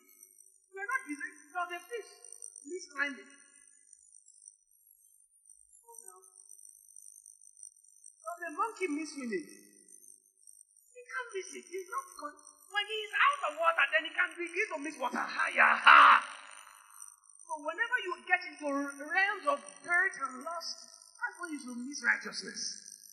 You're 0.74 0.90
not 0.90 1.02
designed. 1.08 1.38
There's 1.38 1.70
a 1.70 1.82
fish 1.86 2.10
misclimbing. 2.68 3.30
A 8.40 8.50
monkey 8.56 8.88
misswimming. 8.88 9.46
He 9.46 11.02
can't 11.04 11.30
miss 11.36 11.50
it. 11.60 11.66
He's 11.68 11.90
not 11.92 12.06
con- 12.18 12.40
when 12.72 12.86
he 12.88 12.98
is 13.04 13.14
out 13.14 13.42
of 13.52 13.54
water, 13.60 13.86
then 13.92 14.04
he 14.08 14.12
can 14.16 14.30
begin 14.38 14.68
to 14.74 14.78
miss 14.80 14.96
water. 14.96 15.26
Yeah, 15.54 15.76
ha. 15.76 16.24
So 17.44 17.60
whenever 17.66 17.98
you 18.06 18.14
get 18.30 18.42
into 18.48 18.68
realms 18.72 19.46
of 19.50 19.60
dirt 19.84 20.14
and 20.24 20.46
lust, 20.46 20.78
that's 21.20 21.36
when 21.42 21.50
you 21.52 21.60
should 21.60 21.82
miss 21.84 22.00
righteousness. 22.06 22.62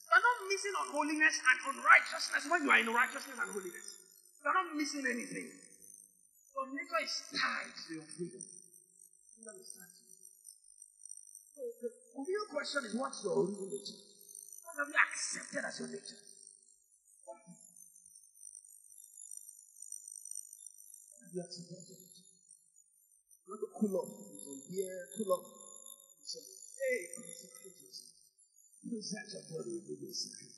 You're 0.06 0.22
not 0.22 0.38
missing 0.46 0.74
on 0.78 0.86
holiness 0.94 1.36
and 1.42 1.58
on 1.72 1.76
righteousness 1.82 2.42
when 2.46 2.62
you 2.62 2.70
are 2.70 2.80
in 2.80 2.88
righteousness 2.92 3.34
and 3.34 3.50
holiness. 3.50 3.86
You're 4.44 4.54
not 4.54 4.70
missing 4.78 5.04
anything. 5.08 5.50
Your 5.50 6.66
nature 6.70 7.02
is 7.02 7.14
tied 7.34 7.74
to 7.74 7.88
your 7.98 8.06
freedom. 8.14 8.40
You. 8.40 9.50
So 11.56 11.62
The 11.82 11.90
real 12.22 12.46
question 12.52 12.84
is 12.86 12.94
what's 12.94 13.24
your 13.24 13.42
real 13.44 13.66
nature? 13.68 14.15
Have 14.76 14.92
you 14.92 15.00
accepted 15.08 15.64
as 15.64 15.80
your 15.80 15.88
nature? 15.88 16.20
You 21.32 21.40
accepted 21.40 21.80
as 21.80 21.88
your 21.88 21.96
nature? 21.96 22.28
You 23.40 23.56
want 23.56 23.64
to 23.64 23.72
cool 23.72 23.96
off 23.96 24.12
some 24.12 24.60
beer, 24.68 25.08
cool 25.16 25.32
off 25.32 25.48
some, 26.28 26.44
hey, 26.44 27.08
consecrators. 27.16 28.20
Present 28.84 29.28
your 29.32 29.44
body 29.48 29.80
with 29.88 29.96
the 29.96 30.12
sacrifice. 30.12 30.56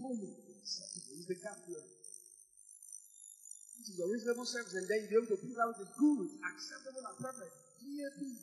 Holy 0.00 0.24
the 0.24 1.36
here. 1.68 1.84
This 3.76 3.88
is 3.92 4.00
a 4.00 4.08
reasonable 4.08 4.48
service, 4.48 4.72
and 4.72 4.88
then 4.88 5.04
you'll 5.12 5.28
be 5.28 5.36
able 5.36 5.36
to 5.36 5.40
pull 5.44 5.60
out 5.60 5.76
the 5.76 5.84
good, 6.00 6.28
acceptable, 6.48 7.04
and 7.04 7.16
perfect. 7.20 7.52
Clearly. 7.76 8.40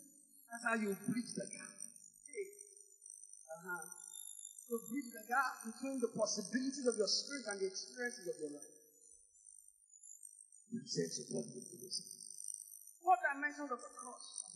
That's 0.51 0.63
how 0.63 0.75
you 0.77 0.93
bridge 1.09 1.33
the 1.33 1.45
gap. 1.49 1.73
Hey. 2.29 2.45
Uh-huh. 3.49 4.00
To 4.71 4.79
bridge 4.87 5.11
the 5.11 5.27
gap 5.27 5.67
between 5.67 5.99
the 5.99 6.07
possibilities 6.15 6.87
of 6.87 6.95
your 6.95 7.11
spirit 7.11 7.43
and 7.51 7.59
the 7.59 7.67
experiences 7.67 8.23
of 8.23 8.39
your 8.39 8.55
life. 8.55 8.71
Present 10.71 11.11
your 11.11 11.27
body 11.27 11.59
with 11.59 11.75
the 11.75 11.91
sacrifice. 11.91 13.03
What 13.03 13.19
dimensions 13.19 13.67
of 13.67 13.83
the 13.83 13.91
cross? 13.99 14.47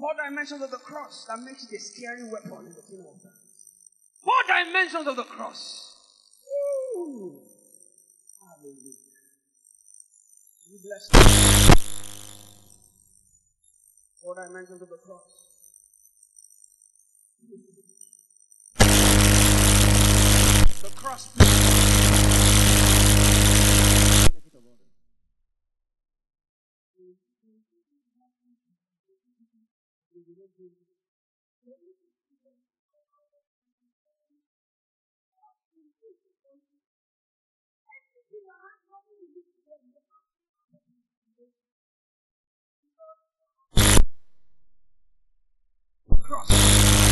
What 0.00 0.16
dimensions 0.16 0.62
of 0.64 0.70
the 0.72 0.80
cross 0.80 1.28
that 1.28 1.44
makes 1.44 1.68
it 1.68 1.76
a 1.76 1.80
scary 1.84 2.24
weapon 2.24 2.64
in 2.64 2.72
the 2.72 2.80
kingdom 2.88 3.12
of 3.12 3.20
God? 3.20 3.36
What 4.24 4.48
dimensions 4.48 5.06
of 5.06 5.16
the 5.16 5.28
cross? 5.28 5.92
Ooh. 6.96 7.36
Hallelujah. 8.40 8.96
You 10.72 10.80
bless 10.80 11.04
me. 11.12 11.20
Four 14.24 14.40
dimensions 14.40 14.80
of 14.80 14.88
the 14.88 14.96
cross. 15.04 15.28
The 20.82 20.88
cross. 20.96 21.28
Cross. 46.22 47.11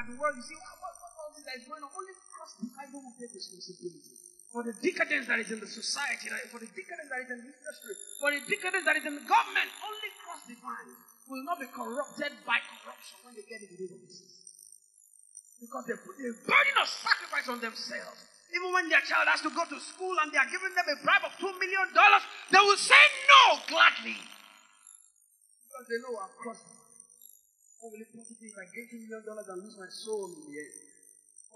at 0.00 0.08
the 0.08 0.16
world, 0.16 0.32
you 0.32 0.44
see 0.48 0.56
what, 0.56 0.80
what, 0.80 0.96
what 0.96 1.12
all 1.20 1.30
this 1.36 1.44
that 1.44 1.60
is 1.60 1.68
going 1.68 1.84
on. 1.84 1.92
Only 1.92 2.16
the 2.16 2.72
Bible 2.72 3.04
will 3.04 3.16
take 3.20 3.36
responsibility. 3.36 4.16
For 4.48 4.64
the 4.64 4.74
decadence 4.80 5.28
that 5.28 5.38
is 5.38 5.52
in 5.52 5.60
the 5.60 5.68
society, 5.68 6.32
for 6.50 6.58
the 6.58 6.66
decadence 6.72 7.08
that 7.12 7.20
is 7.22 7.30
in 7.30 7.38
the 7.44 7.52
industry, 7.52 7.94
for 8.18 8.28
the 8.32 8.42
decadence 8.48 8.84
that 8.88 8.96
is 8.98 9.04
in 9.06 9.14
the 9.14 9.26
government, 9.28 9.68
only 9.84 10.10
cross 10.24 10.42
defined 10.48 10.96
will 11.30 11.44
not 11.46 11.62
be 11.62 11.68
corrupted 11.70 12.32
by 12.42 12.58
corruption 12.58 13.16
when 13.22 13.36
they 13.38 13.46
get 13.46 13.62
into 13.62 13.76
these 13.78 13.92
offices. 13.94 14.32
Because 15.62 15.84
they 15.86 15.94
put 16.02 16.16
a 16.18 16.32
burden 16.48 16.76
of 16.80 16.88
sacrifice 16.88 17.46
on 17.46 17.60
themselves. 17.62 18.26
Even 18.50 18.74
when 18.74 18.90
their 18.90 19.04
child 19.06 19.30
has 19.30 19.44
to 19.46 19.52
go 19.54 19.62
to 19.68 19.78
school 19.78 20.16
and 20.24 20.32
they 20.34 20.40
are 20.40 20.50
giving 20.50 20.74
them 20.74 20.88
a 20.90 20.96
bribe 21.06 21.22
of 21.22 21.36
$2 21.38 21.46
million, 21.46 21.86
they 21.94 22.62
will 22.64 22.80
say 22.80 22.98
no 23.30 23.62
gladly. 23.70 24.18
Because 24.18 25.86
they 25.86 26.00
know 26.02 26.18
I've 26.18 26.34
crossed 26.42 26.66
the. 26.66 26.79
Oh, 27.80 27.88
what 27.88 27.96
will 27.96 28.04
it 28.04 28.12
profit 28.12 28.36
me 28.44 28.52
if 28.52 28.58
I 28.60 28.68
get 28.76 28.92
$2 28.92 29.08
million 29.08 29.24
and 29.24 29.64
lose 29.64 29.80
my 29.80 29.88
soul 29.88 30.28
in 30.36 30.52
the 30.52 30.52
end? 30.52 30.76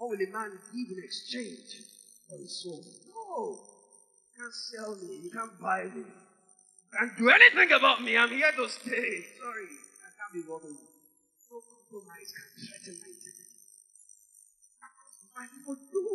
Oh, 0.01 0.09
what 0.09 0.17
will 0.17 0.25
a 0.25 0.31
man 0.33 0.57
give 0.73 0.89
in 0.97 1.03
exchange 1.05 1.85
for 2.25 2.41
his 2.41 2.49
soul? 2.65 2.81
No. 2.81 3.61
You 3.61 4.33
can't 4.33 4.57
sell 4.73 4.97
me. 5.05 5.21
You 5.21 5.29
can't 5.29 5.53
buy 5.61 5.85
me. 5.85 6.01
You 6.01 6.91
can't 6.97 7.13
do 7.13 7.29
anything 7.29 7.69
about 7.77 8.01
me. 8.01 8.17
I'm 8.17 8.33
here 8.33 8.49
to 8.57 8.65
stay. 8.65 9.21
Sorry. 9.37 9.69
I 10.01 10.09
can't 10.17 10.33
be 10.33 10.41
bothered. 10.49 10.73
No 10.73 11.61
compromise 11.61 12.33
can 12.33 12.49
threaten 12.57 12.97
my 13.05 13.09
integrity. 13.13 13.53
My 15.37 15.45
people 15.45 15.77
do. 15.77 16.05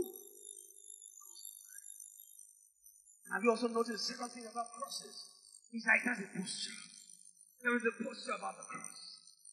Have 3.31 3.45
you 3.45 3.51
also 3.55 3.69
noticed 3.69 4.11
the 4.11 4.15
second 4.19 4.31
thing 4.35 4.47
about 4.51 4.75
crosses? 4.75 5.31
Is 5.71 5.85
that 5.87 6.03
it 6.03 6.09
has 6.09 6.19
a 6.19 6.27
posture. 6.35 6.83
There 7.63 7.77
is 7.79 7.87
a 7.87 7.95
posture 8.03 8.35
about 8.35 8.59
the 8.59 8.67
cross. 8.67 9.10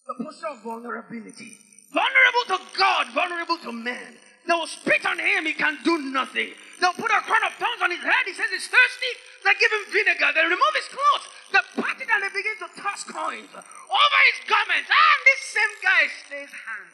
The 0.07 0.23
posture 0.23 0.47
of 0.47 0.63
vulnerability. 0.63 1.59
Vulnerable 1.91 2.45
to 2.55 2.57
God, 2.79 3.11
vulnerable 3.11 3.59
to 3.59 3.71
man. 3.71 4.15
They 4.47 4.55
will 4.55 4.67
spit 4.67 5.03
on 5.05 5.19
him, 5.19 5.43
he 5.43 5.51
can 5.51 5.77
do 5.83 5.99
nothing. 5.99 6.55
They'll 6.79 6.95
put 6.95 7.11
a 7.11 7.19
crown 7.19 7.43
of 7.43 7.51
thorns 7.59 7.83
on 7.83 7.91
his 7.91 7.99
head, 7.99 8.23
he 8.23 8.31
says 8.31 8.47
he's 8.47 8.71
thirsty. 8.71 9.13
They 9.43 9.51
give 9.59 9.71
him 9.71 9.83
vinegar, 9.91 10.31
they 10.31 10.47
remove 10.47 10.75
his 10.79 10.87
clothes, 10.87 11.27
they 11.51 11.63
pat 11.83 11.99
it 11.99 12.07
and 12.07 12.23
they 12.23 12.31
begin 12.31 12.55
to 12.63 12.69
toss 12.79 13.03
coins 13.03 13.51
over 13.51 14.19
his 14.31 14.39
garments. 14.47 14.87
And 14.87 15.19
this 15.27 15.41
same 15.51 15.73
guy 15.83 16.01
stays 16.23 16.51
hand. 16.55 16.91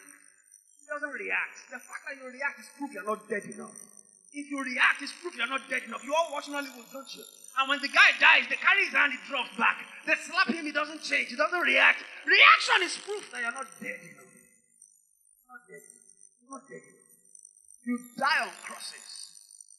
He 0.82 0.86
doesn't 0.90 1.14
react. 1.14 1.70
The 1.70 1.78
fact 1.78 2.02
that 2.10 2.18
you 2.18 2.26
react 2.34 2.58
is 2.58 2.70
proof 2.74 2.90
you're 2.98 3.06
not 3.06 3.22
dead 3.30 3.46
enough. 3.46 3.78
If 4.34 4.50
you 4.50 4.58
react, 4.58 4.98
it's 5.06 5.14
proof 5.22 5.38
you're 5.38 5.46
not 5.46 5.62
dead 5.70 5.86
enough. 5.86 6.02
You 6.02 6.10
all 6.18 6.34
watch 6.34 6.50
Nollywood, 6.50 6.90
don't 6.90 7.12
you? 7.14 7.22
And 7.54 7.70
when 7.70 7.78
the 7.86 7.94
guy 7.94 8.18
dies, 8.18 8.50
they 8.50 8.58
carry 8.58 8.90
his 8.90 8.94
hand, 8.98 9.14
he 9.14 9.22
drops 9.30 9.54
back. 9.54 9.78
They 10.10 10.18
slap 10.18 10.50
him, 10.50 10.66
he 10.66 10.74
doesn't 10.74 11.06
change, 11.06 11.30
he 11.30 11.38
doesn't 11.38 11.62
react. 11.62 12.02
Reaction 12.26 12.78
is 12.82 12.98
proof 12.98 13.30
that 13.30 13.46
you're 13.46 13.54
not 13.54 13.70
dead 13.78 14.02
enough. 14.02 14.26
Not 15.46 15.62
dead. 15.70 15.86
You're 15.86 16.50
not 16.50 16.66
dead 16.66 16.82
enough. 16.82 17.10
You 17.86 17.96
die 18.18 18.42
on 18.42 18.54
crosses. 18.66 19.06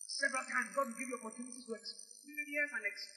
Several 0.07 0.47
times, 0.47 0.71
God 0.71 0.87
will 0.87 0.99
give 1.03 1.11
you 1.11 1.19
opportunities 1.19 1.67
to 1.67 1.75
experience 1.75 2.73
and 2.79 2.85
ex- 2.87 3.11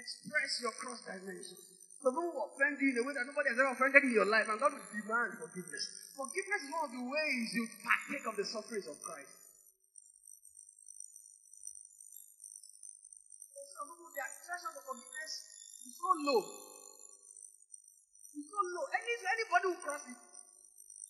express 0.00 0.50
your 0.64 0.72
cross 0.80 1.04
dimension. 1.04 1.60
Some 2.00 2.16
people 2.16 2.32
will 2.32 2.48
offend 2.56 2.80
you 2.80 2.88
in 2.88 2.96
a 2.96 3.04
way 3.04 3.12
that 3.12 3.28
nobody 3.28 3.52
has 3.52 3.60
ever 3.60 3.76
offended 3.76 4.00
in 4.08 4.16
your 4.16 4.24
life, 4.24 4.48
and 4.48 4.56
God 4.56 4.72
will 4.72 4.88
demand 4.88 5.36
forgiveness. 5.36 5.84
Forgiveness 6.16 6.60
is 6.64 6.70
one 6.72 6.88
of 6.88 6.92
the 6.96 7.04
ways 7.04 7.44
you 7.52 7.68
partake 7.84 8.24
of 8.24 8.40
the 8.40 8.46
sufferings 8.48 8.88
of 8.88 8.96
Christ. 9.04 9.39
Threshold 14.60 14.76
of 14.76 14.84
forgiveness 14.92 15.32
is 15.88 15.94
so 15.96 16.10
low. 16.20 16.40
It's 18.36 18.48
so 18.52 18.60
low. 18.60 18.84
Any, 18.92 19.12
anybody 19.24 19.66
who 19.72 19.76
crosses 19.80 20.12
it. 20.12 20.20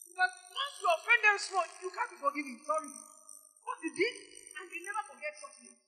Because 0.07 0.33
once 0.55 0.75
you 0.79 0.87
offend 0.87 1.21
them 1.27 1.37
small, 1.43 1.67
you 1.83 1.91
can't 1.91 2.11
be 2.15 2.19
forgiven. 2.23 2.55
Sorry. 2.63 2.91
What 3.67 3.79
you 3.83 3.91
did, 3.91 4.15
and 4.55 4.65
they 4.71 4.81
never 4.87 5.03
forget 5.11 5.33
such 5.35 5.57
things. 5.67 5.79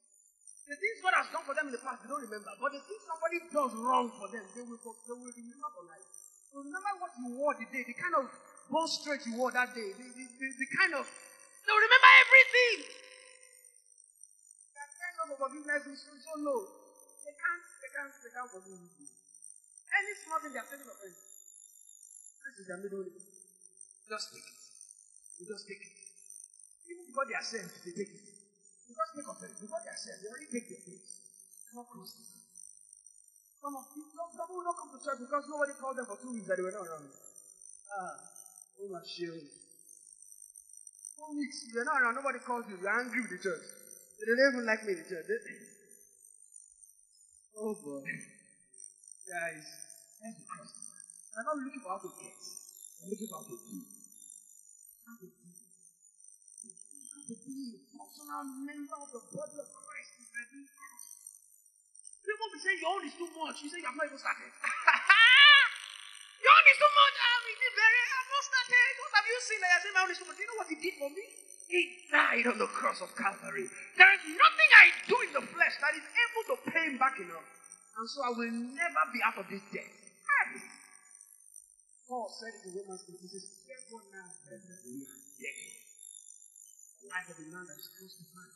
The 0.67 0.77
things 0.79 0.97
God 1.03 1.15
has 1.19 1.29
done 1.31 1.45
for 1.47 1.55
them 1.55 1.71
in 1.71 1.75
the 1.75 1.83
past, 1.83 2.03
they 2.03 2.11
don't 2.11 2.23
remember. 2.23 2.51
But 2.59 2.71
the 2.75 2.83
things 2.83 3.03
somebody 3.07 3.39
does 3.51 3.73
wrong 3.79 4.11
for 4.19 4.27
them, 4.31 4.43
they 4.59 4.63
will, 4.67 4.79
they 4.79 5.15
will 5.15 5.31
remember 5.31 5.71
for 5.71 5.85
life. 5.87 6.07
So 6.51 6.63
remember 6.67 6.93
what 6.99 7.13
you 7.19 7.27
wore 7.39 7.55
the 7.59 7.67
day, 7.71 7.83
the 7.87 7.95
kind 7.95 8.15
of 8.19 8.27
bone 8.71 8.91
straight 8.91 9.23
you 9.27 9.39
wore 9.39 9.51
that 9.55 9.75
day, 9.75 9.91
the, 9.95 10.07
the, 10.07 10.25
the, 10.27 10.47
the 10.51 10.69
kind 10.79 10.93
of, 10.99 11.05
they'll 11.67 11.83
remember 11.83 12.11
everything. 12.27 12.77
That 14.75 14.91
kind 14.99 15.17
of 15.31 15.39
forgiveness 15.41 15.83
is 15.87 16.01
so 16.23 16.35
low. 16.43 16.82
Can't, 17.93 18.13
they 18.25 18.33
can't, 18.33 18.49
forgive 18.49 18.81
you. 18.81 19.07
Any 19.93 20.13
small 20.25 20.41
thing 20.41 20.53
they 20.57 20.63
are 20.65 20.71
taking 20.73 20.89
offense. 20.89 21.19
This 21.21 22.55
is 22.59 22.67
their 22.67 22.81
middle 22.81 23.05
name. 23.05 23.21
Just 24.09 24.27
take 24.33 24.49
it. 24.49 24.59
You 25.41 25.45
just 25.45 25.65
take 25.69 25.83
it. 25.85 25.95
Even 26.89 27.05
before 27.09 27.27
they 27.29 27.37
are 27.37 27.45
saved, 27.45 27.73
they 27.85 27.93
take 27.93 28.13
it. 28.13 28.25
You 28.89 28.93
just 28.97 29.13
take 29.13 29.29
offense. 29.29 29.57
Before 29.61 29.81
they 29.85 29.93
are 29.93 30.01
saved, 30.01 30.21
they 30.25 30.29
already 30.33 30.49
take 30.49 30.67
their 30.73 30.83
things. 30.89 31.05
Not 31.77 31.89
cross 31.89 32.13
it. 32.17 32.29
Some 33.61 33.77
of 33.79 33.85
some, 33.89 34.31
some 34.35 34.49
will 34.51 34.67
not 34.67 34.77
come 34.77 34.91
to 34.93 34.99
church 34.99 35.21
because 35.23 35.45
nobody 35.47 35.73
called 35.79 35.97
them 35.97 36.09
for 36.09 36.19
two 36.19 36.33
weeks 36.35 36.49
that 36.51 36.59
they 36.59 36.67
were 36.67 36.75
not 36.75 36.85
around. 36.89 37.09
Ah, 37.93 38.17
Oh, 38.83 38.89
my 38.91 38.99
shield. 39.07 39.39
Four 41.15 41.39
weeks. 41.39 41.71
You're 41.71 41.87
not 41.87 42.03
around. 42.03 42.19
Nobody 42.19 42.41
calls 42.43 42.67
you. 42.67 42.77
You're 42.83 42.91
angry 42.91 43.23
with 43.23 43.39
the 43.39 43.39
church. 43.39 43.63
They 44.19 44.27
don't 44.27 44.43
even 44.43 44.67
like 44.67 44.83
me 44.83 44.99
in 44.99 44.99
the 44.99 45.09
church. 45.09 45.27
They- 45.31 45.72
Oh, 47.53 47.77
boy. 47.77 48.01
Guys, 48.01 49.67
let's 50.25 50.37
be 50.41 50.45
cross. 50.49 50.73
I'm 51.37 51.45
not 51.45 51.57
looking 51.61 51.85
for 51.85 51.93
how 51.93 52.01
to 52.01 52.11
get. 52.17 52.33
I'm 53.05 53.13
looking 53.13 53.29
for 53.29 53.39
how 53.41 53.47
to 53.49 53.57
do. 53.61 53.77
How 55.05 55.17
to 55.21 55.29
do. 55.29 55.45
How 57.13 57.21
to 57.29 57.35
be 57.45 57.57
a 57.77 57.81
functional 57.93 58.45
member 58.65 58.97
of 58.97 59.09
the 59.13 59.21
body 59.37 59.57
of 59.61 59.69
Christ 59.69 60.11
is 60.17 60.29
by 60.33 60.43
being 60.49 60.65
cross. 60.65 61.05
People 62.25 62.49
be 62.57 62.59
saying 62.61 62.81
your 62.81 62.93
own 62.97 63.05
is 63.05 63.17
too 63.21 63.29
much. 63.37 63.61
You 63.61 63.69
say 63.69 63.85
you 63.85 63.89
have 63.89 64.01
not 64.01 64.09
even 64.09 64.17
started. 64.17 64.49
your 66.45 66.53
own 66.57 66.67
is 66.73 66.79
too 66.81 66.93
much. 66.93 67.17
Ah, 67.21 67.37
I'm 67.37 67.53
in 67.53 67.73
very, 67.77 68.01
I've 68.17 68.31
not 68.33 68.45
started. 68.49 68.93
What 68.97 69.13
have 69.13 69.29
you 69.29 69.39
seen 69.45 69.61
you're 69.61 69.83
saying 69.85 69.97
my 69.97 70.03
own 70.09 70.13
is 70.13 70.19
too 70.21 70.29
much? 70.29 70.37
Do 70.41 70.43
you 70.43 70.49
know 70.49 70.59
what 70.61 70.71
he 70.73 70.77
did 70.81 70.95
for 70.97 71.11
me? 71.13 71.52
He 71.73 72.05
died 72.13 72.45
on 72.53 72.61
the 72.61 72.69
cross 72.69 73.01
of 73.01 73.09
Calvary. 73.17 73.65
There 73.97 74.13
is 74.13 74.25
nothing 74.29 74.71
I 74.77 74.87
do 75.09 75.17
in 75.25 75.33
the 75.33 75.45
flesh 75.57 75.75
that 75.81 75.97
is 75.97 76.05
able 76.05 76.45
to 76.53 76.57
pay 76.69 76.85
him 76.85 77.01
back 77.01 77.17
enough. 77.17 77.49
And 77.97 78.05
so 78.13 78.29
I 78.29 78.31
will 78.37 78.53
never 78.77 79.03
be 79.09 79.25
out 79.25 79.41
of 79.41 79.49
this 79.49 79.65
debt. 79.73 79.89
Paul 82.13 82.29
said 82.29 82.53
it 82.61 82.69
in 82.69 82.77
Romans 82.77 83.09
8. 83.09 83.17
He 83.25 83.29
says, 83.33 83.65
Therefore 83.65 84.05
now, 84.13 84.29
brethren, 84.45 84.85
we 84.85 85.01
are 85.01 85.23
dead. 85.41 85.73
The 87.01 87.09
life 87.09 87.29
of 87.33 87.41
the 87.41 87.49
man 87.49 87.65
that 87.65 87.81
is 87.81 87.89
crucified. 87.97 88.53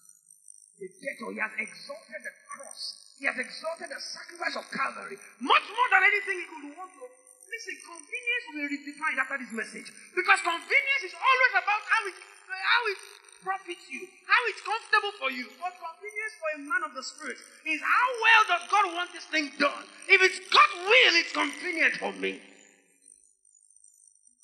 The 0.76 0.88
debtor, 1.00 1.32
he 1.32 1.40
has 1.40 1.56
exalted 1.56 2.20
the 2.20 2.34
cross. 2.52 3.16
He 3.16 3.24
has 3.24 3.40
exalted 3.40 3.96
the 3.96 4.00
sacrifice 4.12 4.60
of 4.60 4.68
Calvary 4.68 5.16
much 5.40 5.66
more 5.72 5.88
than 5.88 6.04
anything 6.04 6.36
he 6.36 6.46
could 6.52 6.64
want 6.76 6.92
to. 7.00 7.04
Listen, 7.48 7.80
convenience 7.80 8.44
will 8.52 8.60
be 8.60 8.76
redefined 8.76 9.18
after 9.24 9.40
this 9.40 9.52
message. 9.56 9.88
Because 10.12 10.44
convenience 10.44 11.02
is 11.08 11.16
always 11.16 11.52
about 11.56 11.80
how 11.80 12.00
it, 12.12 12.16
how 12.54 12.80
it 12.92 12.98
profits 13.42 13.86
you, 13.90 14.02
how 14.26 14.40
it's 14.50 14.62
comfortable 14.62 15.14
for 15.18 15.30
you. 15.30 15.46
But 15.58 15.74
convenience 15.78 16.34
for 16.38 16.48
a 16.54 16.60
man 16.62 16.82
of 16.86 16.92
the 16.94 17.04
Spirit 17.04 17.38
is 17.66 17.80
how 17.82 18.08
well 18.22 18.42
does 18.50 18.64
God 18.70 18.86
want 18.94 19.10
this 19.14 19.26
thing 19.30 19.50
done? 19.58 19.86
If 20.06 20.18
it's 20.22 20.38
God's 20.50 20.76
will, 20.82 21.14
it's 21.18 21.34
convenient 21.34 21.94
for 22.02 22.12
me. 22.18 22.42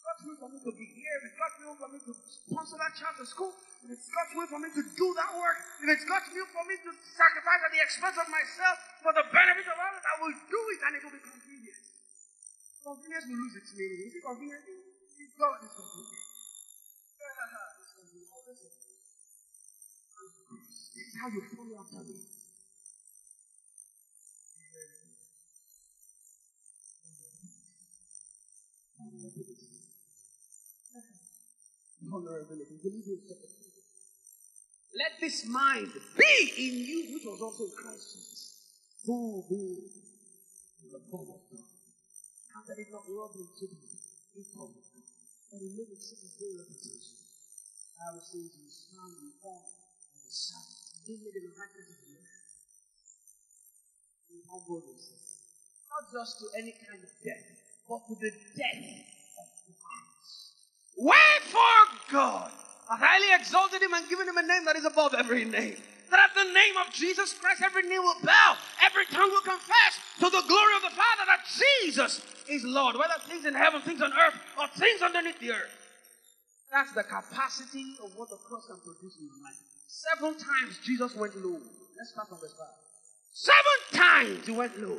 God's 0.02 0.22
will 0.22 0.38
for 0.38 0.50
me 0.54 0.58
to 0.62 0.72
be 0.76 0.86
here, 0.86 1.14
if 1.18 1.30
it's 1.30 1.38
God's 1.38 1.58
will 1.62 1.78
for 1.78 1.90
me 1.90 1.98
to 1.98 2.12
sponsor 2.14 2.76
that 2.78 2.92
child 2.94 3.16
to 3.18 3.26
school, 3.26 3.54
if 3.82 3.90
it's 3.90 4.06
God's 4.06 4.32
will 4.38 4.50
for 4.50 4.60
me 4.62 4.70
to 4.70 4.82
do 4.82 5.06
that 5.18 5.30
work, 5.34 5.58
if 5.82 5.88
it's 5.98 6.06
God's 6.06 6.30
will 6.30 6.46
for 6.54 6.62
me 6.68 6.78
to 6.78 6.90
sacrifice 6.94 7.60
at 7.66 7.72
the 7.74 7.82
expense 7.82 8.18
of 8.20 8.28
myself 8.30 8.76
for 9.02 9.10
the 9.14 9.26
benefit 9.34 9.66
of 9.66 9.78
others, 9.78 10.04
I 10.06 10.14
will 10.22 10.34
do 10.36 10.60
it 10.74 10.80
and 10.86 10.92
it 10.94 11.02
will 11.02 11.14
be 11.14 11.22
convenient. 11.22 11.80
Convenience 12.86 13.24
will 13.30 13.40
lose 13.40 13.54
its 13.58 13.70
meaning. 13.74 14.10
Is 14.10 14.14
it 14.14 14.22
convenient? 14.26 14.62
God 15.38 15.58
is 15.64 15.72
convenient. 15.74 16.21
How 20.92 21.28
you 21.28 21.42
follow. 21.56 21.86
Vulnerability. 32.02 32.76
Believe 32.82 33.06
yourself. 33.06 33.38
Let 34.92 35.16
this 35.20 35.46
mind 35.46 35.88
be 36.18 36.52
in 36.58 36.84
you, 36.84 37.14
which 37.14 37.24
was 37.24 37.40
also 37.40 37.64
in 37.64 37.72
Christ 37.72 38.12
Jesus, 38.12 38.42
who 39.06 39.44
being 39.48 39.88
in 40.84 40.88
the 40.92 41.00
form 41.08 41.32
of 41.32 41.40
God. 41.48 41.64
How 42.52 42.60
that 42.68 42.76
it 42.76 42.92
not 42.92 43.08
to 43.56 43.66
be 43.72 43.80
equal 44.36 44.68
with 44.76 44.84
God, 44.92 45.08
but 45.52 45.60
he 45.64 45.72
made 45.72 45.88
it 45.88 46.02
such 46.02 46.20
a 46.20 46.30
reputation. 46.60 47.16
He 47.96 48.04
was 48.12 48.28
in 48.36 49.32
form 49.40 49.64
of 49.64 49.72
the 50.12 50.28
Son, 50.28 50.81
made 51.08 51.34
in 51.34 51.42
the 51.42 51.50
of 51.50 51.98
man. 52.14 52.42
He 54.30 54.38
humbled 54.46 54.86
himself, 54.86 55.26
not 55.90 56.04
just 56.14 56.38
to 56.38 56.46
any 56.58 56.72
kind 56.78 57.02
of 57.02 57.10
death, 57.26 57.46
but 57.88 58.06
to 58.06 58.14
the 58.14 58.30
death 58.30 58.86
of 59.42 59.48
the 59.66 59.74
cross. 59.82 60.30
Wherefore 60.96 61.84
God 62.10 62.50
hath 62.88 63.02
highly 63.02 63.34
exalted 63.34 63.82
him 63.82 63.92
and 63.92 64.08
given 64.08 64.28
him 64.28 64.38
a 64.38 64.46
name 64.46 64.64
that 64.64 64.76
is 64.76 64.84
above 64.84 65.14
every 65.14 65.44
name. 65.44 65.76
That 66.10 66.30
at 66.30 66.34
the 66.36 66.52
name 66.52 66.76
of 66.76 66.92
Jesus 66.92 67.32
Christ 67.34 67.62
every 67.64 67.82
knee 67.88 67.98
will 67.98 68.20
bow, 68.22 68.56
every 68.84 69.06
tongue 69.06 69.30
will 69.30 69.42
confess 69.42 69.92
to 70.20 70.28
the 70.28 70.44
glory 70.46 70.74
of 70.76 70.82
the 70.82 70.94
Father 70.94 71.24
that 71.26 71.48
Jesus 71.48 72.20
is 72.48 72.62
Lord, 72.64 72.96
whether 72.96 73.16
things 73.26 73.46
in 73.46 73.54
heaven, 73.54 73.80
things 73.80 74.02
on 74.02 74.12
earth, 74.12 74.36
or 74.60 74.68
things 74.76 75.00
underneath 75.00 75.40
the 75.40 75.52
earth. 75.52 75.72
That's 76.70 76.92
the 76.92 77.02
capacity 77.04 77.96
of 78.04 78.12
what 78.16 78.28
the 78.28 78.36
cross 78.36 78.66
can 78.66 78.76
produce 78.84 79.16
in 79.18 79.24
your 79.24 79.40
life. 79.42 79.71
Seven 79.92 80.32
times 80.40 80.80
Jesus 80.80 81.12
went 81.14 81.36
low. 81.36 81.60
Let's 82.00 82.16
start 82.16 82.28
from 82.32 82.40
verse 82.40 82.56
5. 82.56 82.64
Seven 83.36 83.78
times 83.92 84.46
he 84.48 84.52
went 84.52 84.72
low. 84.80 84.96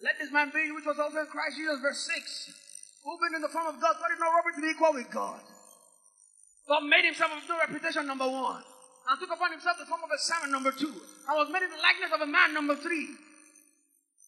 Let 0.00 0.16
this 0.16 0.32
man 0.32 0.48
be 0.48 0.72
which 0.72 0.88
was 0.88 0.96
also 0.96 1.20
in 1.20 1.28
Christ 1.28 1.60
Jesus, 1.60 1.76
verse 1.84 2.08
6. 2.16 3.04
Who 3.04 3.18
being 3.20 3.36
in 3.36 3.42
the 3.44 3.52
form 3.52 3.68
of 3.68 3.76
God, 3.76 4.00
thought 4.00 4.08
it 4.08 4.16
not 4.16 4.32
robbery 4.32 4.56
to 4.56 4.64
be 4.64 4.72
equal 4.72 4.96
with 4.96 5.10
God. 5.12 5.44
God 6.68 6.88
made 6.88 7.04
himself 7.04 7.36
of 7.36 7.44
no 7.48 7.60
reputation, 7.60 8.06
number 8.08 8.24
one. 8.24 8.64
And 9.08 9.20
took 9.20 9.28
upon 9.28 9.52
himself 9.52 9.76
the 9.76 9.84
form 9.84 10.00
of 10.00 10.10
a 10.12 10.20
servant, 10.20 10.52
number 10.52 10.72
two. 10.72 10.88
And 11.28 11.36
was 11.36 11.52
made 11.52 11.68
in 11.68 11.72
the 11.72 11.84
likeness 11.84 12.12
of 12.12 12.24
a 12.24 12.30
man, 12.30 12.56
number 12.56 12.76
three. 12.76 13.12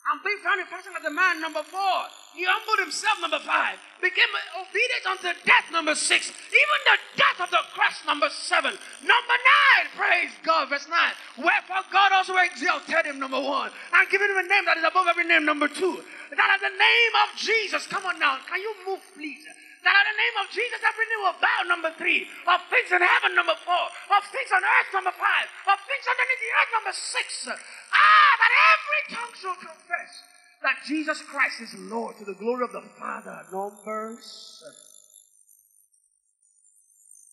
And 0.08 0.16
being 0.24 0.40
found 0.40 0.58
in 0.58 0.66
fashion 0.66 0.96
as 0.96 1.04
a 1.04 1.12
man, 1.12 1.40
number 1.44 1.62
four. 1.62 1.98
He 2.32 2.48
humbled 2.48 2.80
himself, 2.80 3.20
number 3.20 3.38
five. 3.44 3.76
Became 4.00 4.32
obedient 4.56 5.04
unto 5.06 5.28
death, 5.44 5.68
number 5.70 5.94
six. 5.94 6.32
Even 6.32 6.78
the 6.88 6.96
death 7.20 7.38
of 7.44 7.50
the 7.52 7.62
cross, 7.76 8.00
number 8.08 8.30
seven. 8.32 8.72
Number 9.04 9.36
nine, 9.36 9.84
praise 9.94 10.32
God, 10.42 10.72
verse 10.72 10.88
nine. 10.88 11.12
Wherefore 11.36 11.84
God 11.92 12.12
also 12.16 12.34
exalted 12.40 13.06
him, 13.06 13.20
number 13.20 13.38
one. 13.38 13.70
And 13.92 14.08
given 14.08 14.30
him 14.30 14.40
a 14.40 14.46
name 14.48 14.64
that 14.66 14.78
is 14.78 14.84
above 14.88 15.06
every 15.06 15.28
name, 15.28 15.44
number 15.44 15.68
two. 15.68 16.00
That 16.32 16.48
at 16.48 16.60
the 16.64 16.74
name 16.74 17.14
of 17.26 17.36
Jesus, 17.36 17.86
come 17.86 18.06
on 18.06 18.18
now, 18.18 18.38
can 18.48 18.60
you 18.62 18.74
move, 18.86 19.04
please? 19.14 19.44
That 19.80 19.96
in 19.96 20.06
the 20.12 20.18
name 20.20 20.36
of 20.44 20.46
Jesus, 20.52 20.80
every 20.84 21.06
knee 21.08 21.20
will 21.24 21.38
bow, 21.40 21.60
number 21.64 21.90
three. 21.96 22.28
Of 22.44 22.60
things 22.68 22.92
in 22.92 23.00
heaven, 23.00 23.32
number 23.32 23.56
four. 23.64 23.86
Of 24.12 24.22
things 24.28 24.52
on 24.52 24.60
earth, 24.60 24.90
number 24.92 25.14
five. 25.16 25.46
Of 25.72 25.78
things 25.88 26.04
underneath 26.04 26.42
the 26.44 26.52
earth, 26.52 26.72
number 26.76 26.94
six. 26.96 27.26
Ah, 27.48 28.32
that 28.36 28.52
every 28.76 29.02
tongue 29.16 29.34
shall 29.40 29.56
confess 29.56 30.12
that 30.60 30.76
Jesus 30.84 31.24
Christ 31.24 31.64
is 31.64 31.72
Lord 31.88 32.16
to 32.20 32.24
the 32.28 32.36
glory 32.36 32.64
of 32.68 32.72
the 32.76 32.84
Father. 33.00 33.40
Number 33.48 34.20
seven. 34.20 34.76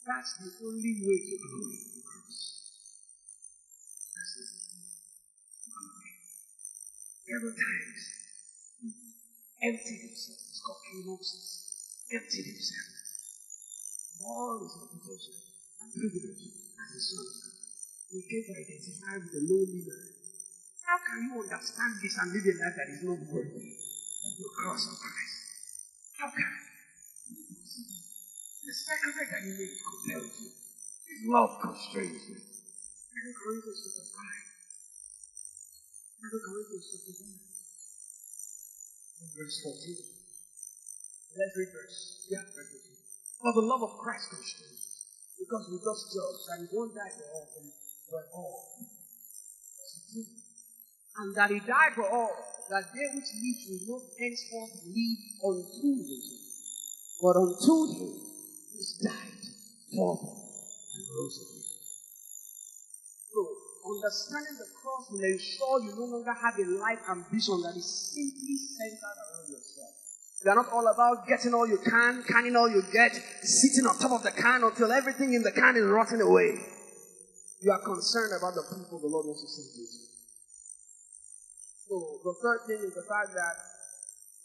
That's 0.08 0.40
the 0.40 0.52
only 0.64 1.04
way 1.04 1.20
to 1.20 1.36
glory. 1.52 1.84
That's 4.16 4.34
the 4.40 4.46
Several 7.28 7.52
times, 7.52 8.02
emptied 9.62 10.00
himself. 10.00 10.40
It's 10.48 10.62
called 10.64 10.80
kenosis 10.88 11.57
emptied 12.12 12.46
himself. 12.48 12.88
All 14.24 14.64
his 14.64 14.80
reputation 14.80 15.36
and 15.84 15.92
privilege 15.92 16.48
as 16.48 16.96
a 16.96 17.00
son 17.00 17.28
of 17.28 17.36
God. 17.36 17.52
He 18.08 18.24
came 18.24 18.48
to 18.48 18.56
identify 18.56 19.20
with 19.20 19.36
the 19.36 19.44
lowly 19.44 19.84
man. 19.84 20.08
How 20.88 20.96
can 21.04 21.28
you 21.28 21.44
understand 21.44 22.00
this 22.00 22.16
and 22.16 22.32
live 22.32 22.48
a 22.48 22.56
life 22.64 22.80
that 22.80 22.88
is 22.88 23.04
not 23.04 23.20
worthy 23.28 23.76
of 23.76 24.32
the 24.40 24.48
cross 24.56 24.88
of 24.88 24.96
Christ? 24.96 25.36
How 26.16 26.32
can? 26.32 26.48
The 27.28 28.74
sacrifice 28.74 29.28
that 29.32 29.44
he 29.44 29.52
made 29.52 29.76
compels 29.84 30.32
you. 30.40 30.48
His 30.48 31.28
love 31.28 31.60
constrains 31.60 32.24
you. 32.32 32.40
2 32.40 33.36
Corinthians 33.36 33.84
chapter 33.84 34.08
5. 34.16 36.32
2 36.32 36.40
Corinthians 36.40 36.88
chapter 36.88 37.20
5. 37.20 37.36
Verse 39.36 39.60
14. 39.64 40.17
Let's 41.38 41.54
read 41.54 41.70
verse. 41.70 42.26
Yeah, 42.34 42.42
verse 42.50 42.74
15. 42.74 42.98
For 43.46 43.54
the 43.54 43.66
love 43.70 43.86
of 43.86 44.02
Christ 44.02 44.26
constrains 44.34 44.82
us, 44.82 45.06
because 45.38 45.70
we 45.70 45.78
just 45.78 46.04
judge 46.10 46.40
that 46.50 46.58
he 46.66 46.68
won't 46.74 46.98
die 46.98 47.14
for 47.14 47.30
all, 47.30 47.46
but 48.10 48.26
all. 48.34 48.58
And 51.22 51.30
that 51.38 51.54
he 51.54 51.62
died 51.62 51.94
for 51.94 52.10
all, 52.10 52.34
that 52.74 52.90
they 52.90 53.06
which 53.14 53.30
live 53.38 53.60
will 53.70 54.02
not 54.02 54.04
henceforth 54.18 54.82
live 54.90 55.22
unto 55.46 55.90
him, 55.94 56.26
but 57.22 57.38
unto 57.38 57.76
him 57.94 58.18
which 58.74 58.98
died 59.06 59.46
for 59.94 60.18
them 60.18 60.42
and 60.42 61.06
rose 61.22 61.38
again. 61.38 61.70
So, 63.30 63.40
understanding 63.86 64.58
the 64.58 64.74
cross 64.74 65.06
will 65.14 65.22
ensure 65.22 65.86
you 65.86 65.94
no 66.02 66.18
longer 66.18 66.34
have 66.34 66.58
a 66.58 66.66
life 66.82 67.06
ambition 67.14 67.62
that 67.62 67.78
is 67.78 67.86
simply 67.86 68.58
centered 68.58 69.22
around 69.22 69.54
yourself. 69.54 70.07
Are 70.46 70.54
not 70.54 70.70
all 70.70 70.86
about 70.86 71.26
getting 71.26 71.54
all 71.58 71.66
you 71.66 71.82
can, 71.82 72.22
canning 72.30 72.56
all 72.56 72.70
you 72.70 72.86
get, 72.94 73.10
sitting 73.42 73.90
on 73.90 73.98
top 73.98 74.14
of 74.14 74.22
the 74.22 74.30
can 74.32 74.62
until 74.62 74.94
everything 74.94 75.34
in 75.34 75.42
the 75.42 75.52
can 75.52 75.74
is 75.76 75.90
rotting 75.90 76.22
away. 76.22 76.54
You 77.66 77.74
are 77.74 77.82
concerned 77.82 78.38
about 78.38 78.54
the 78.54 78.62
people 78.70 79.02
the 79.02 79.10
Lord 79.10 79.26
wants 79.26 79.42
to 79.42 79.50
send 79.50 79.74
you 79.74 79.86
to. 79.90 80.00
So 81.90 81.96
the 82.22 82.36
third 82.38 82.60
thing 82.70 82.86
is 82.86 82.94
the 82.94 83.08
fact 83.10 83.34
that 83.34 83.56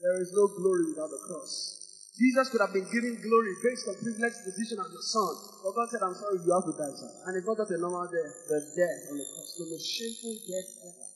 there 0.00 0.16
is 0.16 0.32
no 0.32 0.48
glory 0.48 0.96
without 0.96 1.12
the 1.12 1.20
cross. 1.28 1.76
Jesus 2.16 2.48
could 2.48 2.64
have 2.64 2.72
been 2.72 2.88
given 2.88 3.20
glory 3.20 3.52
based 3.60 3.84
on 3.92 4.00
privileged 4.00 4.40
position 4.48 4.80
as 4.80 4.88
the 4.88 5.04
son. 5.12 5.32
But 5.60 5.76
God 5.76 5.86
said, 5.92 6.00
I'm 6.00 6.16
sorry, 6.16 6.40
you 6.40 6.56
have 6.56 6.64
to 6.72 6.72
die, 6.72 6.96
sir. 6.96 7.12
And 7.28 7.36
it's 7.36 7.44
not 7.44 7.60
just 7.60 7.76
a 7.76 7.78
normal 7.78 8.08
death, 8.08 8.32
the 8.48 8.58
death 8.80 9.12
on 9.12 9.20
the 9.20 9.28
cross, 9.28 9.48
the 9.60 9.68
most 9.68 9.84
shameful 9.84 10.34
death 10.40 10.70
ever. 10.88 11.08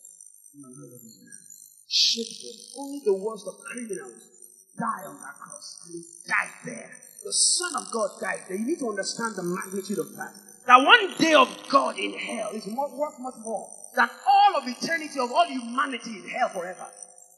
Shameful. 1.88 2.54
Only 2.76 3.00
the 3.08 3.16
worst 3.16 3.48
of 3.48 3.56
criminals 3.72 4.35
die 4.78 5.04
on 5.08 5.16
that 5.20 5.36
cross. 5.40 5.82
And 5.86 5.94
he 5.96 6.02
died 6.28 6.54
there. 6.64 6.90
The 7.24 7.32
Son 7.32 7.74
of 7.76 7.90
God 7.90 8.10
died 8.20 8.46
there. 8.48 8.56
You 8.56 8.66
need 8.66 8.78
to 8.78 8.88
understand 8.88 9.34
the 9.34 9.42
magnitude 9.42 9.98
of 9.98 10.14
that. 10.16 10.32
That 10.66 10.82
one 10.84 11.14
day 11.18 11.34
of 11.34 11.48
God 11.68 11.98
in 11.98 12.12
hell 12.14 12.50
is 12.54 12.66
more, 12.66 12.90
worth 12.94 13.18
much 13.18 13.38
more 13.42 13.70
than 13.94 14.08
all 14.10 14.52
of 14.58 14.68
eternity 14.68 15.18
of 15.18 15.30
all 15.32 15.46
humanity 15.46 16.22
in 16.22 16.28
hell 16.28 16.50
forever. 16.50 16.86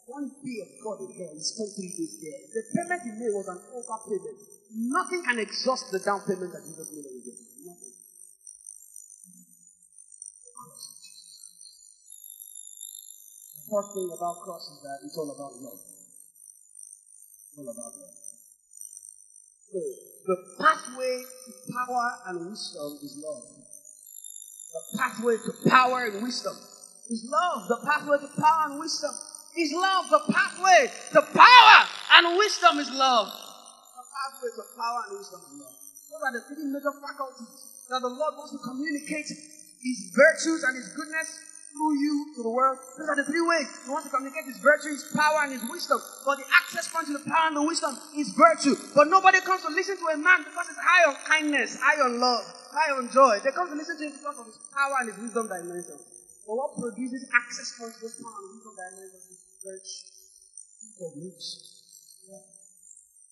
One 0.09 0.29
day 0.41 0.65
of 0.65 0.73
God 0.83 1.05
in 1.05 1.13
hell, 1.13 1.33
he 1.37 1.45
spent 1.45 1.69
three 1.77 1.93
days 1.93 2.17
there. 2.25 2.41
The 2.57 2.63
payment 2.73 3.03
he 3.05 3.13
made 3.13 3.33
was 3.37 3.49
an 3.49 3.61
overpayment. 3.77 4.41
Nothing 4.73 5.23
can 5.25 5.39
exhaust 5.39 5.93
the 5.93 6.01
down 6.01 6.21
payment 6.25 6.53
that 6.53 6.65
Jesus 6.65 6.89
made 6.93 7.05
on 7.05 7.17
Nothing. 7.69 7.93
The 13.57 13.65
first 13.69 13.91
thing 13.93 14.09
about 14.17 14.37
cross 14.45 14.65
is 14.73 14.81
that 14.81 14.99
it's 15.05 15.17
all 15.17 15.29
about 15.29 15.53
love. 15.61 15.88
All 17.59 17.67
about 17.67 17.91
love. 17.99 18.15
So, 19.67 19.79
the 20.31 20.37
pathway 20.63 21.27
to 21.27 21.53
power 21.75 22.07
and 22.31 22.55
wisdom 22.55 22.99
is 23.03 23.19
love. 23.19 23.43
The 24.71 24.99
pathway 24.99 25.35
to 25.43 25.53
power 25.69 26.07
and 26.07 26.23
wisdom 26.23 26.55
is 27.11 27.27
love. 27.27 27.67
The 27.67 27.83
pathway 27.83 28.19
to 28.23 28.31
power 28.39 28.71
and 28.71 28.79
wisdom 28.79 29.11
is 29.59 29.73
love. 29.75 30.07
The 30.07 30.23
pathway 30.31 30.87
to 31.11 31.23
power 31.35 31.83
and 32.15 32.39
wisdom 32.39 32.79
is 32.79 32.91
love. 32.95 33.27
The 33.27 34.07
pathway 34.07 34.51
to 34.55 34.65
power 34.79 35.03
and 35.11 35.19
wisdom 35.19 35.41
is 35.43 35.55
love. 35.59 35.75
Those 36.15 36.23
are 36.23 36.35
the 36.39 36.43
three 36.47 36.63
major 36.71 36.95
faculties 37.03 37.59
that 37.91 38.01
the 38.07 38.13
Lord 38.15 38.39
wants 38.39 38.55
to 38.55 38.63
communicate 38.63 39.27
His 39.27 39.99
virtues 40.15 40.63
and 40.63 40.77
His 40.79 40.95
goodness 40.95 41.48
through 41.73 41.95
you 42.01 42.15
to 42.37 42.41
the 42.43 42.53
world. 42.53 42.79
Those 42.97 43.09
are 43.09 43.19
the 43.19 43.29
three 43.29 43.45
ways 43.45 43.69
He 43.85 43.91
wants 43.91 44.09
to 44.09 44.13
communicate 44.13 44.49
His 44.49 44.61
virtue, 44.61 44.93
His 44.93 45.07
power, 45.15 45.45
and 45.45 45.53
His 45.53 45.65
wisdom. 45.69 46.01
But 46.25 46.41
the 46.41 46.49
access 46.51 46.89
point 46.89 47.07
to 47.09 47.15
the 47.17 47.25
power 47.25 47.53
and 47.53 47.57
the 47.57 47.67
wisdom 47.67 47.93
is 48.17 48.33
virtue. 48.35 48.77
But 48.95 49.09
nobody 49.09 49.41
comes 49.41 49.63
to 49.63 49.73
listen 49.73 49.97
to 49.97 50.07
a 50.13 50.19
man 50.19 50.45
because 50.45 50.69
it's 50.69 50.81
high 50.81 51.05
on 51.09 51.17
kindness, 51.25 51.79
high 51.81 52.01
on 52.01 52.19
love, 52.19 52.45
high 52.73 52.93
on 52.97 53.09
joy. 53.13 53.41
They 53.45 53.53
come 53.53 53.69
to 53.69 53.77
listen 53.77 53.97
to 53.99 54.05
him 54.05 54.13
because 54.17 54.39
of 54.39 54.47
his 54.47 54.59
power 54.73 54.95
and 55.03 55.13
his 55.13 55.19
wisdom 55.21 55.49
dimension. 55.49 55.99
But 56.49 56.55
what 56.57 56.77
produces 56.81 57.29
access 57.37 57.77
points 57.77 58.01
to 58.01 58.09
those 58.09 58.17
power 58.21 58.37
and 58.41 58.53
wisdom 58.53 58.75
church 59.59 59.91
for 60.99 61.11
which 61.15 61.69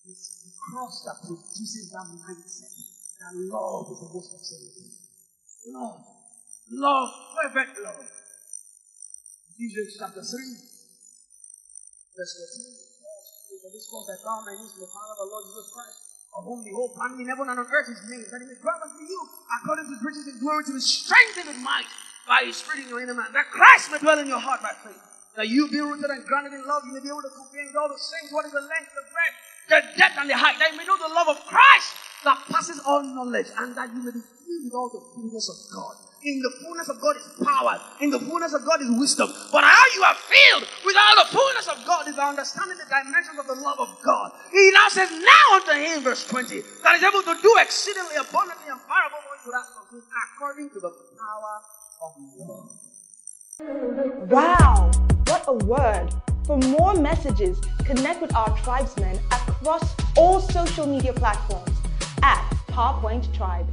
it's 0.07 0.39
the 0.39 0.51
cross 0.55 1.03
that 1.03 1.19
produces 1.19 1.91
that 1.91 2.07
mindset 2.07 2.71
that 3.19 3.33
love 3.35 3.91
is 3.91 3.99
the 3.99 4.09
most 4.13 4.31
excellent 4.39 4.71
thing. 4.71 4.91
Love. 5.73 5.99
Love, 6.71 7.09
fervent 7.35 7.75
love. 7.83 8.16
Ephesians 9.57 9.97
chapter 9.97 10.21
3, 10.21 10.37
verse 12.13 12.33
14. 12.61 12.77
For 13.57 13.73
this 13.73 13.89
cause 13.89 14.05
I 14.05 14.21
bow 14.21 14.45
my 14.45 14.53
to 14.53 14.77
the 14.77 14.85
Father 14.85 15.17
of 15.17 15.25
our 15.25 15.29
Lord 15.33 15.49
Jesus 15.49 15.73
Christ, 15.73 15.97
of 16.37 16.45
whom 16.45 16.61
the 16.61 16.77
whole 16.77 16.93
family 16.93 17.25
in 17.25 17.29
heaven 17.33 17.49
and 17.49 17.57
on 17.57 17.65
earth 17.65 17.89
is 17.89 17.97
named, 18.05 18.29
that 18.29 18.37
he 18.37 18.45
may 18.45 18.59
grant 18.61 18.85
unto 18.85 19.01
you, 19.01 19.17
according 19.57 19.89
to 19.89 19.97
his 19.97 20.03
riches 20.05 20.29
and 20.29 20.37
glory, 20.37 20.61
to 20.61 20.77
be 20.77 20.83
strengthened 20.85 21.49
with 21.49 21.61
might 21.65 21.89
by 22.29 22.45
his 22.45 22.61
spirit 22.61 22.85
in 22.85 22.93
your 22.93 23.01
inner 23.01 23.17
man, 23.17 23.33
that 23.33 23.49
Christ 23.49 23.89
may 23.89 23.97
dwell 23.97 24.21
in 24.21 24.29
your 24.29 24.37
heart 24.37 24.61
by 24.61 24.77
faith 24.85 25.01
that 25.37 25.49
you 25.49 25.69
be 25.69 25.81
rooted 25.81 26.09
and 26.09 26.25
grounded 26.25 26.53
in 26.53 26.65
love, 26.65 26.81
you 26.85 26.93
may 26.93 27.01
be 27.01 27.09
able 27.09 27.21
to 27.21 27.29
comprehend 27.29 27.73
all 27.77 27.89
the 27.89 27.97
saints, 27.97 28.33
what 28.33 28.45
is 28.45 28.53
the 28.53 28.61
length, 28.61 28.89
the 28.93 29.05
breadth, 29.09 29.37
the 29.69 29.79
depth, 29.97 30.17
and 30.17 30.29
the 30.29 30.37
height, 30.37 30.57
that 30.57 30.73
you 30.73 30.77
may 30.77 30.85
know 30.85 30.97
the 30.97 31.13
love 31.13 31.29
of 31.29 31.37
Christ 31.45 31.93
that 32.25 32.41
passes 32.49 32.81
all 32.85 33.05
knowledge, 33.05 33.49
and 33.57 33.77
that 33.77 33.93
you 33.93 34.01
may 34.01 34.13
be 34.13 34.21
filled 34.21 34.65
with 34.65 34.73
all 34.73 34.89
the 34.89 35.01
fullness 35.13 35.49
of 35.49 35.57
God. 35.73 36.06
In 36.27 36.41
the 36.43 36.51
fullness 36.59 36.89
of 36.89 36.99
God 36.99 37.15
is 37.15 37.23
power. 37.39 37.79
In 38.01 38.09
the 38.09 38.19
fullness 38.19 38.53
of 38.53 38.65
God 38.65 38.81
is 38.81 38.91
wisdom. 38.99 39.31
But 39.49 39.63
how 39.63 39.83
you 39.95 40.03
are 40.03 40.13
filled 40.13 40.67
with 40.83 40.97
all 40.99 41.23
the 41.23 41.29
fullness 41.31 41.69
of 41.69 41.85
God 41.87 42.05
is 42.09 42.17
by 42.17 42.27
understanding 42.27 42.77
the 42.77 42.83
dimensions 42.83 43.39
of 43.39 43.47
the 43.47 43.55
love 43.55 43.79
of 43.79 43.87
God. 44.03 44.33
He 44.51 44.69
now 44.73 44.89
says, 44.89 45.09
Now 45.09 45.55
unto 45.55 45.71
him, 45.71 46.03
verse 46.03 46.27
20, 46.27 46.59
that 46.83 46.95
is 46.95 47.03
able 47.03 47.23
to 47.23 47.41
do 47.41 47.55
exceedingly 47.61 48.15
abundantly 48.19 48.67
and 48.67 48.81
far 48.81 49.07
above 49.07 49.23
what 49.23 49.39
you 49.45 49.53
ask 49.55 49.71
of 49.79 49.87
him, 49.89 50.03
according 50.35 50.69
to 50.71 50.79
the 50.81 50.91
power 51.15 51.63
of 52.03 52.11
God. 52.43 52.67
Wow, 54.29 54.91
what 55.27 55.45
a 55.47 55.53
word! 55.63 56.13
For 56.45 56.57
more 56.57 56.93
messages, 56.93 57.61
connect 57.85 58.21
with 58.21 58.35
our 58.35 58.53
tribesmen 58.57 59.17
across 59.31 59.95
all 60.17 60.41
social 60.41 60.87
media 60.87 61.13
platforms 61.13 61.71
at 62.21 62.43
PowerPoint 62.67 63.33
Tribe. 63.33 63.67